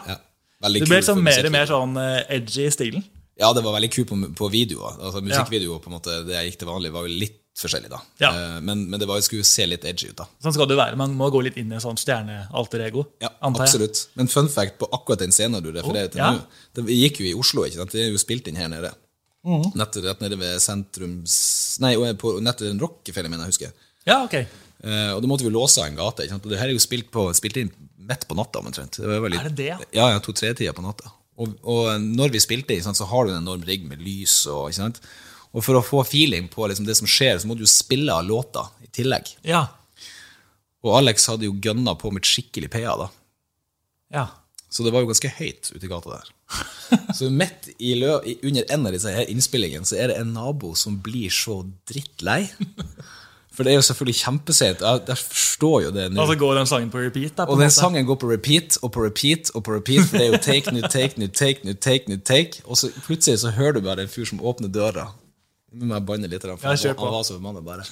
Veldig 0.62 0.81
Det 0.85 0.88
ble 0.88 0.99
liksom 1.01 1.23
mer 1.23 1.47
og 1.47 1.53
mer 1.55 1.66
sånn 1.71 1.97
eh, 1.99 2.37
edgy 2.38 2.66
i 2.66 2.73
stilen. 2.75 3.05
Ja, 3.40 3.53
det 3.57 3.62
var 3.64 3.75
veldig 3.75 3.90
kult 3.90 4.11
på, 4.11 4.18
på 4.38 4.51
videoer. 4.53 4.99
Altså, 5.01 5.23
musikkvideoer, 5.25 5.81
på 5.83 5.90
en 5.90 5.97
måte, 5.97 6.18
det 6.27 6.37
jeg 6.37 6.51
gikk 6.51 6.59
til 6.62 6.68
vanlig, 6.68 6.92
var 6.95 7.07
jo 7.09 7.14
litt 7.25 7.38
forskjellig, 7.58 7.90
da. 7.92 7.98
Ja. 8.22 8.30
Eh, 8.32 8.60
Men, 8.64 8.86
men 8.90 9.00
det 9.00 9.06
var, 9.08 9.20
skulle 9.20 9.44
se 9.44 9.66
litt 9.68 9.84
edgy 9.84 10.08
ut, 10.10 10.16
da. 10.22 10.26
Sånn 10.42 10.54
skal 10.56 10.68
det 10.70 10.78
være. 10.78 10.96
Man 10.96 11.14
må 11.18 11.28
gå 11.34 11.42
litt 11.44 11.58
inn 11.60 11.72
i 11.72 11.76
en 11.76 11.84
sånn 11.84 11.98
stjerne-alter-ego. 12.00 13.04
Ja, 13.22 13.30
absolutt. 13.44 14.06
Men 14.18 14.30
fun 14.32 14.48
fact 14.52 14.78
på 14.80 14.88
akkurat 14.92 15.20
den 15.24 15.34
scenen 15.34 15.62
du 15.62 15.70
refererer 15.74 16.08
til 16.12 16.22
ja. 16.22 16.32
nå, 16.32 16.46
det 16.78 16.96
gikk 16.96 17.20
jo 17.22 17.28
i 17.28 17.34
Oslo, 17.38 17.66
ikke 17.68 17.82
sant? 17.82 17.92
Det 17.94 18.06
er 18.06 18.12
jo 18.14 18.20
spilt 18.22 18.48
inn 18.48 18.56
her 18.60 18.70
nede. 18.72 18.92
Mm. 19.44 19.72
Nett, 19.74 19.96
rett 20.04 20.20
nede 20.22 20.38
ved 20.38 20.60
sentrums... 20.62 21.36
Nei, 21.82 21.96
på, 22.18 22.36
nett 22.44 22.60
ved 22.62 22.80
Rockefeller, 22.82 23.32
mener 23.32 23.48
jeg 23.48 23.54
husker. 23.56 23.88
Ja, 24.08 24.20
ok. 24.24 24.36
Uh, 24.82 25.12
og 25.16 25.22
da 25.22 25.28
måtte 25.30 25.44
vi 25.44 25.50
jo 25.50 25.56
låse 25.58 25.82
av 25.82 25.90
en 25.90 25.98
gate. 25.98 26.24
Ikke 26.26 26.36
sant? 26.36 26.46
Og 26.46 26.52
det 26.54 26.60
her 26.60 26.70
er 26.70 26.76
jo 26.76 26.82
spilt, 26.82 27.10
på, 27.14 27.26
spilt 27.38 27.58
inn 27.60 27.72
midt 28.02 28.24
på 28.30 28.36
natta, 28.38 28.62
omtrent. 28.62 28.98
Det 29.02 29.18
var 29.22 29.30
litt- 29.30 29.42
Er 29.42 29.50
det 29.50 29.58
det, 29.60 29.66
ja? 29.70 29.76
Ja, 29.94 30.08
ja, 30.14 30.22
to-tre-tida 30.22 30.72
på 30.74 30.82
natta. 30.86 31.10
Og, 31.42 31.52
og 31.66 31.90
når 32.02 32.32
vi 32.34 32.40
spilte, 32.42 32.76
sant, 32.84 32.98
så 32.98 33.06
har 33.10 33.26
du 33.26 33.32
en 33.34 33.40
enorm 33.42 33.62
rigg 33.66 33.84
med 33.88 34.02
lys. 34.02 34.40
Og, 34.50 34.68
ikke 34.70 34.80
sant? 34.80 35.02
Og 35.52 35.64
for 35.64 35.76
å 35.78 35.84
få 35.84 36.02
feeling 36.08 36.48
på 36.52 36.66
liksom, 36.70 36.86
det 36.88 36.96
som 36.96 37.08
skjer, 37.10 37.38
så 37.42 37.48
må 37.50 37.54
du 37.58 37.64
jo 37.66 37.70
spille 37.70 38.12
av 38.14 38.24
låta 38.24 38.66
i 38.84 38.88
tillegg. 38.92 39.34
Ja. 39.46 39.66
Og 40.82 40.96
Alex 40.98 41.26
hadde 41.30 41.46
jo 41.46 41.58
gønna 41.62 41.94
på 42.00 42.10
med 42.10 42.24
et 42.24 42.30
skikkelig 42.30 42.70
PA. 42.72 42.94
da. 43.06 43.10
ja. 44.14 44.28
Så 44.72 44.80
det 44.86 44.88
var 44.94 45.02
jo 45.04 45.10
ganske 45.10 45.28
høyt 45.36 45.68
ute 45.74 45.84
i 45.84 45.88
gata 45.90 46.14
der. 46.14 46.28
Så 47.18 47.26
midt 47.28 47.66
i 47.76 47.90
lø 48.00 48.14
under 48.40 48.64
en 48.72 48.86
av 48.88 48.94
disse 48.94 49.10
her 49.12 49.28
innspillingene 49.28 49.84
så 49.84 49.98
er 50.00 50.08
det 50.08 50.16
en 50.22 50.30
nabo 50.32 50.70
som 50.80 50.94
blir 51.04 51.28
så 51.28 51.58
drittlei. 51.90 52.46
For 53.52 53.68
det 53.68 53.74
er 53.74 53.76
jo 53.76 53.84
selvfølgelig 53.84 54.16
kjempesent. 54.22 54.80
Jeg, 54.80 55.02
jeg 55.10 55.20
forstår 55.28 55.76
jo 55.84 55.90
det 55.92 56.06
nå. 56.16 56.24
Så 56.24 56.38
går 56.40 56.56
den 56.62 56.70
sangen 56.70 56.88
på 56.94 57.02
repeat. 57.04 57.34
Da, 57.36 57.44
på 57.44 57.52
Og 57.52 57.60
den 57.60 57.68
måte. 57.68 57.76
sangen 57.76 58.08
går 58.08 58.16
på 58.22 58.30
repeat 58.32 58.78
og 58.80 58.94
på 58.96 59.04
repeat 59.04 59.52
og 59.52 59.66
på 59.68 59.74
repeat. 59.76 60.08
For 60.08 60.16
det 60.16 60.24
er 60.24 60.32
jo 60.32 60.40
take, 60.48 60.72
new 60.72 60.88
take, 60.88 61.20
new 61.20 61.28
take, 61.28 61.68
new 61.68 61.76
take, 61.76 62.08
new 62.08 62.22
take. 62.32 62.64
Og 62.64 62.80
så 62.80 62.88
plutselig 63.04 63.42
så 63.44 63.52
hører 63.52 63.76
du 63.76 63.84
bare 63.84 64.06
en 64.08 64.14
fyr 64.14 64.24
som 64.32 64.40
åpner 64.40 64.72
døra. 64.72 65.10
Nå 65.72 65.88
må 65.88 65.96
jeg 65.96 66.04
banne 66.08 66.28
litt, 66.28 66.42
for 66.44 66.52
han, 66.52 66.76
på. 66.96 67.06
han 67.06 67.14
var 67.16 67.24
så 67.24 67.38
forbanna 67.38 67.62
bare. 67.64 67.87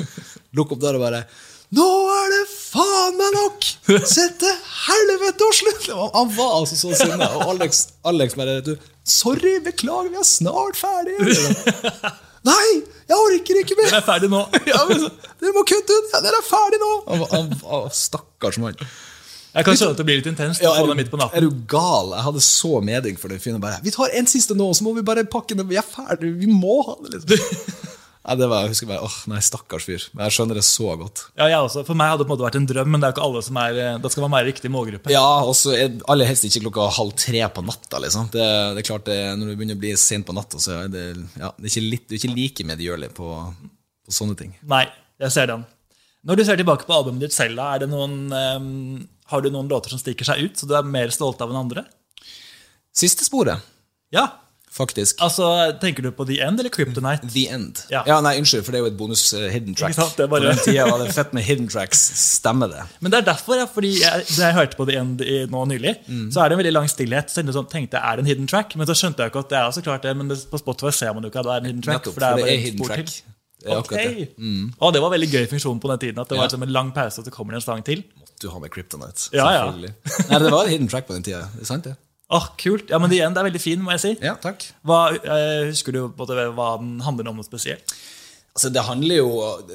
Lukk 0.57 0.75
opp 0.77 0.83
døra 0.83 1.01
og 1.01 1.05
bare 1.07 1.25
Nå 1.71 1.87
er 2.11 2.33
det 2.33 2.41
faen 2.51 3.15
meg 3.19 3.35
nok! 3.37 3.67
Sett 4.11 4.41
til 4.43 4.57
helvete 4.89 5.47
og 5.47 5.55
slutt! 5.55 5.85
Han 6.17 6.33
var 6.35 6.57
altså 6.57 6.79
så 6.81 6.91
sinna. 6.99 7.29
Og 7.39 7.53
Alex, 7.53 7.85
Alex 8.11 8.35
bare 8.39 8.57
du, 8.67 8.73
Sorry, 9.07 9.61
beklager, 9.65 10.11
vi 10.11 10.19
er 10.19 10.27
snart 10.27 10.81
ferdige. 10.81 12.11
Nei, 12.47 12.67
jeg 13.07 13.17
orker 13.21 13.61
ikke 13.61 13.77
mer! 13.79 13.87
Dere 13.91 14.01
er 14.01 14.07
ferdig 14.09 14.31
nå. 14.33 14.43
Ja, 14.71 14.81
men, 14.89 15.07
dere 15.43 15.55
må 15.57 15.63
kutte 15.69 15.95
ut! 15.95 16.11
Ja, 16.15 16.23
dere 16.25 16.41
er 16.41 16.47
ferdige 16.49 16.83
nå! 16.83 16.91
Han, 17.07 17.23
var- 17.23 17.33
han, 17.37 17.55
han, 17.71 17.89
stakkars 18.01 18.59
mann. 18.63 18.83
Jeg 19.51 19.67
kan 19.67 19.79
skjønne 19.79 19.97
at 19.97 20.01
det 20.01 20.07
blir 20.07 20.21
litt 20.21 20.29
intenst 20.31 20.63
Ja, 20.63 20.73
er, 20.79 20.87
du, 20.87 21.17
er 21.27 21.47
du 21.47 21.55
gal? 21.71 22.13
Jeg 22.15 22.27
hadde 22.29 22.43
så 22.47 22.79
medynk 22.87 23.19
for 23.19 23.33
den 23.33 23.41
fyren. 23.43 23.65
Vi 23.83 23.95
tar 23.95 24.13
en 24.15 24.29
siste 24.31 24.55
nå, 24.55 24.69
så 24.77 24.87
må 24.87 24.95
vi 24.95 25.07
bare 25.07 25.27
pakke 25.27 25.57
den. 25.59 25.67
Vi 25.71 25.79
er 25.81 25.87
ferdige. 25.87 26.37
Vi 26.39 26.51
må 26.51 26.81
ha 26.87 26.95
det. 27.03 27.19
liksom. 27.19 27.89
Nei, 28.21 28.35
det 28.37 28.47
var, 28.53 28.67
jeg 28.67 28.75
husker 28.75 28.89
bare, 28.91 29.07
åh, 29.09 29.15
nei, 29.33 29.39
stakkars 29.43 29.87
fyr. 29.89 30.03
Men 30.13 30.27
jeg 30.29 30.35
skjønner 30.37 30.59
det 30.61 30.63
så 30.69 30.93
godt. 31.01 31.23
Ja, 31.41 31.47
jeg 31.49 31.65
også. 31.65 31.83
For 31.89 31.97
meg 31.99 32.13
hadde 32.13 32.21
det 32.21 32.29
på 32.29 32.35
en 32.35 32.35
måte 32.35 32.45
vært 32.45 32.59
en 32.61 32.69
drøm, 32.69 32.91
men 32.93 33.01
det 33.01 33.09
er 33.09 33.15
ikke 33.15 33.25
alle 33.25 33.41
som 33.47 33.59
er 33.63 33.79
Det 34.03 34.11
skal 34.13 34.25
være 34.27 34.33
mer 34.35 34.47
riktig 34.47 34.71
målgruppe. 34.71 35.13
Ja, 35.15 35.25
og 35.41 35.57
så 35.57 35.73
er 35.73 35.97
aller 36.13 36.29
helst 36.29 36.45
ikke 36.47 36.67
klokka 36.67 36.91
halv 36.99 37.15
tre 37.19 37.41
på 37.57 37.65
natta. 37.65 38.03
liksom. 38.05 38.29
Det, 38.35 38.45
det 38.77 38.85
er 38.85 38.89
klart, 38.91 39.09
det, 39.09 39.19
Når 39.41 39.51
du 39.51 39.55
begynner 39.57 39.81
å 39.81 39.83
bli 39.83 39.95
sent 39.99 40.29
på 40.29 40.37
natta, 40.37 40.61
så 40.63 40.83
er 40.83 40.93
det, 40.93 41.05
ja, 41.41 41.51
det 41.57 41.65
er 41.65 41.73
ikke, 41.73 41.87
litt, 41.97 42.07
det 42.07 42.19
er 42.19 42.23
ikke 42.23 42.37
like 42.37 42.69
medgjørlig 42.75 43.11
på, 43.17 43.33
på 44.05 44.19
sånne 44.21 44.37
ting. 44.39 44.53
Nei, 44.69 44.85
jeg 45.25 45.35
ser 45.35 45.51
den. 45.55 45.65
Når 46.29 46.37
du 46.37 46.45
ser 46.45 46.61
tilbake 46.61 46.85
på 46.85 46.93
albumet 46.93 47.25
ditt 47.25 47.35
selv, 47.35 47.57
da, 47.57 47.71
er 47.73 47.87
det 47.87 47.89
noen, 47.89 48.19
ehm, 48.37 48.99
har 49.31 49.41
du 49.43 49.51
noen 49.51 49.69
låter 49.71 49.91
som 49.95 49.99
stikker 50.03 50.25
seg 50.29 50.45
ut, 50.45 50.57
så 50.61 50.67
du 50.69 50.75
er 50.79 50.83
mer 50.87 51.09
stolt 51.15 51.41
av 51.41 51.51
enn 51.53 51.61
andre? 51.65 51.87
Siste 52.93 53.25
sporet, 53.25 53.61
Ja. 54.13 54.27
faktisk. 54.71 55.19
Altså, 55.23 55.47
Tenker 55.81 56.03
du 56.03 56.11
på 56.15 56.25
The 56.27 56.41
End 56.43 56.59
eller 56.61 56.71
Kryptonite? 56.71 57.29
The 57.33 57.49
End. 57.51 57.81
Ja. 57.91 58.03
nei, 58.21 58.37
Unnskyld, 58.39 58.65
for 58.65 58.73
det 58.73 58.79
er 58.81 58.85
jo 58.85 58.91
et 58.91 58.97
bonus 58.99 59.33
uh, 59.35 59.49
hidden 59.51 59.75
track. 59.75 59.91
Ikke 59.95 60.03
sant, 60.03 60.17
det 60.17 60.25
er 60.25 60.29
bare- 60.31 60.41
På 60.41 60.55
den 60.55 60.65
tida 60.65 60.87
var 60.91 60.99
det 61.05 61.13
fett 61.15 61.33
med 61.35 61.43
hidden 61.45 61.69
tracks. 61.71 61.99
Stemmer 62.39 62.69
det? 62.71 62.85
Men 63.01 63.11
det 63.11 63.19
er 63.21 63.27
derfor, 63.33 63.57
ja, 63.59 63.67
fordi 63.67 63.93
jeg, 64.01 64.25
da 64.37 64.47
jeg 64.51 64.55
hørte 64.55 64.77
på 64.79 64.87
The 64.91 64.97
End 64.99 65.21
i, 65.23 65.47
nå 65.47 65.65
nylig, 65.67 65.97
Mm. 66.09 66.31
så 66.33 66.45
er 66.45 66.49
det 66.49 66.59
en 66.59 66.65
veldig 66.65 66.73
lang 66.75 66.89
stillhet. 66.89 67.31
Så 67.31 67.43
jeg 67.45 67.55
sånn, 67.55 67.71
tenkte 67.71 67.99
er 68.03 68.17
det 68.17 68.25
en 68.27 68.31
hidden 68.31 68.47
track? 68.47 68.75
Men 68.77 68.87
så 68.87 68.95
skjønte 68.95 69.19
jeg 69.23 69.31
ikke 69.33 69.41
at 69.47 69.49
det 69.51 69.59
er 69.59 69.71
så 69.71 69.83
klart 69.83 70.03
det, 70.03 70.17
men 70.17 70.29
det, 70.29 70.39
på 70.51 70.59
Spotify 70.59 70.91
ser 70.91 71.15
man 71.15 71.23
jo 71.23 71.31
ikke 71.31 71.41
at 71.41 71.47
det 71.47 71.53
er 71.53 71.61
en 71.63 71.71
hidden 71.71 71.83
track. 71.83 72.03
Nettopp, 72.05 72.15
for 72.15 72.21
det 72.21 72.27
er 72.27 72.31
for 72.31 72.37
det 72.37 72.45
bare 72.47 72.55
er 72.55 72.65
hidden 72.67 72.79
spor 72.79 72.87
track. 72.95 73.07
til. 73.07 73.23
Det 73.61 73.69
Ok. 73.77 73.85
akkurat 73.93 74.17
det. 74.17 74.29
Mm. 74.39 74.73
Og 74.81 74.93
det 74.95 75.01
var 75.03 75.11
veldig 75.11 75.31
gøy 75.31 75.47
funksjon 75.51 75.81
på 75.81 75.89
den 75.91 75.99
tiden. 75.99 76.19
At 76.19 76.29
det 76.31 76.39
var 76.39 76.49
Ja. 76.49 76.57
en 76.63 76.73
lang 76.73 76.93
pause, 76.93 77.19
og 77.21 77.25
så 77.27 77.31
kommer 77.31 77.53
det 77.53 77.57
en 77.61 77.67
sang 77.67 77.83
til. 77.85 78.05
Du 78.41 78.49
har 78.49 78.61
med 78.63 78.73
Kryptonite. 78.73 79.29
Ja, 79.37 79.49
ja. 79.53 79.65
Nei, 80.31 80.39
det 80.41 80.53
var 80.53 80.71
hidden 80.71 80.89
track 80.89 81.09
på 81.09 81.17
den 81.17 81.27
tida. 81.27 81.45
Det 81.55 81.67
er 81.67 81.69
sant, 81.69 81.89
det? 81.89 81.97
Åh, 82.31 82.47
kult. 82.63 82.91
Ja, 82.93 83.01
men 83.03 83.13
igjen, 83.13 83.35
det 83.35 83.43
er 83.43 83.49
veldig 83.49 83.61
fin, 83.63 83.83
må 83.83 83.93
jeg 83.97 84.03
si. 84.05 84.13
Ja, 84.23 84.37
takk. 84.41 84.65
Hva, 84.87 85.01
eh, 85.19 85.67
husker 85.73 85.97
du 85.97 86.05
måte 86.15 86.37
hva 86.55 86.71
den 86.79 87.01
handler 87.03 87.33
om 87.33 87.41
noe 87.41 87.47
spesielt? 87.47 87.95
Altså, 88.51 88.71
det 88.75 88.83
handler 88.83 89.21
jo, 89.21 89.31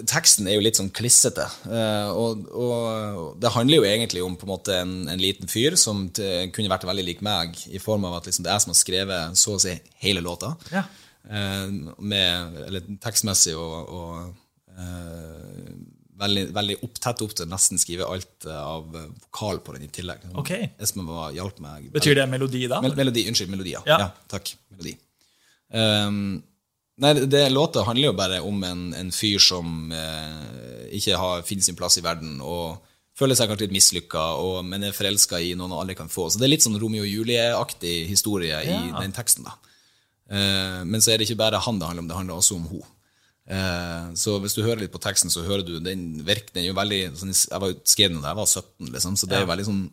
Teksten 0.08 0.47
er 0.51 0.58
jo 0.58 0.63
litt 0.63 0.80
sånn 0.80 0.91
klissete. 0.95 1.45
eh, 1.67 2.10
og, 2.12 2.47
og 2.51 3.36
det 3.39 3.51
handler 3.56 3.82
jo 3.82 3.88
egentlig 3.88 4.23
om 4.23 4.36
på 4.39 4.47
en 4.47 4.51
måte 4.51 4.80
en, 4.82 4.95
en 5.12 5.21
liten 5.21 5.51
fyr 5.51 5.78
som 5.80 6.06
til, 6.15 6.49
kunne 6.56 6.71
vært 6.71 6.88
veldig 6.88 7.06
lik 7.08 7.23
meg, 7.25 7.56
i 7.71 7.80
form 7.80 8.08
av 8.08 8.19
at 8.19 8.30
liksom, 8.30 8.43
det 8.45 8.51
er 8.51 8.60
jeg 8.60 8.65
som 8.65 8.73
har 8.73 8.80
skrevet 8.82 9.41
så 9.41 9.56
å 9.56 9.62
si 9.63 9.75
hele 10.04 10.23
låta. 10.23 10.54
Ja. 10.71 10.84
Eh, 11.28 11.67
med, 11.99 12.60
eller 12.67 12.88
tekstmessig 13.04 13.56
og, 13.60 13.95
og 13.99 14.34
veldig, 16.21 16.45
veldig 16.56 16.78
opp, 16.86 16.97
tett 17.04 17.21
opp 17.25 17.36
til 17.38 17.49
nesten 17.51 17.82
skrive 17.82 18.08
alt 18.08 18.47
eh, 18.47 18.56
av 18.56 18.88
vokal 18.93 19.62
på 19.65 19.75
den 19.75 19.88
i 19.88 19.91
tillegg. 19.93 20.25
Okay. 20.41 20.71
Espen 20.82 21.10
hjalp 21.36 21.62
meg. 21.63 21.89
Betyr 21.95 22.21
det 22.21 22.28
melodi, 22.32 22.65
da? 22.71 22.82
Mel 22.84 22.97
melodi, 22.97 23.25
unnskyld, 23.30 23.51
melodi, 23.51 23.75
ja. 23.75 23.84
Ja. 23.89 23.99
ja. 24.06 24.10
takk, 24.32 24.56
melodi. 24.73 24.95
Um, 25.75 26.38
nei, 27.01 27.13
det, 27.25 27.45
låta 27.51 27.84
handler 27.88 28.12
jo 28.12 28.17
bare 28.17 28.41
om 28.45 28.63
en, 28.63 28.88
en 28.95 29.13
fyr 29.15 29.41
som 29.43 29.91
eh, 29.91 30.91
ikke 30.95 31.19
har, 31.19 31.45
finner 31.47 31.67
sin 31.67 31.78
plass 31.80 31.99
i 31.99 32.06
verden, 32.06 32.38
og 32.45 32.80
føler 33.15 33.38
seg 33.38 33.47
kanskje 33.49 33.69
litt 33.69 33.75
mislykka, 33.78 34.23
men 34.67 34.84
er 34.84 34.95
forelska 34.95 35.39
i 35.39 35.54
noen 35.56 35.73
aldri 35.75 35.95
kan 35.95 36.12
få. 36.12 36.28
Så 36.30 36.39
det 36.39 36.49
er 36.49 36.56
litt 36.56 36.65
sånn 36.65 36.80
Romeo 36.82 37.06
og 37.06 37.12
Julie-aktig 37.12 38.01
historie 38.10 38.58
i 38.63 38.73
Ja. 38.73 38.99
den 38.99 39.15
teksten. 39.15 39.47
da. 39.47 39.56
Eh, 40.30 40.82
men 40.84 40.99
så 41.01 41.13
er 41.13 41.19
det 41.19 41.30
ikke 41.30 41.39
bare 41.43 41.62
han 41.62 41.80
det 41.80 41.88
handler 41.88 42.04
om, 42.04 42.10
det 42.10 42.17
handler 42.17 42.36
også 42.41 42.58
om 42.58 42.67
hun. 42.71 42.84
Eh, 43.45 44.05
så 44.17 44.39
hvis 44.41 44.55
du 44.58 44.63
hører 44.65 44.81
litt 44.81 44.93
på 44.93 45.01
teksten, 45.03 45.29
så 45.29 45.43
hører 45.45 45.65
du 45.67 45.75
den 45.79 46.05
er 46.25 46.63
jo 46.65 46.73
veldig 46.73 47.01
sånn, 47.19 47.34
Jeg 47.36 47.62
var 47.62 47.69
jo 47.69 47.77
skrevet 47.86 48.21
da 48.23 48.31
jeg 48.31 48.39
var 48.41 48.49
17, 48.49 48.91
liksom, 48.95 49.17
så 49.17 49.27
det 49.29 49.38
er 49.38 49.45
jo 49.45 49.51
veldig 49.51 49.67
sånn 49.67 49.84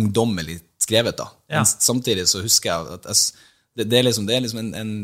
ungdommelig 0.00 0.60
skrevet. 0.80 1.16
da. 1.18 1.28
Ja. 1.50 1.60
Men 1.60 1.66
samtidig 1.66 2.26
så 2.30 2.40
husker 2.44 2.70
jeg 2.70 2.96
at 2.96 3.04
jeg, 3.10 3.44
det, 3.76 3.88
det 3.90 3.98
er 4.00 4.08
liksom, 4.08 4.26
det 4.26 4.36
er 4.36 4.44
liksom 4.46 4.62
en, 4.64 4.72
en 4.74 4.94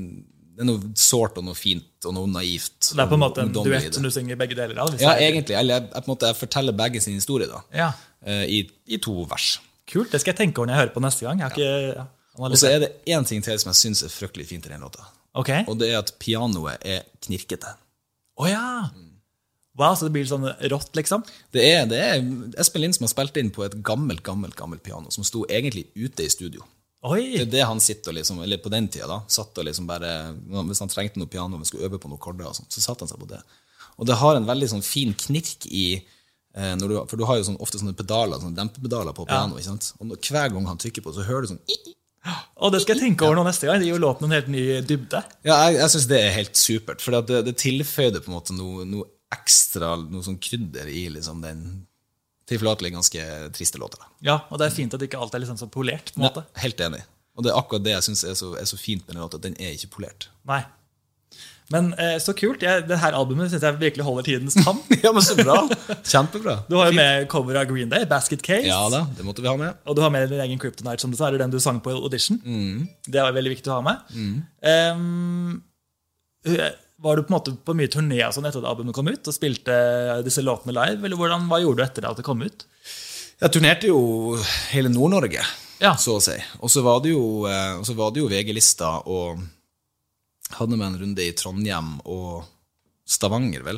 det 0.57 0.65
er 0.65 0.69
noe 0.71 0.91
sårt 0.97 1.37
og 1.37 1.45
noe 1.45 1.55
fint 1.59 2.07
og 2.09 2.15
noe 2.17 2.31
naivt. 2.33 2.79
Så 2.81 2.97
det 2.97 3.05
er 3.05 3.11
på 3.11 3.17
en 3.19 3.21
måte 3.27 3.43
en 3.45 3.51
duett 3.53 3.93
som 3.93 4.07
du 4.07 4.09
synger 4.15 4.39
begge 4.41 4.57
deler 4.57 4.79
av? 4.81 4.95
Ja, 4.97 5.13
egentlig. 5.21 5.53
Eller 5.59 5.83
jeg, 5.83 5.91
jeg, 5.93 6.17
jeg 6.23 6.39
forteller 6.39 6.77
begge 6.79 7.03
sin 7.05 7.19
historie 7.19 7.49
da, 7.51 7.61
Ja. 7.77 7.91
eh, 8.25 8.47
i, 8.49 8.63
i 8.89 9.01
to 9.05 9.19
vers. 9.29 9.59
Kult, 9.87 10.09
det 10.15 10.23
skal 10.23 10.33
jeg 10.33 10.39
tenke 10.41 10.63
over 10.63 10.71
når 10.71 10.79
jeg 10.79 10.83
hører 10.87 10.95
på 10.97 11.03
neste 11.05 11.27
gang. 11.29 11.45
Ja, 11.45 12.07
Og 12.41 12.57
så 12.57 12.71
er 12.73 12.81
det 12.87 12.91
én 13.07 13.29
ting 13.29 13.45
til 13.45 13.61
som 13.61 13.71
jeg 13.75 13.79
syns 13.83 14.03
er 14.07 14.15
fryktelig 14.15 14.49
fint 14.49 14.65
i 14.67 14.73
den 14.73 14.81
låta. 14.81 15.05
Ok. 15.37 15.51
Å 15.53 15.65
Og 15.73 15.81
det 15.81 15.91
er 15.93 15.99
at 16.01 16.15
pianoet 16.23 16.85
er 16.87 17.05
knirkete. 17.27 17.75
ja! 18.51 18.89
Wow, 19.77 19.93
så 19.93 20.09
det 20.09 20.15
blir 20.15 20.25
sånn 20.29 20.47
rått, 20.73 20.95
liksom? 20.97 21.25
Det 21.53 21.61
er, 21.61 21.83
det 21.91 21.99
er 22.01 22.23
Espen 22.63 22.81
Lind 22.81 22.97
som 22.97 23.05
har 23.05 23.13
spilt 23.13 23.37
inn 23.37 23.53
på 23.53 23.67
et 23.67 23.75
gammelt 23.85 24.23
gammelt, 24.25 24.57
gammelt 24.57 24.81
piano, 24.85 25.13
som 25.13 25.27
sto 25.27 25.45
egentlig 25.53 25.91
ute 25.99 26.25
i 26.25 26.33
studio. 26.33 26.65
Oi. 27.07 27.37
Det 27.37 27.43
er 27.45 27.51
det 27.53 27.67
han 27.69 27.81
sitter 27.83 28.11
og 28.11 28.17
liksom, 28.17 28.41
eller 28.43 28.63
på 28.63 28.73
den 28.73 28.89
tida 28.89 29.07
da, 29.11 29.19
satt 29.31 29.59
og 29.61 29.67
liksom 29.69 29.87
bare, 29.87 30.33
Hvis 30.67 30.81
han 30.83 30.91
trengte 30.91 31.21
noe 31.21 31.31
piano, 31.31 31.61
og 31.61 31.69
skulle 31.69 31.87
øve 31.87 32.01
på 32.01 32.09
noen 32.11 32.23
korder, 32.23 32.49
og 32.49 32.57
sånt, 32.57 32.73
så 32.73 32.83
satte 32.83 33.05
han 33.05 33.13
seg 33.13 33.21
på 33.21 33.29
det. 33.31 33.43
Og 34.01 34.09
det 34.09 34.17
har 34.21 34.39
en 34.39 34.49
veldig 34.49 34.71
sånn 34.73 34.85
fin 34.85 35.13
knirk 35.27 35.69
i 35.69 35.85
eh, 36.01 36.73
når 36.81 36.89
du, 36.89 36.97
For 37.13 37.21
du 37.21 37.27
har 37.29 37.39
jo 37.39 37.47
sånn, 37.51 37.61
ofte 37.63 37.81
sånne 37.81 37.97
pedaler, 37.97 38.41
sånne 38.41 38.57
dempepedaler 38.57 39.17
på 39.17 39.29
piano. 39.29 39.61
ikke 39.61 39.69
sant? 39.69 39.93
Og 40.01 40.11
når, 40.11 40.25
hver 40.25 40.57
gang 40.57 40.73
han 40.73 40.81
trykker 40.81 41.05
på, 41.05 41.15
så 41.17 41.25
hører 41.29 41.45
du 41.45 41.53
sånn 41.53 41.63
i, 41.69 41.79
i. 41.93 41.95
Og 42.57 42.73
det 42.73 42.81
skal 42.83 42.97
jeg 42.97 43.05
tenke 43.11 43.27
over 43.27 43.37
nå 43.39 43.45
neste 43.47 43.67
gang. 43.69 43.79
Det 43.83 43.87
gir 43.89 43.95
jo 43.97 44.03
låten 44.03 44.25
en 44.29 44.35
helt 44.37 44.49
ny 44.53 44.63
dybde. 44.87 45.21
Ja, 45.47 45.57
jeg, 45.69 45.77
jeg 45.81 45.91
syns 45.95 46.07
det 46.11 46.21
er 46.23 46.33
helt 46.37 46.57
supert, 46.61 47.01
for 47.05 47.17
det, 47.21 47.43
det 47.47 47.57
tilføyde 47.63 48.23
på 48.25 48.31
en 48.33 48.37
måte 48.39 48.57
noe, 48.57 48.87
noe 48.89 49.07
ekstra, 49.37 49.95
noe 50.01 50.23
sånn 50.25 50.39
krydder 50.43 50.89
i 50.91 51.09
liksom 51.13 51.43
den 51.45 51.63
tilforlatelig 52.47 52.93
ganske 52.95 53.23
triste 53.57 53.79
låta. 53.83 53.99
Ja, 54.23 54.41
Og 54.51 54.59
det 54.63 54.69
er 54.69 54.75
fint 54.77 54.95
at 54.95 55.03
ikke 55.03 55.19
alt 55.19 55.35
er 55.35 55.43
liksom 55.43 55.59
så 55.59 55.67
polert. 55.71 56.13
på 56.15 56.21
en 56.21 56.29
måte. 56.29 56.45
Ja, 56.55 56.61
helt 56.63 56.81
enig. 56.81 57.03
Og 57.37 57.45
det 57.45 57.51
er 57.53 57.59
akkurat 57.59 57.83
det 57.85 57.93
jeg 57.97 58.05
syns 58.07 58.23
er, 58.25 58.35
så- 58.39 58.55
er 58.57 58.65
så 58.65 58.79
fint 58.79 59.03
med 59.07 59.17
den 59.17 59.23
låta, 59.25 59.37
at 59.37 59.43
den 59.43 59.57
er 59.61 59.75
ikke 59.75 59.91
polert. 59.99 60.29
Nei. 60.47 60.63
Men 61.75 61.89
eh, 61.99 62.15
så 62.23 62.31
kult. 62.39 62.63
Jeg, 62.63 62.85
det 62.87 62.99
her 63.03 63.17
albumet 63.19 63.51
syns 63.51 63.65
jeg 63.67 63.79
virkelig 63.81 64.05
holder 64.07 64.27
tidens 64.29 64.55
tann. 64.61 64.79
Ja, 65.05 65.11
men 65.15 65.25
så 65.27 65.35
bra! 65.39 65.57
Kjempebra. 66.07 66.61
Du 66.71 66.77
har 66.79 66.91
jo 66.93 66.97
med 66.99 67.27
cover 67.33 67.59
av 67.59 67.67
Green 67.71 67.91
Day, 67.91 68.07
Basket 68.11 68.43
Case. 68.43 68.67
Ja 68.69 68.85
da, 68.93 69.05
det 69.19 69.27
måtte 69.27 69.43
vi 69.43 69.51
ha 69.51 69.57
med. 69.59 69.81
Og 69.87 69.99
du 69.99 70.03
har 70.05 70.13
med 70.15 70.29
din 70.31 70.43
egen 70.45 70.61
Kryptonite, 70.63 71.03
som 71.03 71.11
dessverre 71.15 71.39
er 71.39 71.43
den 71.43 71.55
du 71.55 71.59
sang 71.63 71.81
på 71.83 71.95
audition. 71.99 72.39
Det 73.07 73.19
var 73.23 73.35
veldig 73.35 73.57
viktig 73.57 73.73
å 73.73 73.81
ha 73.81 73.87
med. 73.87 74.15
Mm. 74.15 74.37
Um, 74.63 75.63
var 77.03 77.19
du 77.19 77.23
på 77.27 77.31
en 77.33 77.37
måte 77.37 77.55
på 77.67 77.75
mye 77.77 77.91
turné 77.93 78.23
sånn 78.33 78.47
etter 78.49 78.63
at 78.63 78.71
albumet 78.71 78.95
kom 78.97 79.11
ut, 79.11 79.27
og 79.29 79.35
spilte 79.35 79.75
disse 80.27 80.45
låtene 80.45 80.75
live? 80.77 81.03
Eller 81.05 81.19
hvordan, 81.19 81.49
hva 81.51 81.61
gjorde 81.63 81.83
du 81.83 81.87
etter 81.87 82.09
at 82.09 82.21
det 82.21 82.27
kom 82.27 82.43
ut? 82.47 82.67
Jeg 83.43 83.53
turnerte 83.53 83.91
jo 83.91 83.99
hele 84.73 84.89
Nord-Norge, 84.93 85.43
Ja. 85.83 85.93
så 86.01 86.17
å 86.17 86.23
si. 86.25 86.39
Og 86.63 86.73
så 86.73 86.81
var 86.87 87.03
det 87.05 87.13
jo, 87.13 87.45
eh, 87.51 87.83
var 87.99 88.15
det 88.15 88.23
jo 88.23 88.31
VG-lista, 88.33 88.95
og 89.05 89.43
hadde 90.53 90.77
med 90.79 90.87
en 90.87 90.99
runde 91.01 91.23
i 91.27 91.33
Trondheim 91.33 91.97
og 92.05 92.45
Stavanger, 93.07 93.63
vel. 93.67 93.77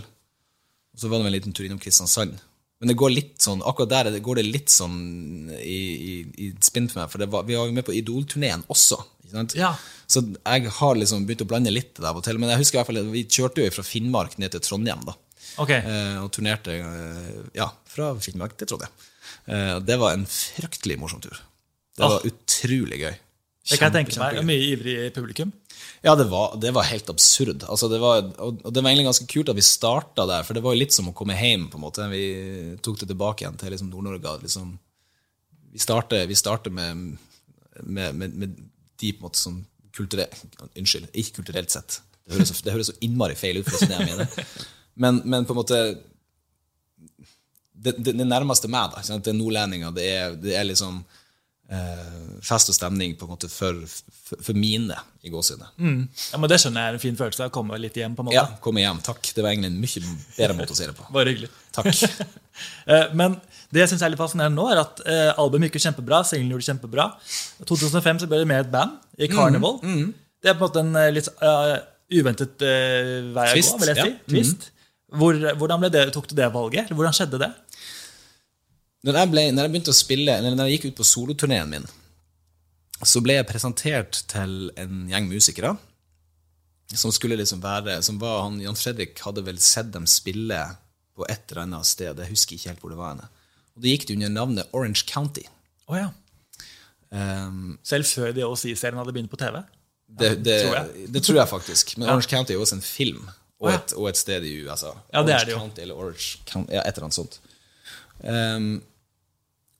Og 0.95 1.01
så 1.03 1.09
var 1.11 1.19
det 1.23 1.27
en 1.31 1.33
liten 1.37 1.53
tur 1.57 1.65
innom 1.67 1.81
Kristiansand. 1.81 2.39
Men 2.81 2.89
det 2.93 2.97
går 3.01 3.11
litt 3.11 3.39
sånn, 3.43 3.63
akkurat 3.67 3.89
der 3.91 4.07
er 4.07 4.11
det- 4.15 4.23
går 4.23 4.37
det 4.37 4.45
litt 4.47 4.69
sånn 4.71 5.51
i, 5.59 5.79
i, 5.99 6.15
i 6.47 6.53
spinn 6.63 6.87
for 6.89 7.01
meg, 7.01 7.11
for 7.11 7.19
det 7.19 7.29
var, 7.29 7.43
vi 7.43 7.57
var 7.59 7.67
jo 7.67 7.73
med 7.75 7.85
på 7.85 7.95
Idol-turneen 7.97 8.63
også. 8.71 9.01
Ja. 9.59 9.73
Så 10.07 10.23
jeg 10.47 10.71
har 10.71 10.95
liksom 10.95 11.27
begynt 11.27 11.43
å 11.43 11.49
blande 11.51 11.73
litt 11.73 11.95
der 11.99 12.07
av 12.13 12.17
og 12.17 12.25
til. 12.25 12.39
Men 12.39 12.51
jeg 12.51 12.59
husker 12.63 12.79
i 12.79 12.81
hvert 12.83 12.87
fall, 12.93 13.11
vi 13.13 13.25
kjørte 13.25 13.65
jo 13.67 13.71
fra 13.75 13.83
Finnmark 13.85 14.39
ned 14.39 14.53
til 14.55 14.61
Trondheim. 14.61 15.03
da. 15.05 15.17
Ok. 15.59 15.71
Eh, 15.75 16.17
og 16.23 16.31
turnerte 16.33 16.79
eh, 16.79 17.43
ja, 17.59 17.67
fra 17.85 18.15
Finnmark 18.23 18.57
til 18.57 18.71
Trondheim. 18.71 18.95
Eh, 19.49 19.81
det 19.81 19.99
var 19.99 20.15
en 20.15 20.25
fryktelig 20.25 20.99
morsom 21.03 21.21
tur. 21.21 21.37
Det 21.99 22.07
var 22.07 22.23
utrolig 22.31 23.01
gøy. 23.03 23.17
Det 23.69 23.79
kan 23.79 23.91
jeg 23.93 24.07
tenke 24.07 24.21
meg. 24.23 24.41
Mye 24.49 24.69
ivrig 24.73 24.97
publikum. 25.17 25.53
Ja, 26.05 26.15
det 26.15 26.29
var, 26.31 26.55
det 26.61 26.71
var 26.75 26.87
helt 26.89 27.11
absurd. 27.11 27.65
Altså, 27.69 27.89
det 27.91 27.99
var, 28.01 28.23
og 28.39 28.61
det 28.73 28.83
var 28.83 28.91
egentlig 28.91 29.09
ganske 29.09 29.27
kult 29.31 29.51
at 29.51 29.59
vi 29.59 29.65
starta 29.67 30.27
der, 30.31 30.45
for 30.47 30.57
det 30.57 30.63
var 30.65 30.75
jo 30.75 30.83
litt 30.83 30.95
som 30.95 31.11
å 31.11 31.15
komme 31.17 31.37
hjem. 31.37 31.67
på 31.73 31.79
en 31.79 31.85
måte. 31.85 32.07
Vi 32.13 32.25
tok 32.85 33.01
det 33.03 33.11
tilbake 33.11 33.45
igjen 33.45 33.59
til 33.61 33.75
liksom 33.75 33.91
Nord-Norge. 33.93 34.37
Liksom, 34.45 34.73
vi 35.75 35.83
starter, 35.83 36.27
vi 36.31 36.39
starter 36.39 36.75
med, 36.75 37.19
med, 37.83 38.15
med, 38.15 38.37
med 38.39 38.59
de 38.99 39.13
på 39.13 39.23
en 39.23 39.29
måte 39.29 39.43
som 39.43 39.59
kulturelt 39.99 40.61
Unnskyld, 40.79 41.09
ikke 41.13 41.41
kulturelt 41.41 41.75
sett. 41.75 42.01
Det 42.25 42.37
høres, 42.37 42.53
så, 42.53 42.63
det 42.65 42.75
høres 42.75 42.91
så 42.93 42.99
innmari 43.05 43.35
feil 43.39 43.61
ut. 43.61 43.69
for 43.69 43.81
som 43.81 43.95
jeg 43.97 44.07
mener. 44.07 44.47
Men, 44.99 45.23
men 45.25 45.47
på 45.47 45.55
en 45.55 45.59
måte 45.61 45.79
det, 47.79 47.95
det, 47.99 48.13
det 48.13 48.27
nærmeste 48.27 48.71
meg. 48.71 48.95
da. 48.95 49.19
Det 49.19 49.33
er 49.33 49.39
nordlendinger. 49.39 49.95
Det 49.95 50.07
er, 50.11 50.37
det 50.39 50.57
er 50.59 50.67
liksom 50.67 51.03
fest 52.49 52.71
og 52.73 52.77
stemning 52.77 53.13
på 53.19 53.27
en 53.27 53.33
måte 53.35 53.49
for, 53.53 53.77
for, 53.85 54.41
for 54.47 54.57
mine, 54.57 54.97
i 55.21 55.29
gåsehudet. 55.29 55.67
Ja, 55.77 56.39
men 56.41 56.49
Det 56.49 56.57
skjønner 56.63 56.81
jeg 56.87 56.95
er 56.95 56.97
en 56.97 57.03
fin 57.03 57.19
følelse. 57.19 57.49
Å 57.51 57.53
komme 57.53 57.77
litt 57.81 57.99
hjem. 58.01 58.15
på 58.17 58.25
en 58.25 58.31
måte. 58.31 58.39
Ja, 58.39 58.47
komme 58.65 58.81
hjem. 58.81 59.03
Takk. 59.05 59.21
Det 59.37 59.45
var 59.45 59.53
egentlig 59.53 59.75
en 59.75 59.83
mye 59.83 60.15
bedre 60.39 60.57
måte 60.57 60.73
å 60.73 60.79
si 60.79 60.89
det 60.89 60.95
på. 60.97 61.05
Bare 61.17 61.35
hyggelig. 61.35 61.51
Takk. 61.77 61.93
Eh, 62.91 63.13
Men 63.15 63.37
det 63.71 63.85
jeg 63.85 63.91
synes 63.93 64.01
er 64.03 64.11
litt 64.11 64.19
fascinerende 64.19 64.59
nå, 64.59 64.65
er 64.73 64.81
at 64.81 64.99
eh, 65.07 65.29
albumet 65.39 65.69
gikk 65.69 65.77
jo 65.79 65.83
kjempebra. 65.85 66.25
Singelen 66.27 66.57
gjorde 66.57 66.65
det 66.65 66.71
kjempebra. 66.73 67.05
I 67.63 67.67
2005 67.69 68.19
så 68.25 68.29
ble 68.33 68.41
det 68.41 68.49
med 68.51 68.65
et 68.65 68.73
band 68.73 68.97
i 69.15 69.29
Carnival. 69.31 69.77
Det 70.43 70.51
er 70.51 70.57
på 70.59 70.65
en 70.65 70.65
måte 70.65 70.83
en 70.83 70.99
eh, 70.99 71.13
litt 71.15 71.29
uh, 71.39 71.77
uventet 72.19 72.65
uh, 72.67 73.29
vei 73.37 73.47
å 73.53 73.61
gå, 73.61 73.79
vil 73.85 73.93
jeg 73.93 74.01
si. 74.01 74.09
ja. 74.11 74.17
Twist. 74.33 74.67
Hvor, 75.21 75.39
hvordan 75.61 75.85
ble 75.85 75.93
det, 75.95 76.03
tok 76.17 76.27
du 76.33 76.35
det 76.41 76.49
valget? 76.53 76.91
Hvordan 76.91 77.15
skjedde 77.17 77.39
det? 77.45 77.53
Når 79.07 79.21
jeg, 79.21 79.31
ble, 79.31 79.45
når 79.55 79.67
jeg 79.67 79.73
begynte 79.75 79.95
å 79.95 79.97
spille, 79.97 80.35
eller 80.35 80.57
når 80.59 80.69
jeg 80.69 80.79
gikk 80.79 80.89
ut 80.91 80.99
på 80.99 81.07
soloturneen 81.07 81.71
min, 81.71 81.87
så 83.07 83.23
ble 83.23 83.37
jeg 83.37 83.47
presentert 83.47 84.25
til 84.31 84.73
en 84.81 85.05
gjeng 85.11 85.29
musikere 85.31 85.77
som 86.97 87.13
skulle 87.13 87.37
liksom 87.39 87.61
være 87.63 88.01
som 88.03 88.19
var, 88.19 88.41
han, 88.47 88.61
Jan 88.65 88.79
Fredrik 88.79 89.21
hadde 89.23 89.45
vel 89.47 89.61
sett 89.63 89.93
dem 89.95 90.07
spille 90.09 90.59
på 91.19 91.27
et 91.29 91.51
eller 91.51 91.67
annet 91.67 91.87
sted. 91.87 92.19
Jeg 92.25 92.33
husker 92.33 92.57
ikke 92.57 92.73
helt 92.73 92.83
hvor 92.83 92.95
det 92.95 92.99
var. 92.99 93.15
henne. 93.15 93.29
Og 93.77 93.85
Det 93.85 93.93
gikk 93.93 94.07
det 94.09 94.17
under 94.19 94.33
navnet 94.35 94.73
Orange 94.73 95.05
County. 95.07 95.45
Oh, 95.87 95.99
ja. 95.99 96.09
Um, 97.11 97.79
Selv 97.87 98.09
før 98.09 98.33
The 98.37 98.47
OC-serien 98.47 98.99
hadde 99.01 99.15
begynt 99.15 99.31
på 99.31 99.41
TV? 99.41 99.61
det, 100.09 100.31
det, 100.45 100.57
tror 100.65 100.89
det, 101.13 101.23
tror 101.23 101.37
jeg 101.37 101.49
faktisk. 101.49 101.97
Men 101.99 102.09
Orange 102.09 102.29
County 102.31 102.53
er 102.53 102.63
også 102.63 102.79
en 102.79 102.83
film, 102.83 103.29
og 103.61 103.73
et, 103.73 103.93
og 103.93 104.09
et 104.09 104.17
sted 104.17 104.45
i 104.45 104.55
USA. 104.65 104.95
Ja, 105.13 105.23
det 105.23 105.35
er 105.35 105.45
det 105.45 105.53
jo. 105.53 105.59
County 105.59 105.85
eller 105.85 105.95
Orange 105.95 106.39
County, 106.49 106.73
ja, 106.73 106.81
et 106.81 106.97
eller 106.97 107.11
annet 107.11 107.19
sånt. 107.19 107.41
Um, 108.23 108.79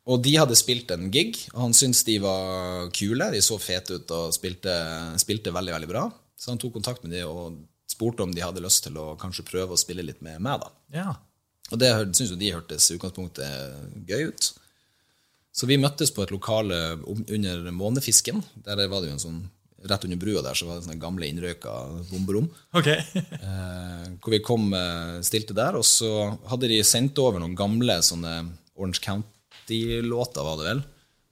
og 0.09 0.23
de 0.25 0.35
hadde 0.39 0.57
spilt 0.57 0.91
en 0.95 1.11
gig, 1.13 1.35
og 1.53 1.67
han 1.67 1.75
syntes 1.77 2.05
de 2.09 2.17
var 2.23 2.89
kule. 2.97 3.29
De 3.35 3.43
så 3.45 3.59
fete 3.61 3.99
ut 3.99 4.15
og 4.17 4.33
spilte, 4.37 4.73
spilte 5.21 5.53
veldig 5.53 5.75
veldig 5.75 5.91
bra. 5.91 6.07
Så 6.39 6.53
han 6.53 6.61
tok 6.61 6.79
kontakt 6.79 7.05
med 7.05 7.13
de 7.13 7.27
og 7.29 7.59
spurte 7.89 8.25
om 8.25 8.33
de 8.33 8.45
hadde 8.45 8.63
lyst 8.65 8.87
til 8.87 8.97
å 9.01 9.17
kanskje 9.21 9.47
prøve 9.49 9.75
å 9.75 9.81
spille 9.81 10.05
litt 10.07 10.23
med 10.25 10.41
meg. 10.45 10.63
da. 10.63 10.73
Ja. 10.95 11.11
Og 11.69 11.81
det 11.83 11.91
syntes 12.07 12.33
jo 12.33 12.41
de 12.41 12.55
hørtes 12.55 12.89
i 12.89 12.97
utgangspunktet 12.97 14.09
gøy 14.09 14.31
ut. 14.31 14.51
Så 15.53 15.69
vi 15.69 15.81
møttes 15.81 16.13
på 16.15 16.23
et 16.23 16.33
lokale 16.33 16.77
under 17.05 17.71
Månefisken. 17.75 18.41
Der 18.65 18.81
var 18.87 19.03
det 19.03 19.11
jo 19.11 19.17
en 19.17 19.25
sånn, 19.25 19.41
Rett 19.87 20.05
under 20.05 20.19
brua 20.19 20.41
der 20.43 20.57
så 20.59 20.67
var 20.67 20.79
det 20.81 20.87
sånne 20.89 20.99
gamle 20.99 21.29
innrøyka 21.31 21.73
bomberom. 22.11 22.49
Okay. 22.75 22.99
Eh, 23.15 24.07
hvor 24.19 24.33
vi 24.35 24.41
kom, 24.43 24.73
eh, 24.75 25.21
stilte 25.23 25.55
der, 25.55 25.77
og 25.79 25.85
så 25.87 26.09
hadde 26.51 26.67
de 26.73 26.81
sendt 26.83 27.19
over 27.23 27.39
noen 27.39 27.55
gamle 27.59 28.01
sånne 28.03 28.33
Orange 28.75 28.99
County-låter, 29.05 30.43
var 30.43 30.57
det 30.59 30.67
vel. 30.73 30.83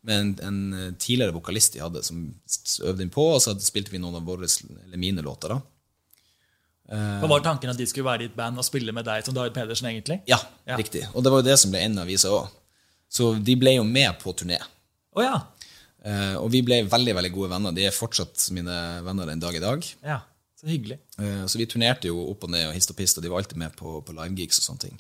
Med 0.06 0.20
en, 0.20 0.30
en 0.46 0.60
eh, 0.78 0.92
tidligere 1.02 1.34
vokalist 1.34 1.74
de 1.74 1.82
hadde, 1.82 2.04
som 2.06 2.20
øvde 2.86 3.02
inn 3.02 3.10
på, 3.10 3.24
og 3.34 3.40
så 3.42 3.56
spilte 3.58 3.90
vi 3.90 3.98
noen 3.98 4.20
av 4.20 4.28
våre, 4.28 4.46
eller 4.86 5.00
mine 5.02 5.24
låter. 5.26 5.56
da. 5.56 5.60
Hva 6.86 7.26
var 7.26 7.42
tanken 7.42 7.72
at 7.72 7.78
de 7.80 7.86
skulle 7.90 8.06
være 8.06 8.22
i 8.22 8.28
et 8.30 8.36
band 8.38 8.60
og 8.62 8.64
spille 8.66 8.92
med 8.94 9.08
deg 9.08 9.24
som 9.26 9.34
David 9.34 9.56
Pedersen? 9.56 9.88
egentlig? 9.90 10.20
Ja, 10.30 10.38
Ja. 10.70 10.76
riktig. 10.78 11.02
Og 11.14 11.24
det 11.24 11.32
var 11.32 11.42
jo 11.42 11.48
det 11.50 11.58
som 11.58 11.72
ble 11.74 11.80
enden 11.82 11.98
av 11.98 12.06
visa 12.06 12.30
òg. 12.30 12.46
Så 13.10 13.32
de 13.42 13.56
ble 13.58 13.72
jo 13.74 13.82
med 13.82 14.14
på 14.22 14.30
turné. 14.38 14.60
Å 15.16 15.22
ja. 15.24 15.40
Eh, 16.04 16.36
og 16.38 16.50
vi 16.52 16.60
ble 16.66 16.82
veldig 16.90 17.14
veldig 17.18 17.32
gode 17.34 17.50
venner. 17.54 17.72
De 17.74 17.86
er 17.88 17.94
fortsatt 17.94 18.48
mine 18.54 18.76
venner 19.06 19.26
den 19.32 19.40
dag 19.42 19.54
i 19.54 19.62
dag. 19.62 19.84
ja. 20.04 20.20
Så 20.56 20.70
hyggelig. 20.70 20.96
Eh, 21.20 21.42
så 21.46 21.58
vi 21.60 21.66
turnerte 21.68 22.08
jo 22.08 22.16
opp 22.30 22.44
og 22.46 22.50
ned 22.50 22.70
og 22.70 22.72
hist 22.74 22.88
og 22.88 22.96
pist, 22.96 23.18
og 23.18 23.22
de 23.22 23.28
var 23.28 23.42
alltid 23.42 23.58
med 23.60 23.74
på, 23.76 23.98
på 24.06 24.14
livegigs 24.16 24.56
og 24.62 24.64
sånne 24.70 24.80
ting. 24.86 24.94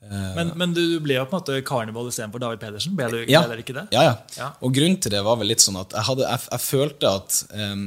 Men, 0.00 0.54
men 0.56 0.72
du 0.72 0.96
ble 1.04 1.18
jo 1.18 1.26
på 1.28 1.36
en 1.36 1.42
måte 1.42 1.58
Carnival 1.68 2.06
istedenfor 2.08 2.40
David 2.40 2.62
Pedersen. 2.62 2.94
Ble 2.96 3.10
du 3.12 3.18
Ja. 3.28 3.42
ble 3.44 3.58
ikke 3.60 3.74
det? 3.76 3.82
Ja, 3.92 4.02
ja. 4.06 4.14
Ja. 4.38 4.46
Og 4.64 4.72
grunnen 4.72 4.96
til 4.96 5.12
det 5.12 5.20
var 5.26 5.36
vel 5.36 5.50
litt 5.52 5.60
sånn 5.60 5.76
at 5.76 5.92
jeg, 5.92 6.06
hadde, 6.08 6.24
jeg, 6.24 6.46
jeg 6.54 6.64
følte 6.64 7.10
at 7.18 7.36
um, 7.52 7.82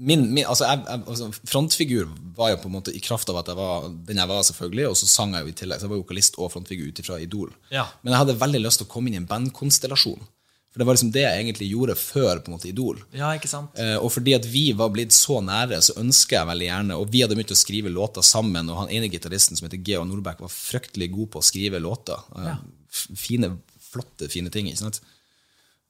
min, 0.00 0.24
min, 0.32 0.46
altså 0.48 0.64
jeg, 0.70 0.80
jeg, 0.88 1.02
altså 1.12 1.28
Frontfigur 1.52 2.08
var 2.40 2.54
jo 2.54 2.62
på 2.62 2.70
en 2.70 2.76
måte 2.78 2.94
i 2.96 3.02
kraft 3.04 3.28
av 3.28 3.42
at 3.42 3.52
jeg 3.52 3.58
var 3.60 3.90
den 4.08 4.22
jeg 4.24 4.30
var, 4.32 4.40
selvfølgelig, 4.48 4.86
og 4.88 4.96
så 5.02 5.10
sang 5.12 5.36
jeg 5.36 5.44
jo 5.44 5.52
i 5.52 5.58
tillegg. 5.60 5.82
Så 5.82 5.86
jeg 5.86 5.92
var 5.92 6.00
vokalist 6.00 6.40
og 6.40 6.48
frontfigur 6.56 6.88
ut 6.88 7.02
ifra 7.04 7.20
Idol. 7.20 7.52
Ja. 7.74 7.84
Men 8.00 8.14
jeg 8.16 8.22
hadde 8.24 8.40
veldig 8.40 8.62
lyst 8.64 8.80
til 8.80 8.88
å 8.88 8.92
komme 8.96 9.12
inn 9.12 9.20
i 9.20 9.20
en 9.20 9.28
bandkonstellasjon. 9.28 10.24
For 10.72 10.80
det 10.80 10.86
var 10.88 10.96
liksom 10.96 11.10
det 11.12 11.20
jeg 11.26 11.40
egentlig 11.44 11.66
gjorde 11.68 11.94
før 12.00 12.38
på 12.40 12.48
en 12.48 12.54
måte 12.56 12.68
Idol. 12.70 13.02
Ja, 13.12 13.28
ikke 13.36 13.48
sant? 13.50 13.74
Eh, 13.76 13.96
og 14.00 14.08
fordi 14.14 14.32
at 14.38 14.46
vi 14.48 14.62
var 14.72 14.88
blitt 14.94 15.12
så 15.12 15.36
nære, 15.44 15.82
så 15.84 15.92
ønsker 16.00 16.38
jeg 16.38 16.48
veldig 16.48 16.68
gjerne 16.70 16.96
Og 16.96 17.10
vi 17.12 17.20
hadde 17.20 17.36
begynt 17.36 17.52
å 17.52 17.58
skrive 17.60 17.92
låter 17.92 18.24
sammen, 18.24 18.70
og 18.72 18.78
han 18.80 18.88
ene 18.96 19.10
gitaristen 19.12 19.58
som 19.58 19.68
heter 19.68 19.82
Geo 19.84 20.06
Nordbæk, 20.08 20.40
var 20.40 20.48
fryktelig 20.54 21.10
god 21.12 21.30
på 21.34 21.42
å 21.42 21.44
skrive 21.44 21.80
låter. 21.84 22.24
Eh, 22.40 22.56
f- 22.88 23.10
Fine, 23.20 23.52
flotte, 23.92 24.30
fine 24.32 24.48
ting. 24.50 24.66
ikke 24.72 24.80
sant? 24.86 25.02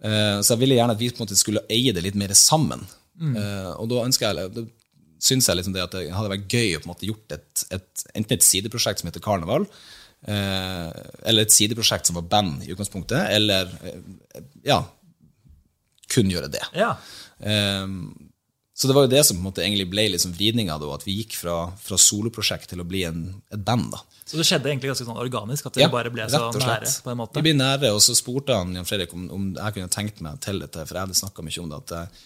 Eh, 0.03 0.41
så 0.43 0.57
jeg 0.57 0.63
ville 0.65 0.75
gjerne 0.81 0.97
at 0.97 1.01
vi 1.01 1.11
på 1.15 1.21
en 1.23 1.27
måte 1.29 1.39
skulle 1.39 1.63
eie 1.71 1.93
det 1.95 2.03
litt 2.03 2.19
mer 2.19 2.35
sammen. 2.35 2.83
Eh, 3.23 3.73
og 3.79 3.87
da 3.93 4.03
ønsker 4.09 4.33
jeg 4.35 4.51
da 4.57 4.65
syns 5.23 5.47
jeg 5.47 5.55
liksom 5.61 5.75
det 5.77 5.83
at 5.85 5.93
det 5.95 6.09
hadde 6.11 6.31
vært 6.33 6.49
gøy 6.51 6.73
å 6.75 6.81
på 6.83 6.89
en 6.89 6.95
måte 6.97 7.07
gjort 7.07 7.35
et, 7.37 7.61
et, 7.77 8.03
enten 8.19 8.35
et 8.35 8.43
sideprosjekt 8.43 8.99
som 9.05 9.07
heter 9.13 9.23
Karneval, 9.23 9.69
eller 10.31 11.43
et 11.43 11.55
sideprosjekt 11.55 12.07
som 12.07 12.19
var 12.19 12.29
band 12.31 12.63
i 12.63 12.71
utgangspunktet, 12.75 13.25
eller 13.35 13.71
eh, 13.83 14.43
ja, 14.67 14.83
kun 16.13 16.31
gjøre 16.31 16.51
det. 16.53 16.63
Ja. 16.79 16.93
Ehm, 17.41 18.13
så 18.75 18.89
det 18.89 18.95
var 18.97 19.07
jo 19.07 19.13
det 19.13 19.23
som 19.27 19.37
på 19.37 19.43
en 19.43 19.49
måte 19.51 19.63
egentlig 19.65 19.89
ble 19.91 20.07
liksom 20.15 20.33
vridninga, 20.35 20.79
da, 20.81 20.89
at 20.95 21.05
vi 21.07 21.19
gikk 21.21 21.37
fra, 21.39 21.57
fra 21.79 21.99
soloprosjekt 22.01 22.71
til 22.73 22.83
å 22.83 22.87
bli 22.89 23.05
en, 23.09 23.25
et 23.53 23.61
band. 23.63 23.91
da. 23.95 24.01
Så 24.25 24.39
det 24.39 24.47
skjedde 24.49 24.71
egentlig 24.71 24.93
ganske 24.93 25.07
sånn 25.07 25.21
organisk? 25.21 25.69
At 25.69 25.77
dere 25.77 25.93
bare 25.93 26.13
ble 26.15 26.29
så 26.31 26.49
nære? 26.55 26.93
på 27.05 27.13
en 27.13 27.21
måte? 27.21 27.39
Vi 27.39 27.51
ble 27.51 27.57
nære, 27.59 27.91
og 27.95 28.01
så 28.05 28.17
spurte 28.17 28.57
han 28.57 28.73
Jan 28.79 28.89
Fredrik 28.89 29.13
om, 29.17 29.27
om 29.35 29.51
jeg 29.59 29.77
kunne 29.77 29.93
tenkt 29.93 30.23
meg 30.25 30.41
til 30.45 30.63
dette, 30.63 30.87
for 30.87 30.97
jeg 30.99 31.09
hadde 31.09 31.19
snakka 31.19 31.45
mye 31.45 31.63
om 31.65 31.75
det. 31.75 31.83
at 31.83 31.95
jeg, 31.99 32.25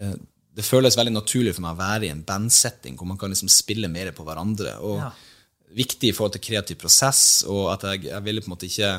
eh, 0.00 0.16
det 0.54 0.64
føles 0.64 0.96
veldig 0.96 1.16
naturlig 1.16 1.52
for 1.56 1.66
meg 1.66 1.74
å 1.74 1.82
være 1.82 2.06
i 2.06 2.12
en 2.14 2.24
bandsetting 2.26 2.94
hvor 2.98 3.10
man 3.10 3.18
kan 3.18 3.32
liksom 3.34 3.50
spille 3.50 3.90
mer 3.90 4.12
på 4.14 4.26
hverandre. 4.26 4.78
og 4.80 5.00
Ja. 5.02 5.12
Viktig 5.74 6.10
i 6.12 6.14
forhold 6.14 6.36
til 6.36 6.44
kreativ 6.44 6.78
prosess, 6.82 7.42
og 7.50 7.72
at 7.74 7.82
jeg, 7.88 8.04
jeg 8.12 8.22
ville 8.26 8.40
på 8.44 8.50
en 8.50 8.54
måte 8.54 8.68
ikke 8.70 8.92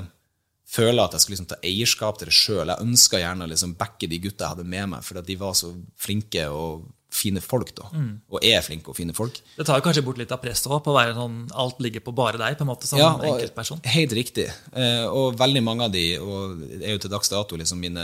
føle 0.76 1.04
at 1.04 1.14
jeg 1.16 1.22
skulle 1.24 1.38
liksom 1.38 1.52
ta 1.54 1.60
eierskap 1.64 2.18
til 2.20 2.28
det 2.32 2.36
sjøl. 2.36 2.72
Jeg 2.74 2.84
ønska 2.84 3.22
gjerne 3.22 3.46
å 3.46 3.52
liksom 3.52 3.76
backe 3.80 4.10
de 4.12 4.20
gutta 4.24 4.48
jeg 4.48 4.56
hadde 4.56 4.68
med 4.76 4.92
meg, 4.96 5.06
for 5.08 5.22
at 5.22 5.28
de 5.30 5.38
var 5.40 5.54
så 5.58 5.72
flinke 6.02 6.48
og 6.52 6.88
fine 7.16 7.40
folk. 7.40 7.70
da, 7.78 7.86
Mm. 7.96 8.10
Og 8.30 8.44
er 8.44 8.60
flinke 8.66 8.90
og 8.92 8.98
fine 8.98 9.14
folk. 9.16 9.38
Det 9.56 9.66
tar 9.66 9.80
kanskje 9.80 10.04
bort 10.04 10.18
litt 10.20 10.34
av 10.36 10.42
presset 10.42 10.68
òg, 10.68 10.82
på 10.84 10.92
å 10.92 10.98
være 10.98 11.14
sånn 11.16 11.38
alt 11.54 11.80
ligger 11.80 12.04
på 12.04 12.12
bare 12.14 12.38
deg, 12.42 12.58
på 12.58 12.66
en 12.66 12.72
måte, 12.74 12.90
som 12.90 13.00
Ja, 13.00 13.14
og 13.16 13.24
enkeltperson. 13.24 13.80
Helt 13.86 14.12
riktig. 14.12 14.50
Eh, 14.74 15.06
og 15.08 15.38
veldig 15.40 15.64
mange 15.64 15.86
av 15.88 15.94
de 15.94 16.18
og 16.20 16.60
er 16.82 16.92
jo 16.92 16.98
til 17.06 17.14
dags 17.14 17.30
dato 17.32 17.56
liksom 17.56 17.80
mine, 17.80 18.04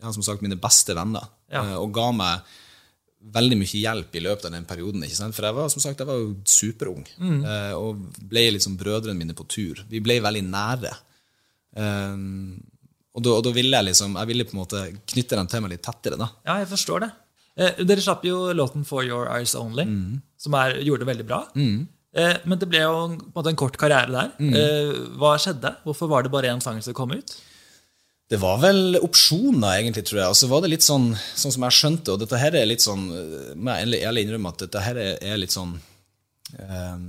ja, 0.00 0.12
som 0.12 0.22
sagt, 0.22 0.40
mine 0.40 0.56
beste 0.56 0.96
venner. 0.96 1.28
Ja. 1.52 1.60
Eh, 1.66 1.76
og 1.76 1.92
ga 1.92 2.10
meg 2.12 2.40
veldig 3.32 3.58
mye 3.60 3.80
hjelp 3.82 4.14
i 4.16 4.20
løpet 4.24 4.44
av 4.48 4.52
den 4.52 4.64
perioden. 4.64 5.02
ikke 5.04 5.16
sant? 5.18 5.34
For 5.36 5.42
jeg 5.48 5.54
var 5.54 5.68
som 5.72 5.80
sagt, 5.84 5.98
jeg 6.00 6.06
var 6.08 6.18
jo 6.22 6.34
superung. 6.44 7.04
Mm. 7.18 7.44
Eh, 7.44 7.74
og 7.76 8.02
ble 8.30 8.46
liksom 8.56 8.76
brødrene 8.80 9.16
mine 9.18 9.34
på 9.34 9.46
tur. 9.48 9.84
Vi 9.90 10.00
ble 10.00 10.20
veldig 10.24 10.44
nære. 10.48 10.92
Eh, 11.76 12.16
og, 13.14 13.22
da, 13.24 13.30
og 13.38 13.42
da 13.48 13.52
ville 13.54 13.76
jeg 13.76 13.88
liksom 13.90 14.16
jeg 14.20 14.30
ville 14.30 14.44
på 14.48 14.54
en 14.56 14.62
måte 14.62 14.82
knytte 15.12 15.38
dem 15.38 15.46
til 15.50 15.64
meg 15.64 15.72
litt 15.74 15.82
tettere. 15.86 16.18
da. 16.20 16.28
Ja, 16.46 16.58
jeg 16.62 16.68
forstår 16.72 17.00
det. 17.06 17.10
Eh, 17.58 17.84
dere 17.84 18.00
slapp 18.04 18.22
jo 18.24 18.52
låten 18.54 18.84
'For 18.86 19.02
Your 19.04 19.26
Eyes 19.34 19.54
Only', 19.58 19.86
Mm. 19.86 20.22
som 20.38 20.54
er, 20.54 20.78
gjorde 20.84 21.04
det 21.04 21.08
veldig 21.16 21.26
bra. 21.26 21.40
Eh, 22.14 22.36
men 22.46 22.58
det 22.58 22.68
ble 22.68 22.78
jo 22.78 23.04
en- 23.04 23.18
på 23.18 23.24
en, 23.26 23.32
måte 23.34 23.48
en 23.48 23.56
kort 23.56 23.76
karriere 23.76 24.10
der. 24.10 24.30
Mm. 24.38 24.54
Eh, 24.54 24.92
hva 25.18 25.36
skjedde? 25.36 25.76
Hvorfor 25.84 26.08
var 26.08 26.22
det 26.22 26.30
bare 26.32 26.44
én 26.54 26.62
sang 26.62 26.80
som 26.82 26.94
kom 26.94 27.10
ut? 27.12 27.36
Det 28.28 28.36
var 28.42 28.58
vel 28.60 28.98
opsjoner, 29.00 29.78
egentlig, 29.78 30.04
tror 30.04 30.18
jeg. 30.20 30.32
Og 30.34 30.36
så 30.36 30.48
var 30.50 30.60
det 30.60 30.68
litt 30.74 30.84
sånn, 30.84 31.14
sånn 31.16 31.54
som 31.54 31.64
jeg 31.64 31.76
skjønte, 31.78 32.12
og 32.12 32.20
dette 32.20 32.40
her 32.40 32.56
er 32.60 32.66
litt 32.68 32.84
sånn 32.84 33.06
eh, 33.08 33.54
Må 33.56 33.72
jeg 33.72 34.02
ærlig- 34.04 34.26
innrømme 34.26 34.52
at 34.52 34.66
dette 34.66 34.82
her 34.84 35.00
er, 35.00 35.38
litt 35.40 35.54
sånn 35.54 35.78
um, 36.58 37.06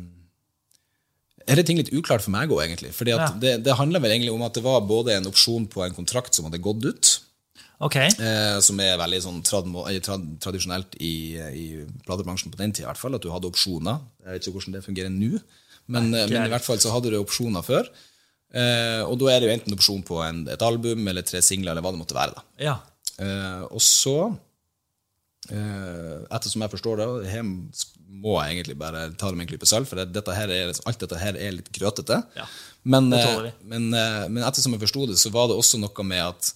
Her 1.49 1.59
er 1.59 1.65
ting 1.67 1.79
litt 1.81 1.91
uklart 1.91 2.23
for 2.23 2.31
meg 2.31 2.51
òg, 2.53 2.61
egentlig. 2.63 2.93
Fordi 2.95 3.15
Ja. 3.17 3.31
det, 3.35 3.63
det 3.65 3.75
handler 3.75 3.99
vel 3.99 4.11
egentlig 4.15 4.31
om 4.33 4.43
at 4.47 4.53
det 4.55 4.63
var 4.63 4.79
både 4.87 5.17
en 5.17 5.27
opsjon 5.27 5.67
på 5.67 5.83
en 5.83 5.95
kontrakt 5.97 6.35
som 6.37 6.45
hadde 6.47 6.61
gått 6.61 6.85
ut, 6.85 7.11
okay. 7.81 8.07
eh, 8.21 8.59
som 8.61 8.79
er 8.79 8.99
veldig 9.01 9.21
sånn 9.25 9.41
trad, 9.43 9.65
eh, 9.89 9.99
trad, 10.05 10.27
tradisjonelt 10.39 10.95
i, 11.01 11.35
i 11.35 11.65
platebransjen 12.05 12.53
på 12.53 12.61
den 12.61 12.71
tida, 12.71 12.85
i 12.87 12.91
hvert 12.93 13.01
fall, 13.01 13.15
at 13.17 13.25
du 13.25 13.31
hadde 13.33 13.49
opsjoner. 13.49 13.99
Jeg 14.23 14.35
vet 14.37 14.45
ikke 14.47 14.55
hvordan 14.59 14.77
det 14.77 14.85
fungerer 14.85 15.11
nå, 15.11 15.41
men, 15.89 16.13
eh, 16.13 16.27
men 16.29 16.45
i 16.45 16.53
hvert 16.53 16.63
fall 16.67 16.77
så 16.79 16.93
hadde 16.93 17.11
du 17.11 17.17
opsjoner 17.19 17.65
før. 17.65 17.89
Eh, 18.53 19.01
og 19.05 19.19
da 19.21 19.27
er 19.33 19.39
det 19.43 19.49
jo 19.49 19.53
enten 19.57 19.75
opsjon 19.75 20.01
på 20.07 20.21
en, 20.25 20.43
et 20.49 20.61
album 20.65 21.07
eller 21.11 21.21
tre 21.27 21.41
singler, 21.45 21.71
eller 21.75 21.85
hva 21.85 21.91
det 21.93 22.01
måtte 22.01 22.17
være. 22.17 22.33
da. 22.37 22.45
ja. 22.65 22.77
Eh, 23.19 23.63
og 23.69 23.81
så, 23.83 24.15
eh, 25.51 26.21
ettersom 26.31 26.63
jeg 26.63 26.71
forstår 26.73 27.01
det, 27.01 27.07
her 27.33 27.43
må 27.43 28.37
jeg 28.41 28.55
egentlig 28.57 28.77
bare 28.79 29.03
ta 29.19 29.29
det 29.29 29.37
med 29.37 29.45
en 29.45 29.51
klype 29.51 29.67
sølv, 29.69 29.87
for 29.89 29.99
det, 30.01 30.07
dette 30.15 30.33
er, 30.33 30.71
alt 30.89 31.03
dette 31.03 31.19
her 31.21 31.37
er 31.37 31.53
litt 31.57 31.69
grøtete. 31.75 32.21
Ja, 32.37 32.47
men, 32.89 33.11
eh, 33.13 33.51
men, 33.69 33.89
eh, 33.93 34.25
men 34.31 34.43
ettersom 34.47 34.73
jeg 34.75 34.81
forsto 34.87 35.05
det, 35.09 35.19
så 35.21 35.31
var 35.35 35.49
det 35.51 35.57
også 35.59 35.79
noe 35.83 36.05
med 36.07 36.23
at 36.25 36.53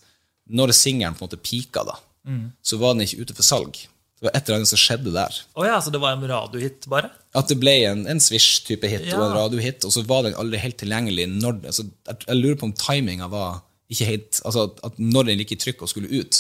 når 0.49 0.73
singelen 0.75 1.15
på 1.15 1.23
en 1.23 1.29
måte 1.29 1.41
pika, 1.43 1.85
da, 1.87 1.99
Mm. 2.23 2.53
så 2.63 2.77
var 2.79 2.93
den 2.93 3.03
ikke 3.03 3.19
ute 3.25 3.33
for 3.35 3.43
salg. 3.43 3.75
Det 4.23 4.29
var 4.29 4.37
et 4.39 4.47
eller 4.47 4.61
annet 4.61 4.69
som 4.71 4.79
skjedde 4.79 5.11
der. 5.11 5.37
Oh 5.59 5.65
ja, 5.67 5.81
så 5.83 5.91
det 5.91 5.99
var 5.99 6.15
en 6.15 6.23
radiohit, 6.31 6.85
bare? 6.87 7.09
At 7.35 7.49
det 7.51 7.57
ble 7.59 7.73
en, 7.89 8.05
en 8.07 8.21
Swish-type 8.23 8.87
hit 8.87 9.09
Ja. 9.09 9.17
og 9.19 9.25
en 9.25 9.35
radiohit, 9.35 9.83
og 9.83 9.91
så 9.91 10.03
var 10.07 10.23
den 10.23 10.37
aldri 10.39 10.61
helt 10.63 10.77
tilgjengelig 10.79 11.25
når 11.33 11.57
altså, 11.65 11.83
jeg, 12.07 12.21
jeg 12.29 12.39
lurer 12.39 12.55
på 12.61 12.69
om 12.69 12.75
timinga 12.79 13.27
var 13.27 13.59
ikke 13.91 14.07
helt 14.07 14.39
Altså 14.47 14.63
at, 14.69 14.79
at 14.87 15.01
når 15.01 15.27
den 15.27 15.43
gikk 15.43 15.51
i 15.57 15.59
trykk 15.65 15.83
og 15.83 15.91
skulle 15.91 16.21
ut, 16.23 16.39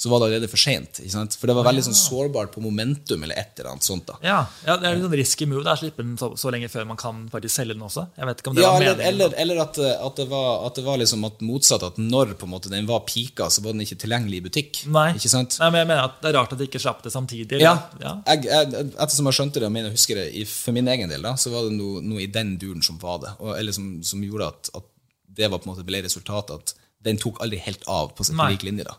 så 0.00 0.08
var 0.08 0.22
det 0.22 0.26
allerede 0.30 0.48
for 0.48 0.56
seint. 0.56 0.96
For 1.36 1.50
det 1.50 1.54
var 1.58 1.66
veldig 1.66 1.82
sånn 1.90 1.96
sårbart 1.98 2.54
på 2.54 2.62
momentum 2.64 3.20
eller 3.26 3.36
et 3.36 3.58
eller 3.60 3.74
annet 3.74 3.84
sånt. 3.84 4.06
da. 4.08 4.14
Ja, 4.24 4.38
ja 4.64 4.78
det 4.80 4.86
er 4.88 4.94
en 4.96 5.02
sånn 5.04 5.16
risky 5.20 5.44
move. 5.50 5.60
da, 5.66 5.74
Slippe 5.76 6.00
den 6.00 6.14
så, 6.16 6.30
så 6.40 6.48
lenge 6.54 6.70
før 6.72 6.86
man 6.88 6.96
kan 7.00 7.18
faktisk 7.28 7.58
selge 7.58 7.74
den 7.76 7.84
også. 7.84 8.06
Jeg 8.16 8.28
vet 8.30 8.40
ikke 8.40 8.52
om 8.52 8.56
det 8.56 8.62
Ja, 8.64 8.70
var 8.72 8.80
eller, 8.86 8.96
meningen. 8.96 9.20
eller, 9.20 9.36
eller 9.44 9.60
at, 9.66 9.80
at, 10.08 10.16
det 10.22 10.26
var, 10.30 10.48
at 10.70 10.80
det 10.80 10.84
var 10.86 10.96
liksom 11.02 11.26
at 11.28 11.44
motsatt, 11.44 11.84
at 11.90 12.00
når 12.00 12.32
på 12.40 12.48
en 12.48 12.54
måte 12.54 12.72
den 12.72 12.88
var 12.88 13.02
pika, 13.04 13.50
så 13.52 13.60
var 13.66 13.76
den 13.76 13.84
ikke 13.84 13.98
tilgjengelig 14.06 14.40
i 14.40 14.44
butikk. 14.48 14.80
Nei. 14.96 15.04
Ikke 15.20 15.34
sant? 15.34 15.58
Nei, 15.60 15.68
men 15.74 15.82
jeg 15.84 15.90
mener 15.92 16.08
at 16.08 16.16
Det 16.24 16.32
er 16.32 16.38
rart 16.38 16.56
at 16.56 16.62
de 16.64 16.70
ikke 16.70 16.80
slapp 16.86 17.04
det 17.04 17.12
samtidig. 17.12 17.60
Ja, 17.60 17.76
eller? 17.76 18.06
ja. 18.08 18.14
Jeg, 18.32 18.48
jeg, 18.48 18.88
ettersom 18.96 19.28
jeg 19.28 19.38
skjønte 19.42 19.60
det, 19.60 19.68
og 19.68 19.76
mener 19.76 19.92
jeg 19.92 19.98
husker 20.00 20.22
det, 20.22 20.26
for 20.54 20.80
min 20.80 20.88
egen 20.96 21.12
del, 21.12 21.28
da, 21.28 21.34
så 21.36 21.52
var 21.52 21.68
det 21.68 21.76
noe, 21.76 22.00
noe 22.00 22.24
i 22.24 22.30
den 22.40 22.56
duren 22.62 22.80
som 22.88 22.96
var 23.04 23.20
det. 23.26 23.36
Og, 23.44 23.52
eller 23.60 23.76
som, 23.76 23.92
som 24.00 24.24
gjorde 24.24 24.48
at, 24.48 24.72
at 24.80 24.88
det 25.28 25.52
var 25.52 25.60
på 25.60 25.68
en 25.68 25.74
måte 25.76 25.84
ble 25.92 26.00
resultatet 26.08 26.56
at 26.56 26.76
den 27.04 27.20
tok 27.20 27.44
aldri 27.44 27.60
helt 27.68 27.84
av 27.88 28.14
på 28.16 28.24
sin 28.24 28.40
lik 28.48 28.64
linje. 28.64 28.88
da. 28.88 28.96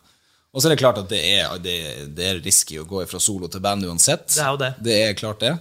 Og 0.52 0.60
så 0.60 0.68
er 0.68 0.74
det 0.76 0.82
klart 0.82 0.98
at 1.00 1.08
det 1.12 1.20
er, 1.38 1.52
det, 1.64 1.76
det 2.18 2.26
er 2.28 2.42
risky 2.44 2.76
å 2.82 2.88
gå 2.88 3.06
fra 3.08 3.22
solo 3.24 3.48
til 3.48 3.62
band 3.64 3.86
uansett. 3.88 4.28
Det 4.34 4.42
er 4.44 4.50
jo 4.52 4.60
det. 4.60 4.72
Det 4.84 4.96
er 5.06 5.14
klart 5.16 5.40
det. 5.46 5.54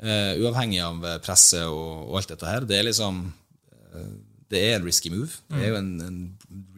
Uh, 0.00 0.32
uavhengig 0.44 0.78
av 0.86 1.02
presse 1.24 1.58
og, 1.66 2.06
og 2.08 2.20
alt 2.20 2.30
dette 2.30 2.46
her. 2.48 2.64
Det 2.68 2.78
er 2.78 2.86
liksom 2.86 3.18
uh, 3.26 4.12
Det 4.50 4.62
er 4.68 4.76
en 4.78 4.86
risky 4.86 5.10
move. 5.12 5.34
Det 5.50 5.64
er 5.66 5.72
jo 5.74 5.80
en, 5.80 5.90
en 6.06 6.20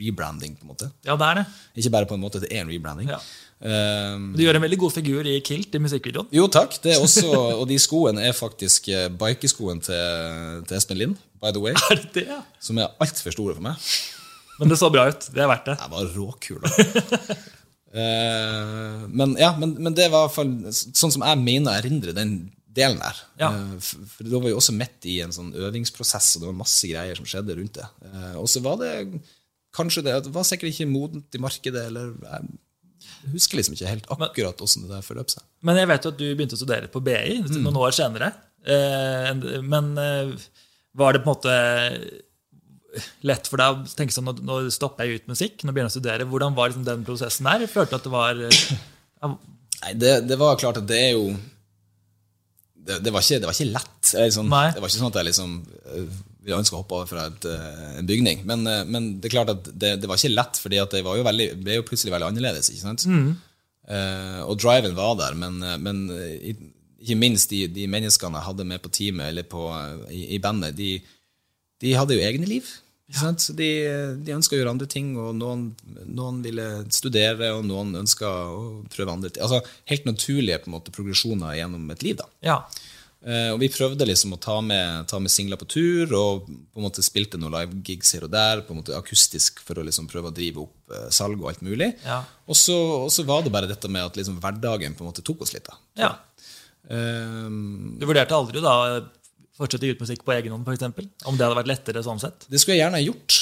rebranding, 0.01 0.57
på 0.59 0.65
en 0.67 0.73
måte. 0.73 0.89
ja, 1.07 1.15
det 1.21 1.29
er 1.29 1.43
det. 1.43 1.45
Ikke 1.83 1.93
bare 1.95 2.09
på 2.11 2.17
en 2.19 2.25
måte, 2.25 2.41
det 2.43 2.51
er 2.53 2.65
en 2.65 2.73
rebranding. 2.73 3.13
Ja. 3.13 3.21
Um, 3.63 4.33
Du 4.35 4.41
gjør 4.43 4.59
en 4.59 4.65
veldig 4.65 4.81
god 4.83 4.97
figur 4.97 5.29
i 5.31 5.37
Kilt 5.47 5.77
i 5.77 5.83
musikkvideoen. 5.85 6.33
jo, 6.35 6.49
takk. 6.51 6.75
Det 6.83 6.97
er 6.97 7.05
også, 7.05 7.29
og 7.61 7.69
de 7.71 7.77
skoene 7.79 8.25
er 8.27 8.33
faktisk 8.35 8.89
bikeskoen 9.21 9.85
til, 9.87 10.65
til 10.67 10.81
Espen 10.81 10.99
Lind, 10.99 11.21
by 11.45 11.53
the 11.55 11.63
way. 11.63 11.77
Er 11.93 12.01
det 12.03 12.25
det? 12.27 12.41
Som 12.65 12.81
er 12.83 12.91
altfor 13.01 13.37
store 13.37 13.55
for 13.61 13.69
meg. 13.69 13.77
Men 14.63 14.73
det 14.73 14.79
så 14.81 14.91
bra 14.95 15.09
ut. 15.11 15.27
Det 15.35 15.43
er 15.43 15.51
verdt 15.51 15.69
det. 15.69 15.77
Jeg 15.83 15.93
var 15.97 16.15
råkul. 16.17 16.63
Eh, 17.93 19.01
men 19.13 19.35
ja, 19.37 19.51
men, 19.61 19.75
men 19.77 19.93
det 19.93 20.07
var 20.09 20.25
i 20.25 20.29
hvert 20.31 20.37
fall 20.39 20.53
sånn 20.73 21.13
som 21.13 21.25
jeg 21.27 21.41
mener 21.43 21.75
å 21.75 21.77
erindre 21.77 22.15
den 22.17 22.31
delen 22.73 23.03
der. 23.03 23.19
Ja. 23.41 23.51
Eh, 23.53 23.75
for, 23.85 24.25
da 24.25 24.39
var 24.39 24.49
vi 24.49 24.55
også 24.57 24.73
midt 24.77 25.09
i 25.13 25.19
en 25.25 25.35
sånn 25.35 25.51
øvingsprosess, 25.53 26.31
og 26.37 26.45
det 26.45 26.49
var 26.49 26.59
masse 26.63 26.89
greier 26.89 27.21
som 27.21 27.29
skjedde 27.29 27.59
rundt 27.59 27.77
det. 27.77 27.89
Eh, 28.09 28.39
og 28.41 28.49
så 28.49 28.63
var 28.65 28.81
det 28.81 28.95
kanskje 29.77 30.07
det, 30.09 30.17
det 30.25 30.33
var 30.33 30.49
sikkert 30.49 30.73
ikke 30.73 30.89
modent 30.89 31.37
i 31.37 31.43
markedet, 31.43 31.85
eller 31.91 32.15
jeg 32.23 33.35
husker 33.35 33.61
liksom 33.61 33.77
ikke 33.77 33.93
helt 33.93 34.11
akkurat 34.17 34.65
åssen 34.65 34.87
det 34.87 34.95
der 34.95 35.05
forløp 35.05 35.29
seg. 35.33 35.45
Men 35.61 35.83
jeg 35.83 35.93
vet 35.93 36.09
jo 36.09 36.15
at 36.15 36.21
du 36.25 36.27
begynte 36.31 36.57
å 36.57 36.63
studere 36.63 36.89
på 36.93 37.05
BI 37.05 37.43
noen 37.59 37.77
år 37.77 37.93
senere. 37.93 38.33
Men 39.63 39.93
var 39.99 41.15
det 41.15 41.23
på 41.25 41.29
en 41.29 41.33
måte 41.33 41.57
lett 43.27 43.49
for 43.49 43.61
deg 43.61 43.79
å 43.79 43.95
tenke 43.97 44.15
sånn 44.15 44.27
nå, 44.29 44.35
nå 44.45 44.59
stopper 44.73 45.09
jeg 45.09 45.23
ut 45.23 45.31
musikk, 45.33 45.63
nå 45.63 45.73
begynner 45.73 45.89
jeg 45.89 45.95
å 45.95 46.01
studere. 46.01 46.27
Hvordan 46.29 46.57
var 46.57 46.71
liksom 46.71 46.85
den 46.87 47.07
prosessen 47.07 47.49
der? 47.49 47.65
Følte 47.71 47.99
at 47.99 48.07
det 48.07 48.13
var 48.13 48.43
eh, 48.49 48.59
ja, 49.23 49.33
Nei, 49.83 49.95
det, 49.99 50.13
det 50.29 50.39
var 50.39 50.61
klart 50.61 50.79
at 50.79 50.87
det 50.87 50.99
er 51.09 51.15
jo 51.17 51.33
Det, 52.83 52.99
det, 53.03 53.13
var, 53.15 53.23
ikke, 53.23 53.39
det 53.39 53.49
var 53.49 53.57
ikke 53.57 53.73
lett. 53.73 54.13
Liksom, 54.19 54.53
det 54.53 54.83
var 54.83 54.91
ikke 54.91 54.99
sånn 54.99 55.13
at 55.13 55.19
jeg 55.21 55.29
liksom 55.31 55.55
øh, 55.63 56.21
ville 56.43 56.59
ønske 56.59 56.75
å 56.75 56.81
hoppe 56.81 56.99
over 56.99 57.09
fra 57.11 57.29
et, 57.31 57.47
øh, 57.47 57.89
en 58.01 58.09
bygning. 58.09 58.43
Men, 58.51 58.67
men 58.91 59.09
det 59.23 59.29
er 59.29 59.35
klart 59.37 59.53
at 59.55 59.69
det, 59.71 59.93
det 60.03 60.11
var 60.11 60.19
ikke 60.19 60.35
lett, 60.35 60.59
fordi 60.59 60.81
at 60.83 60.97
det 60.97 61.05
var 61.07 61.19
jo 61.19 61.27
veldig, 61.29 61.47
ble 61.63 61.77
jo 61.79 61.85
plutselig 61.87 62.15
veldig 62.15 62.33
annerledes. 62.33 62.73
ikke 62.73 62.83
sant? 62.83 63.07
Eh, 63.87 64.41
og 64.43 64.59
driven 64.59 64.99
var 64.99 65.15
der, 65.21 65.39
men, 65.39 65.63
men 65.83 66.03
ikke 66.99 67.19
minst 67.19 67.55
de, 67.55 67.69
de 67.71 67.87
menneskene 67.91 68.41
jeg 68.41 68.49
hadde 68.49 68.67
med 68.75 68.83
på 68.83 68.91
teamet 68.99 69.31
eller 69.31 69.47
på, 69.51 69.63
i, 70.11 70.25
i 70.35 70.43
bandet, 70.43 70.75
de, 70.79 70.97
de 71.83 71.93
hadde 71.99 72.17
jo 72.17 72.25
egne 72.25 72.49
liv. 72.49 72.71
Ja. 73.13 73.33
De, 73.59 73.69
de 74.25 74.33
ønska 74.33 74.57
å 74.57 74.61
gjøre 74.61 74.73
andre 74.73 74.89
ting, 74.89 75.13
og 75.21 75.35
noen, 75.37 75.67
noen 76.09 76.39
ville 76.45 76.65
studere, 76.95 77.51
og 77.59 77.67
noen 77.69 77.93
ønska 78.01 78.31
å 78.55 78.63
prøve 78.93 79.13
andre 79.13 79.29
ting. 79.33 79.45
Altså 79.45 79.61
Helt 79.91 80.07
naturlige 80.09 80.63
måte, 80.73 80.95
progresjoner 80.95 81.59
gjennom 81.61 81.93
et 81.93 82.07
liv. 82.07 82.25
ja. 82.47 82.63
Uh, 83.23 83.53
og 83.55 83.61
vi 83.63 83.69
prøvde 83.71 84.03
liksom 84.03 84.33
å 84.35 84.39
ta 84.43 84.57
med, 84.67 85.05
ta 85.07 85.21
med 85.23 85.31
singler 85.31 85.55
på 85.55 85.69
tur, 85.71 86.11
og 86.19 86.49
på 86.49 86.81
en 86.81 86.87
måte 86.89 87.05
spilte 87.07 87.39
noen 87.39 87.55
live-gigs 87.55 88.17
her 88.17 88.25
og 88.27 88.33
der, 88.35 88.65
på 88.67 88.75
en 88.75 88.81
måte 88.81 88.97
akustisk 88.99 89.61
for 89.63 89.79
å 89.79 89.85
liksom 89.87 90.09
prøve 90.11 90.33
å 90.33 90.35
drive 90.35 90.65
opp 90.65 90.91
uh, 90.91 91.05
salg 91.15 91.39
og 91.39 91.53
alt 91.53 91.63
mulig. 91.63 91.93
Ja. 92.03 92.17
Og, 92.49 92.59
så, 92.59 92.75
og 93.05 93.13
så 93.15 93.23
var 93.29 93.45
det 93.47 93.53
bare 93.55 93.71
dette 93.71 93.87
med 93.87 94.09
at 94.09 94.19
liksom 94.19 94.41
hverdagen 94.43 94.99
på 94.99 95.07
en 95.07 95.13
måte 95.13 95.23
tok 95.23 95.47
oss 95.47 95.55
litt. 95.55 95.71
da. 95.71 95.79
ja. 96.03 96.11
Uh, 96.91 97.47
Du 98.03 98.09
vurderte 98.11 98.35
aldri 98.35 98.59
da 98.59 98.75
fortsette 99.59 99.87
å 99.87 99.91
gi 99.91 99.97
ut 99.97 100.05
musikk 100.05 100.23
på 100.27 100.35
egen 100.37 100.55
hånd, 100.55 100.69
f.eks.? 100.69 101.11
Om 101.29 101.39
det 101.39 101.47
hadde 101.47 101.59
vært 101.59 101.73
lettere 101.73 102.05
sånn 102.05 102.23
sett? 102.23 102.47
Det 102.49 102.61
skulle 102.61 102.79
jeg 102.79 102.85
gjerne 102.85 103.03
gjort, 103.05 103.39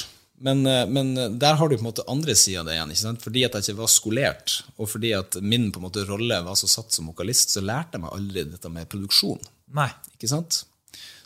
men, 0.46 0.64
eh, 0.66 0.86
men 0.88 1.12
der 1.38 1.58
har 1.60 1.68
du 1.68 1.76
på 1.76 1.84
en 1.84 1.90
måte 1.90 2.06
andre 2.10 2.34
sida 2.38 2.62
av 2.62 2.70
det 2.70 2.78
igjen. 2.78 2.94
ikke 2.94 3.04
sant? 3.04 3.22
Fordi 3.26 3.44
at 3.44 3.58
jeg 3.58 3.68
ikke 3.68 3.82
var 3.82 3.92
skolert, 3.92 4.56
og 4.78 4.90
fordi 4.94 5.12
at 5.18 5.38
min 5.44 5.68
på 5.70 5.82
en 5.82 5.86
måte 5.88 6.06
rolle 6.08 6.40
var 6.46 6.58
så 6.58 6.70
satt 6.70 6.96
som 6.96 7.10
vokalist, 7.12 7.52
så 7.54 7.62
lærte 7.64 7.98
jeg 7.98 8.06
meg 8.06 8.16
aldri 8.16 8.46
dette 8.48 8.72
med 8.72 8.88
produksjon. 8.90 9.40
Nei. 9.76 9.90
ikke 10.16 10.30
sant? 10.30 10.64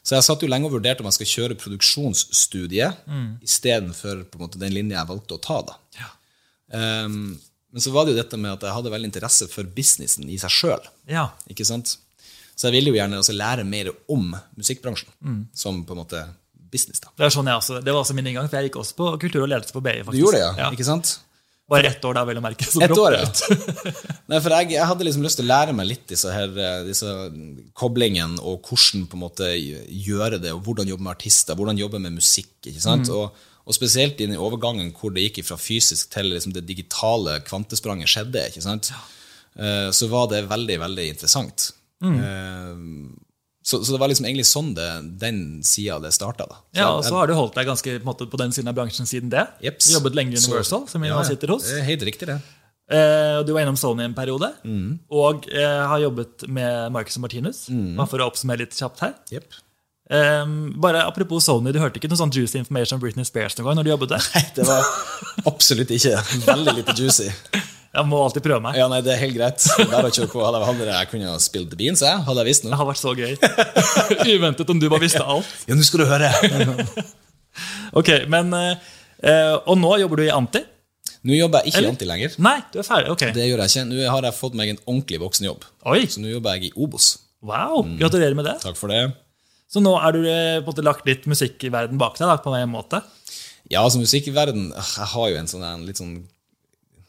Så 0.05 0.19
jeg 0.19 0.27
satt 0.27 0.43
jo 0.45 0.51
lenge 0.51 0.69
og 0.69 0.75
vurderte 0.77 1.01
om 1.01 1.09
jeg 1.09 1.17
skal 1.17 1.31
kjøre 1.31 1.57
produksjonsstudie 1.57 2.91
mm. 3.09 3.29
istedenfor 3.47 4.27
den 4.59 4.75
linja 4.75 4.99
jeg 4.99 5.09
valgte 5.09 5.39
å 5.39 5.45
ta. 5.47 5.61
da. 5.71 5.79
Ja. 5.97 6.11
Um, 6.75 7.39
men 7.73 7.83
så 7.83 7.91
var 7.95 8.05
det 8.05 8.13
jo 8.13 8.21
dette 8.21 8.39
med 8.39 8.53
at 8.53 8.67
jeg 8.67 8.77
hadde 8.77 8.93
veldig 8.93 9.09
interesse 9.09 9.49
for 9.51 9.67
businessen 9.77 10.29
i 10.29 10.37
seg 10.43 10.53
sjøl. 10.53 10.91
ja. 11.11 11.31
Ikke 11.51 11.65
sant? 11.67 11.97
Så 12.55 12.69
jeg 12.71 12.77
ville 12.79 12.93
jo 12.93 12.99
gjerne 12.99 13.19
også 13.19 13.35
lære 13.35 13.65
mer 13.67 13.91
om 14.09 14.33
musikkbransjen 14.57 15.11
Mm. 15.25 15.47
som 15.55 15.85
på 15.85 15.93
en 15.97 16.03
måte 16.05 16.25
business. 16.71 17.01
da. 17.01 17.09
Det, 17.17 17.31
sånn 17.33 17.47
også, 17.51 17.83
det 17.85 17.93
var 17.93 18.03
også 18.03 18.15
min 18.15 18.27
inngang, 18.27 18.49
for 18.49 18.59
jeg 18.59 18.71
gikk 18.71 18.81
også 18.83 18.95
på 18.99 19.13
kultur 19.23 19.43
og 19.45 19.49
ledelse 19.53 19.73
på 19.75 19.83
BI. 19.83 20.03
Du 20.11 20.19
gjorde 20.19 20.41
det, 20.41 20.59
ja? 20.59 20.71
Ikke 20.75 20.85
sant? 20.87 21.19
Bare 21.71 21.87
ett 21.89 22.05
år, 22.05 22.13
da, 22.19 22.25
vel 22.29 22.37
å 22.37 22.43
merke. 22.45 22.67
så 22.69 22.83
Et 22.85 22.91
år, 22.93 23.15
ja. 23.17 23.23
ut. 23.25 23.39
Nei, 24.29 24.41
for 24.45 24.53
jeg, 24.53 24.73
jeg 24.75 24.85
hadde 24.91 25.07
liksom 25.07 25.23
lyst 25.25 25.39
til 25.41 25.47
å 25.47 25.49
lære 25.49 25.73
meg 25.73 25.87
litt 25.89 26.03
disse, 26.11 26.29
her, 26.35 26.51
eh, 26.61 26.83
disse 26.85 27.09
koblingene, 27.79 28.37
og 28.45 28.67
hvordan 28.69 29.07
på 29.09 29.17
en 29.17 29.23
måte 29.23 29.49
gjøre 29.55 30.41
det, 30.43 30.53
og 30.53 30.63
hvordan 30.67 30.91
jobbe 30.93 31.07
med 31.07 31.15
artister, 31.15 31.57
hvordan 31.57 31.81
jobbe 31.81 32.01
med 32.05 32.19
musikk. 32.19 32.53
ikke 32.69 32.83
sant? 32.85 33.09
Og, 33.09 33.33
og 33.65 33.77
spesielt 33.79 34.21
i 34.21 34.27
den 34.29 34.37
overgangen 34.37 34.93
hvor 34.99 35.15
det 35.15 35.25
gikk 35.31 35.41
fra 35.49 35.57
fysisk 35.57 36.11
til 36.13 36.29
liksom 36.35 36.53
det 36.53 36.67
digitale 36.69 37.39
kvantespranget 37.49 38.13
skjedde, 38.13 38.45
ikke 38.51 38.65
sant? 38.67 38.93
Eh, 39.57 39.89
så 39.95 40.11
var 40.13 40.29
det 40.35 40.45
veldig, 40.51 40.79
veldig 40.85 41.09
interessant. 41.15 41.71
Eh, 42.13 43.15
så, 43.65 43.79
så 43.81 43.95
det 43.95 44.01
var 44.03 44.11
liksom 44.13 44.27
egentlig 44.29 44.45
sånn 44.45 44.75
det, 44.77 44.89
den 45.23 45.39
sida 45.65 45.97
det 46.03 46.11
starta. 46.13 46.45
Ja, 46.77 46.91
og 46.99 47.05
så 47.07 47.15
har 47.17 47.31
du 47.31 47.33
holdt 47.39 47.55
deg 47.57 47.65
ganske 47.71 47.95
på, 47.97 48.05
måte, 48.05 48.27
på 48.29 48.37
den 48.37 48.53
siden 48.53 48.69
av 48.69 48.77
bransjen 48.77 49.09
siden 49.09 49.31
det. 49.33 49.47
Jeps. 49.65 49.89
Du 49.89 49.95
jobbet 49.97 50.19
lenge 50.19 50.37
i 50.37 50.43
Så- 50.43 50.51
Universal, 50.53 50.85
som 50.91 51.01
vi 51.01 51.09
Ja, 51.09 51.17
nå 51.17 51.25
sitter 51.25 51.49
hos. 51.55 51.71
Helt 51.87 52.05
riktig, 52.05 52.29
det. 52.29 52.37
Eh, 52.93 53.39
du 53.49 53.55
var 53.57 53.63
innom 53.65 53.79
Sony 53.81 54.05
en 54.05 54.13
periode. 54.13 54.51
Mm. 54.69 54.99
Og 55.09 55.49
eh, 55.49 55.87
har 55.89 55.99
jobbet 56.05 56.45
med 56.53 56.93
Marcus 56.93 57.17
og 57.17 57.23
Martinus. 57.25 57.65
Bare 57.73 58.07
for 58.11 58.21
å 58.21 58.29
oppsummere 58.29 58.67
litt 58.67 58.77
kjapt 58.77 59.01
her. 59.01 59.15
Yep. 59.33 59.57
Eh, 60.13 60.45
bare 60.85 61.07
Apropos 61.09 61.47
Sony, 61.49 61.73
du 61.73 61.81
hørte 61.81 61.97
ikke 61.97 62.11
noe 62.13 62.21
sånn 62.21 62.35
juicy 62.37 62.59
information 62.61 62.99
om 62.99 63.01
Britney 63.07 63.25
Spears 63.25 63.57
noen 63.57 63.71
gang 63.71 63.81
når 63.81 63.89
du 63.89 63.93
jobbet 63.95 64.13
der? 64.13 64.29
Nei, 64.37 64.45
det 64.61 64.67
var 64.69 64.85
absolutt 65.49 65.95
ikke. 65.97 66.19
Veldig 66.45 66.77
lite 66.83 66.99
juicy. 67.01 67.31
Jeg 67.95 68.09
må 68.11 68.19
alltid 68.25 68.43
prøve 68.43 68.61
meg. 68.65 68.77
Ja, 68.79 68.89
nei, 68.91 68.99
det 69.07 69.13
er 69.15 69.21
helt 69.23 69.37
greit. 69.37 69.65
Å 69.79 70.09
kjøre 70.11 70.27
på. 70.33 70.41
Hadde 70.43 70.59
jeg, 70.61 70.67
hadde 70.67 70.87
jeg 70.91 71.11
kunne 71.13 71.29
ha 71.31 71.39
spilt 71.43 71.69
The 71.71 71.79
Beans, 71.79 72.03
jeg. 72.03 72.25
Hadde 72.27 72.43
jeg 72.43 72.49
visst 72.51 72.65
Det 72.65 72.73
hadde 72.73 72.81
har 72.81 72.89
vært 72.91 73.03
så 73.03 73.13
gøy. 73.15 73.35
Uventet 74.35 74.73
om 74.75 74.81
du 74.83 74.89
bare 74.91 75.05
visste 75.05 75.23
alt. 75.23 75.51
Ja, 75.69 75.77
nå 75.79 75.87
skal 75.87 76.03
du 76.03 76.09
høre. 76.11 76.31
Ok, 77.95 78.09
men 78.27 78.49
eh, 78.59 79.53
Og 79.71 79.77
nå 79.79 79.93
jobber 80.03 80.19
du 80.19 80.25
i 80.27 80.33
Anti? 80.35 80.65
Nå 81.25 81.37
jobber 81.39 81.63
jeg 81.63 81.71
ikke 81.71 81.79
Eller? 81.81 81.89
i 81.93 81.95
Anti 81.95 82.09
lenger. 82.09 82.35
Nei, 82.43 82.57
du 82.75 82.81
er 82.83 82.87
ferdig. 82.89 83.13
Ok. 83.15 83.23
Det 83.37 83.47
gjør 83.47 83.63
jeg 83.63 83.73
ikke. 83.73 83.85
Nå 83.93 84.09
har 84.11 84.27
jeg 84.27 84.37
fått 84.37 84.57
meg 84.59 84.73
en 84.75 84.81
ordentlig 84.85 85.21
voksenjobb. 85.23 85.63
Oi, 85.93 86.01
Så 86.11 86.21
nå 86.25 86.33
jobber 86.35 86.59
jeg 86.59 86.73
i 86.73 86.75
Obos. 86.75 87.13
wow, 87.45 87.85
Gratulerer 88.01 88.35
med 88.37 88.49
det. 88.51 88.57
Takk 88.65 88.77
for 88.81 88.91
det. 88.93 89.05
Så 89.71 89.81
nå 89.83 89.95
er 90.03 90.17
du 90.19 90.21
eh, 90.27 90.59
på 90.59 90.67
en 90.67 90.73
måte 90.73 90.85
lagt 90.85 91.07
litt 91.09 91.25
musikk 91.31 91.63
i 91.65 91.71
verden 91.73 92.01
bak 92.01 92.19
deg? 92.19 92.27
Da, 92.29 92.37
på 92.43 92.53
en 92.59 92.75
måte. 92.75 93.01
Ja, 93.73 93.81
altså 93.81 94.03
musikkverden 94.03 94.67
Jeg 94.75 95.07
har 95.15 95.31
jo 95.31 95.39
en 95.41 95.49
sånn 95.49 95.63
en 95.65 95.87
litt 95.89 95.97
sånn 96.03 96.19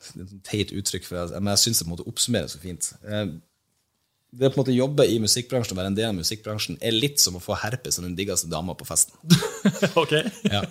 sånn 0.07 0.39
teit 0.45 0.71
uttrykk 0.75 1.05
for 1.07 1.35
men 1.39 1.53
jeg 1.55 1.63
syns 1.65 1.81
det 1.81 1.85
på 1.85 1.91
en 1.91 1.95
måte 1.97 2.07
oppsummerer 2.11 2.51
så 2.51 2.61
fint. 2.61 2.91
Eh, 3.03 3.27
Det 4.35 4.49
å 4.49 4.51
på 4.51 4.59
en 4.59 4.63
måte 4.65 4.75
jobbe 4.75 5.05
i 5.07 5.19
musikkbransjen 5.23 5.75
og 5.75 5.79
være 5.79 5.91
en 5.93 5.95
del 5.95 6.09
av 6.09 6.17
musikkbransjen 6.17 6.77
er 6.83 6.91
litt 6.91 7.21
som 7.23 7.37
å 7.37 7.43
få 7.43 7.55
herpes 7.55 8.01
av 8.01 8.03
den 8.07 8.17
diggeste 8.17 8.49
dama 8.51 8.75
på 8.75 8.87
festen. 8.87 9.15
ok. 10.01 10.17
Ja. 10.55 10.65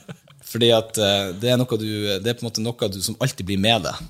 Fordi 0.45 0.69
at 0.77 0.99
eh, 1.01 1.31
det 1.41 1.49
er, 1.51 1.57
noe 1.57 1.79
du, 1.81 1.89
det 2.21 2.29
er 2.29 2.37
på 2.37 2.45
en 2.45 2.51
måte 2.51 2.65
noe 2.65 2.91
du 2.93 3.01
som 3.03 3.17
alltid 3.25 3.47
blir 3.49 3.59
med 3.59 3.87
deg. 3.87 4.03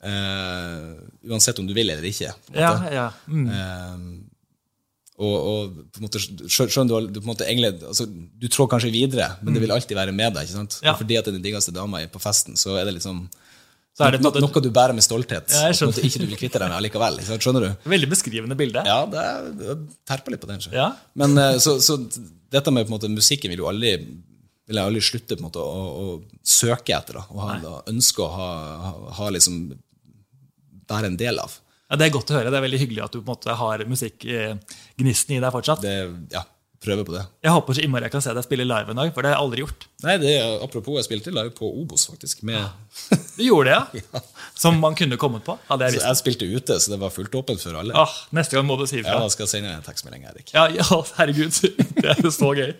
Uh, 0.00 0.96
uansett 1.28 1.58
om 1.60 1.66
du 1.68 1.74
vil 1.76 1.90
eller 1.92 2.06
ikke. 2.08 2.30
Ja, 2.56 2.70
ja. 2.88 3.08
Mm. 3.28 3.50
Uh, 3.50 4.30
og, 5.20 5.34
og 5.36 5.74
på 5.92 6.00
en 6.00 6.06
måte, 6.06 6.22
skjønner 6.48 6.88
du, 6.88 7.10
du, 7.12 7.18
på 7.20 7.26
en 7.26 7.32
måte 7.34 7.44
egentlig, 7.44 7.74
altså, 7.84 8.06
du 8.08 8.46
trår 8.48 8.70
kanskje 8.72 8.92
videre, 8.94 9.26
men 9.42 9.52
det 9.52 9.60
vil 9.60 9.74
alltid 9.74 9.98
være 9.98 10.14
med 10.16 10.32
deg. 10.32 10.48
ikke 10.48 10.56
sant? 10.56 10.78
Ja. 10.80 10.94
Og 10.94 11.02
fordi 11.02 11.18
at 11.18 11.26
det 11.26 11.34
er 11.34 11.36
den 11.36 11.44
diggeste 11.44 11.74
dama 11.76 12.00
på 12.08 12.22
festen, 12.22 12.56
så 12.56 12.78
er 12.80 12.88
det 12.88 12.96
liksom 12.96 13.26
Så 14.00 14.06
er 14.08 14.16
det 14.16 14.22
på 14.24 14.42
Noe 14.42 14.62
du 14.64 14.70
bærer 14.72 14.96
med 14.96 15.04
stolthet. 15.04 15.52
Ja, 15.52 15.68
jeg 15.68 15.76
og 15.76 15.78
skjønner. 15.80 16.08
ikke 16.08 16.22
du 16.22 16.26
vil 16.30 16.40
kvitte 16.40 16.62
deg 16.62 16.72
med 16.72 16.78
allikevel. 16.78 17.20
Skjønner 17.36 17.66
du? 17.66 17.70
veldig 17.94 18.08
beskrivende 18.10 18.56
bilde. 18.58 18.84
Ja, 18.88 19.02
det 19.10 19.20
er, 19.20 19.84
terper 20.08 20.34
litt 20.34 20.42
på 20.42 20.48
den. 20.50 20.64
så. 20.64 20.72
Ja. 20.74 20.90
Men 21.20 21.36
eh, 21.38 21.58
så, 21.62 21.76
så 21.84 21.98
dette 22.00 22.72
med 22.72 22.88
på 22.88 22.94
en 22.94 22.96
måte 22.96 23.12
musikken 23.12 23.52
vil 23.52 23.62
jo 23.64 23.68
aldri 23.70 23.98
vil 24.70 24.78
jeg 24.78 24.86
aldri 24.86 25.02
slutte 25.02 25.34
på 25.34 25.42
en 25.42 25.48
måte 25.48 25.62
å, 25.62 25.80
å 26.00 26.44
søke 26.46 26.94
etter. 26.94 27.18
da, 27.18 27.24
Og 27.34 27.42
ha, 27.42 27.56
da, 27.62 27.72
ønske 27.90 28.22
å 28.22 28.30
ha, 28.30 28.50
ha, 28.84 28.92
ha 29.18 29.30
liksom 29.34 29.64
være 30.90 31.10
en 31.10 31.18
del 31.18 31.42
av. 31.42 31.58
Ja, 31.90 31.98
det 31.98 32.06
er 32.06 32.14
godt 32.14 32.30
å 32.30 32.38
høre. 32.38 32.52
Det 32.52 32.58
er 32.60 32.66
veldig 32.68 32.80
hyggelig 32.84 33.02
at 33.02 33.14
du 33.14 33.18
på 33.18 33.24
en 33.24 33.32
måte 33.32 33.56
har 33.58 33.82
musikkgnisten 33.90 35.36
i 35.36 35.42
deg 35.42 35.54
fortsatt. 35.54 35.82
Det, 35.82 35.94
ja, 36.30 36.44
prøver 36.82 37.06
på 37.08 37.16
det. 37.16 37.24
Jeg 37.42 37.54
håper 37.56 37.76
så 37.76 37.84
innmari 37.84 38.06
jeg 38.06 38.14
kan 38.14 38.24
se 38.24 38.34
deg 38.36 38.46
spille 38.46 38.66
live 38.68 38.94
en 38.94 39.02
dag, 39.02 39.10
for 39.14 39.26
det 39.26 39.32
har 39.32 39.40
jeg 39.40 39.46
aldri 39.48 39.64
gjort. 39.64 39.89
Nei, 40.04 40.16
det 40.20 40.34
Apropos, 40.64 40.96
jeg 41.00 41.08
spilte 41.08 41.32
live 41.34 41.52
på 41.56 41.68
Obos, 41.82 42.06
faktisk. 42.10 42.42
Med, 42.48 42.62
Du 43.36 43.42
gjorde 43.44 43.70
det, 43.70 44.02
ja? 44.14 44.22
Som 44.56 44.80
man 44.80 44.96
kunne 44.98 45.18
kommet 45.20 45.44
på, 45.46 45.56
hadde 45.68 45.88
jeg 45.88 46.00
jeg 46.00 46.18
spilte 46.20 46.48
ute, 46.48 46.76
så 46.80 46.92
det 46.92 47.00
var 47.00 47.12
fullt 47.14 47.34
åpent 47.36 47.62
for 47.62 47.76
alle. 47.80 47.94
Ah, 47.96 48.12
neste 48.36 48.56
gang 48.56 48.66
må 48.68 48.76
du 48.80 48.86
si 48.88 48.98
Ja, 48.98 49.04
ifra. 49.04 49.20
Da 49.22 49.32
skal 49.32 49.46
jeg 49.46 49.52
sende 49.54 49.72
en 49.76 49.84
tekstmelding, 49.84 50.26
Erik. 50.30 50.52
Ja, 50.56 50.66
ja, 50.72 50.86
herregud. 51.18 51.56
Det 52.00 52.14
er 52.14 52.30
så 52.32 52.52
gøy. 52.56 52.70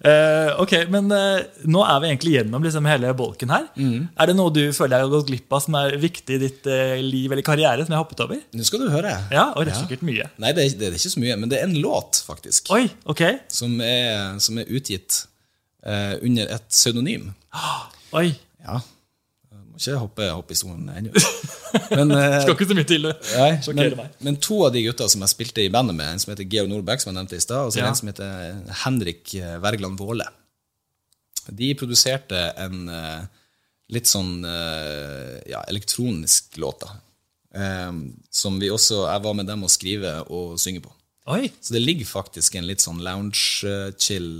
Uh, 0.00 0.56
ok, 0.62 0.72
men 0.88 1.10
uh, 1.12 1.42
nå 1.68 1.82
er 1.84 1.98
vi 2.00 2.08
egentlig 2.08 2.34
gjennom 2.38 2.64
liksom 2.64 2.86
hele 2.88 3.10
bolken 3.18 3.52
her. 3.52 3.66
Mm. 3.76 4.08
Er 4.16 4.30
det 4.30 4.36
noe 4.38 4.52
du 4.54 4.62
føler 4.72 4.94
deg 4.94 5.04
har 5.04 5.12
gått 5.12 5.28
glipp 5.28 5.56
av 5.56 5.64
som 5.66 5.76
er 5.80 5.96
viktig 6.00 6.38
i 6.38 6.40
ditt 6.40 6.68
uh, 6.70 6.94
liv 7.04 7.30
eller 7.30 7.44
karriere, 7.46 7.84
som 7.84 7.92
jeg 7.92 7.98
har 7.98 8.06
hoppet 8.06 8.22
over? 8.24 8.40
Nå 8.56 8.66
skal 8.66 8.84
du 8.84 8.88
høre. 8.94 9.12
Ja, 9.34 9.50
og 9.52 9.66
det 9.66 9.74
er 9.74 9.82
sikkert 9.82 10.06
mye. 10.06 10.30
Nei, 10.40 10.54
det 10.56 10.64
er, 10.64 10.76
det 10.80 10.88
er 10.88 10.96
ikke 10.96 11.12
så 11.12 11.22
mye, 11.22 11.36
men 11.42 11.52
det 11.52 11.60
er 11.60 11.68
en 11.68 11.76
låt, 11.82 12.22
faktisk, 12.26 12.72
Oi, 12.74 12.86
ok. 13.10 13.24
som 13.52 13.76
er, 13.84 14.38
som 14.42 14.62
er 14.62 14.70
utgitt 14.72 15.24
eh, 15.86 16.14
under 16.22 16.50
et 16.56 16.66
pseudonym. 16.70 17.30
Oi, 18.18 18.30
Ja. 18.64 18.80
Jeg 19.50 19.62
må 19.66 19.78
ikke 19.80 19.98
hoppe, 20.02 20.26
hoppe 20.34 20.52
i 20.52 20.58
stolen 20.58 20.88
ennå. 20.92 21.12
Men, 21.94 22.10
eh, 22.12 22.36
skal 22.42 22.54
ikke 22.56 22.66
så 22.68 22.76
mye 22.76 22.88
til. 22.90 23.06
nei, 23.08 23.50
men, 23.78 23.96
meg. 23.96 24.16
men 24.26 24.36
to 24.42 24.58
av 24.66 24.74
de 24.74 24.82
gutta 24.84 25.06
som 25.08 25.22
jeg 25.24 25.32
spilte 25.32 25.62
i 25.64 25.70
bandet 25.72 25.96
med, 25.96 26.10
en 26.12 26.20
som 26.22 26.32
heter 26.34 26.48
Georg 26.50 26.68
Nordberg, 26.72 27.00
som 27.02 27.10
jeg 27.12 27.18
nevnte 27.20 27.38
i 27.38 27.44
stad, 27.44 27.64
og 27.68 27.72
så 27.72 27.80
Ja. 27.80 27.88
en 27.88 27.98
som 27.98 28.10
heter 28.10 28.60
Henrik 28.84 29.34
eh, 29.38 29.56
Wergeland 29.62 29.96
Våle. 29.98 30.26
De 31.50 31.70
produserte 31.78 32.42
en 32.60 32.88
eh, 32.92 33.22
litt 33.90 34.06
sånn 34.10 34.44
eh, 34.46 35.38
ja, 35.50 35.62
elektronisk 35.72 36.58
låt, 36.62 36.84
da. 36.84 36.98
Eh, 37.56 37.92
som 38.30 38.60
vi 38.62 38.68
også 38.70 39.00
Jeg 39.08 39.22
var 39.24 39.34
med 39.34 39.48
dem 39.50 39.64
å 39.66 39.70
skrive 39.72 40.12
og 40.28 40.58
synge 40.62 40.84
på. 40.84 40.92
Oi, 41.30 41.50
Så 41.60 41.74
det 41.76 41.82
ligger 41.84 42.08
faktisk 42.08 42.56
en 42.58 42.66
litt 42.66 42.82
sånn 42.82 43.02
lounge-chill 43.04 44.30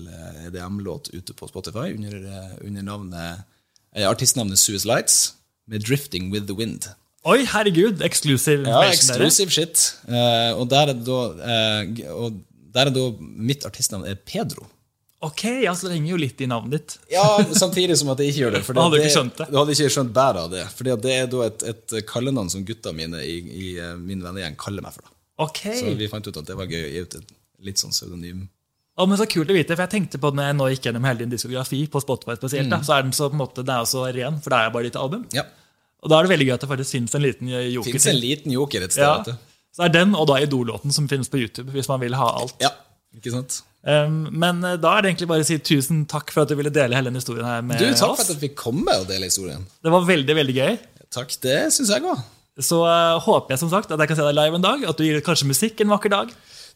EDM-låt 0.48 1.12
ute 1.14 1.36
på 1.36 1.48
Spotify 1.50 1.92
under, 1.94 2.16
eh, 2.16 2.56
under 2.66 2.82
navnet, 2.82 3.44
eh, 3.94 4.08
artistnavnet 4.08 4.58
Suez 4.58 4.84
Lights 4.84 5.34
med 5.66 5.84
'Drifting 5.84 6.32
With 6.32 6.46
The 6.46 6.54
Wind'. 6.54 6.88
oi, 7.24 7.44
herregud. 7.44 8.00
Exclusive 8.02 8.66
Ja, 8.66 8.82
exclusive 8.90 9.50
shit. 9.50 9.94
Uh, 10.08 10.58
og, 10.58 10.68
der 10.70 10.88
er 10.88 10.94
da, 10.94 11.20
uh, 11.36 12.14
og 12.16 12.40
der 12.72 12.86
er 12.86 12.90
da 12.90 13.10
mitt 13.20 13.64
artistnavn 13.64 14.06
er 14.08 14.14
Pedro. 14.14 14.66
Ok, 15.20 15.44
ja, 15.62 15.74
så 15.76 15.88
det 15.88 15.98
henger 15.98 16.14
jo 16.14 16.16
litt 16.16 16.40
i 16.40 16.46
navnet 16.48 16.70
ditt. 16.78 16.98
Ja, 17.12 17.44
Samtidig 17.52 17.98
som 18.00 18.08
at 18.08 18.22
jeg 18.22 18.32
ikke 18.32 18.40
gjør 18.46 18.54
det. 18.56 18.62
Hadde 18.72 18.90
du 18.96 19.02
ikke 19.02 19.12
skjønt 19.12 19.36
det. 19.36 19.46
Du 19.52 19.58
hadde 19.60 19.74
ikke 19.76 19.92
skjønt 19.92 20.14
bæret 20.16 20.46
av 20.46 20.50
det. 20.54 20.62
For 20.72 20.88
det 20.88 21.12
er 21.12 21.26
da 21.28 21.42
et, 21.44 21.64
et 21.74 21.96
kallenavn 22.08 22.48
som 22.48 22.64
gutta 22.64 22.94
mine 22.96 23.20
i, 23.20 23.36
i 23.36 23.66
eh, 23.76 23.98
min 24.00 24.24
vennegjeng 24.24 24.56
kaller 24.60 24.86
meg 24.86 24.96
for. 24.96 25.04
da. 25.04 25.19
Ok. 25.40 25.60
Så 25.80 25.92
vi 25.98 26.08
fant 26.12 26.26
ut 26.28 26.36
at 26.36 26.48
det 26.50 26.56
var 26.58 26.68
gøy 26.70 26.82
å 26.84 26.90
gi 26.92 27.04
ut 27.06 27.14
et 27.20 27.30
litt 27.70 27.80
sånn 27.80 27.92
pseudonym. 27.94 28.46
Å, 29.00 29.06
men 29.08 29.16
Så 29.16 29.24
kult 29.30 29.48
å 29.48 29.54
vite, 29.56 29.72
for 29.76 29.86
jeg 29.86 29.92
tenkte 29.94 30.18
på 30.20 30.28
det 30.32 30.36
når 30.40 30.48
jeg 30.50 30.56
nå 30.58 30.66
gikk 30.74 30.86
gjennom 30.90 31.06
hele 31.08 31.22
din 31.22 31.30
diskografi, 31.32 31.78
på 31.88 32.02
Spotify 32.04 32.34
spesielt, 32.36 32.66
Mm. 32.68 32.74
da, 32.74 32.80
så 32.84 32.98
er 32.98 33.02
den 33.06 33.12
så 33.16 33.30
på 33.30 33.36
en 33.38 33.40
måte, 33.40 33.64
den 33.64 33.72
er 33.72 33.84
også 33.86 34.02
ren, 34.12 34.40
for 34.44 34.50
det 34.52 34.58
er 34.58 34.64
jo 34.68 34.74
bare 34.76 34.88
ditt 34.90 34.96
album. 35.00 35.22
Ja. 35.32 35.44
Og 36.02 36.10
da 36.12 36.18
er 36.18 36.26
det 36.26 36.32
veldig 36.34 36.46
gøy 36.48 36.54
at 36.54 36.60
det 36.64 36.68
faktisk 36.68 36.96
finnes 36.96 37.14
en 37.16 37.22
liten 37.24 37.48
joker 37.48 37.90
Finnes 37.92 38.06
en 38.12 38.20
liten 38.20 38.52
joker 38.52 38.82
et 38.84 38.92
sted. 38.92 39.02
Ja. 39.32 39.36
Så 39.76 39.84
er 39.86 39.92
den, 39.94 40.14
og 40.18 40.26
da 40.28 40.38
Idol-låten 40.42 40.92
som 40.92 41.06
finnes 41.08 41.28
på 41.32 41.38
YouTube, 41.40 41.70
hvis 41.72 41.88
man 41.88 42.00
vil 42.00 42.16
ha 42.18 42.28
alt. 42.42 42.56
Ja, 42.60 42.72
ikke 43.16 43.32
sant? 43.32 43.62
Um, 43.82 44.26
men 44.36 44.60
eh, 44.64 44.76
da 44.76 44.98
er 44.98 45.02
det 45.06 45.12
egentlig 45.14 45.28
bare 45.30 45.40
å 45.40 45.46
si 45.48 45.56
tusen 45.64 46.02
takk 46.10 46.32
for 46.34 46.42
at 46.44 46.50
du 46.52 46.56
ville 46.58 46.68
dele 46.74 46.92
hele 46.98 47.08
denne 47.08 47.20
historien 47.22 47.46
her 47.48 47.62
med 47.64 47.80
oss. 47.80 47.96
Du, 47.96 48.02
Takk 48.04 48.16
for 48.18 48.24
at 48.26 48.32
jeg 48.34 48.40
fikk 48.50 48.56
komme 48.60 48.92
og 49.00 49.06
dele 49.08 49.24
historien. 49.30 49.64
Det 49.80 49.92
var 49.94 50.04
veldig, 50.04 50.36
veldig 50.36 50.56
gøy. 50.58 50.76
Takk, 51.10 51.32
det 51.40 51.56
syns 51.72 51.88
jeg 51.94 52.04
òg. 52.04 52.20
Så 52.58 52.82
uh, 52.82 53.20
håper 53.22 53.54
jeg 53.54 53.62
som 53.62 53.70
sagt 53.72 53.92
at 53.92 54.00
jeg 54.02 54.10
kan 54.10 54.18
se 54.18 54.26
deg 54.26 54.36
live 54.36 54.58
en 54.58 54.64
dag, 54.64 54.82
at 54.90 54.98
du 54.98 55.06
gir 55.06 55.22
kanskje 55.24 55.48
musikk 55.48 55.80
en 55.84 55.92
vakker 55.94 56.12
dag. 56.12 56.32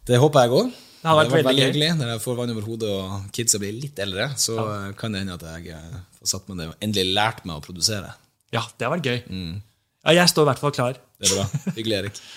Det 0.07 0.21
håper 0.21 0.47
jeg 0.47 0.59
òg. 0.61 0.75
Det 1.05 1.11
har 1.11 1.19
vært 1.19 1.35
veldig 1.35 1.53
gøy. 1.59 1.67
hyggelig. 1.67 1.91
Når 1.99 2.13
jeg 2.15 2.21
får 2.23 2.37
vann 2.39 2.53
over 2.55 2.65
hodet 2.65 2.91
og 2.95 3.27
kidsa 3.37 3.61
blir 3.61 3.75
litt 3.77 3.99
eldre, 4.01 4.31
så 4.41 4.55
ja. 4.57 4.77
kan 4.97 5.13
det 5.13 5.25
hende 5.25 5.37
at 5.37 5.45
jeg 5.45 5.75
har 5.77 5.99
får 6.21 6.31
satt 6.31 6.49
meg 6.49 6.61
ned 6.61 6.73
og 6.73 6.87
endelig 6.87 7.17
lært 7.19 7.43
meg 7.45 7.59
å 7.59 7.65
produsere. 7.65 8.15
Ja, 8.55 8.63
det 8.79 8.87
har 8.87 8.95
vært 8.95 9.11
gøy. 9.11 9.19
Mm. 9.29 9.59
Ja, 10.05 10.15
jeg 10.21 10.33
står 10.33 10.47
i 10.47 10.51
hvert 10.53 10.63
fall 10.63 10.75
klar. 10.77 10.97
Det 11.21 11.29
er 11.29 11.37
bra. 11.37 11.75
Hyggelig, 11.77 12.01
Erik. 12.05 12.25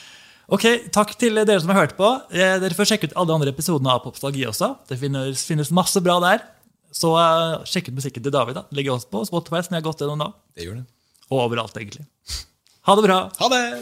Ok, 0.47 0.63
Takk 0.95 1.09
til 1.19 1.35
dere 1.35 1.59
som 1.59 1.73
har 1.73 1.81
hørt 1.81 1.97
på. 1.97 2.07
Eh, 2.31 2.53
Dere 2.63 2.75
får 2.75 2.88
sjekke 2.88 3.09
ut 3.09 3.15
alle 3.19 3.27
de 3.27 3.33
andre 3.35 3.51
episodene 3.51 3.91
av 3.91 3.99
Popstalgi 4.05 4.45
også. 4.47 4.69
Det 4.88 4.95
finnes, 5.01 5.41
finnes 5.43 5.73
masse 5.75 5.99
bra 5.99 6.15
der. 6.23 6.45
Så 6.95 7.11
uh, 7.19 7.65
sjekk 7.67 7.89
ut 7.89 7.97
musikken 7.97 8.23
til 8.23 8.31
David. 8.31 8.55
da. 8.55 8.63
Det 8.69 8.79
ligger 8.79 8.95
også 8.95 9.11
på 9.11 9.25
Spotify, 9.27 9.59
som 9.65 9.75
jeg 9.75 9.83
har 9.83 9.88
gått 9.89 10.05
gjennom 10.05 10.21
nå. 10.23 10.29
Det 10.55 10.63
gjør 10.63 10.77
det. 10.79 10.85
Og 11.27 11.41
overalt, 11.49 11.75
egentlig. 11.75 12.07
Ha 12.88 12.95
det 12.95 13.01
bra. 13.01 13.31
Ha 13.38 13.49
det. 13.49 13.81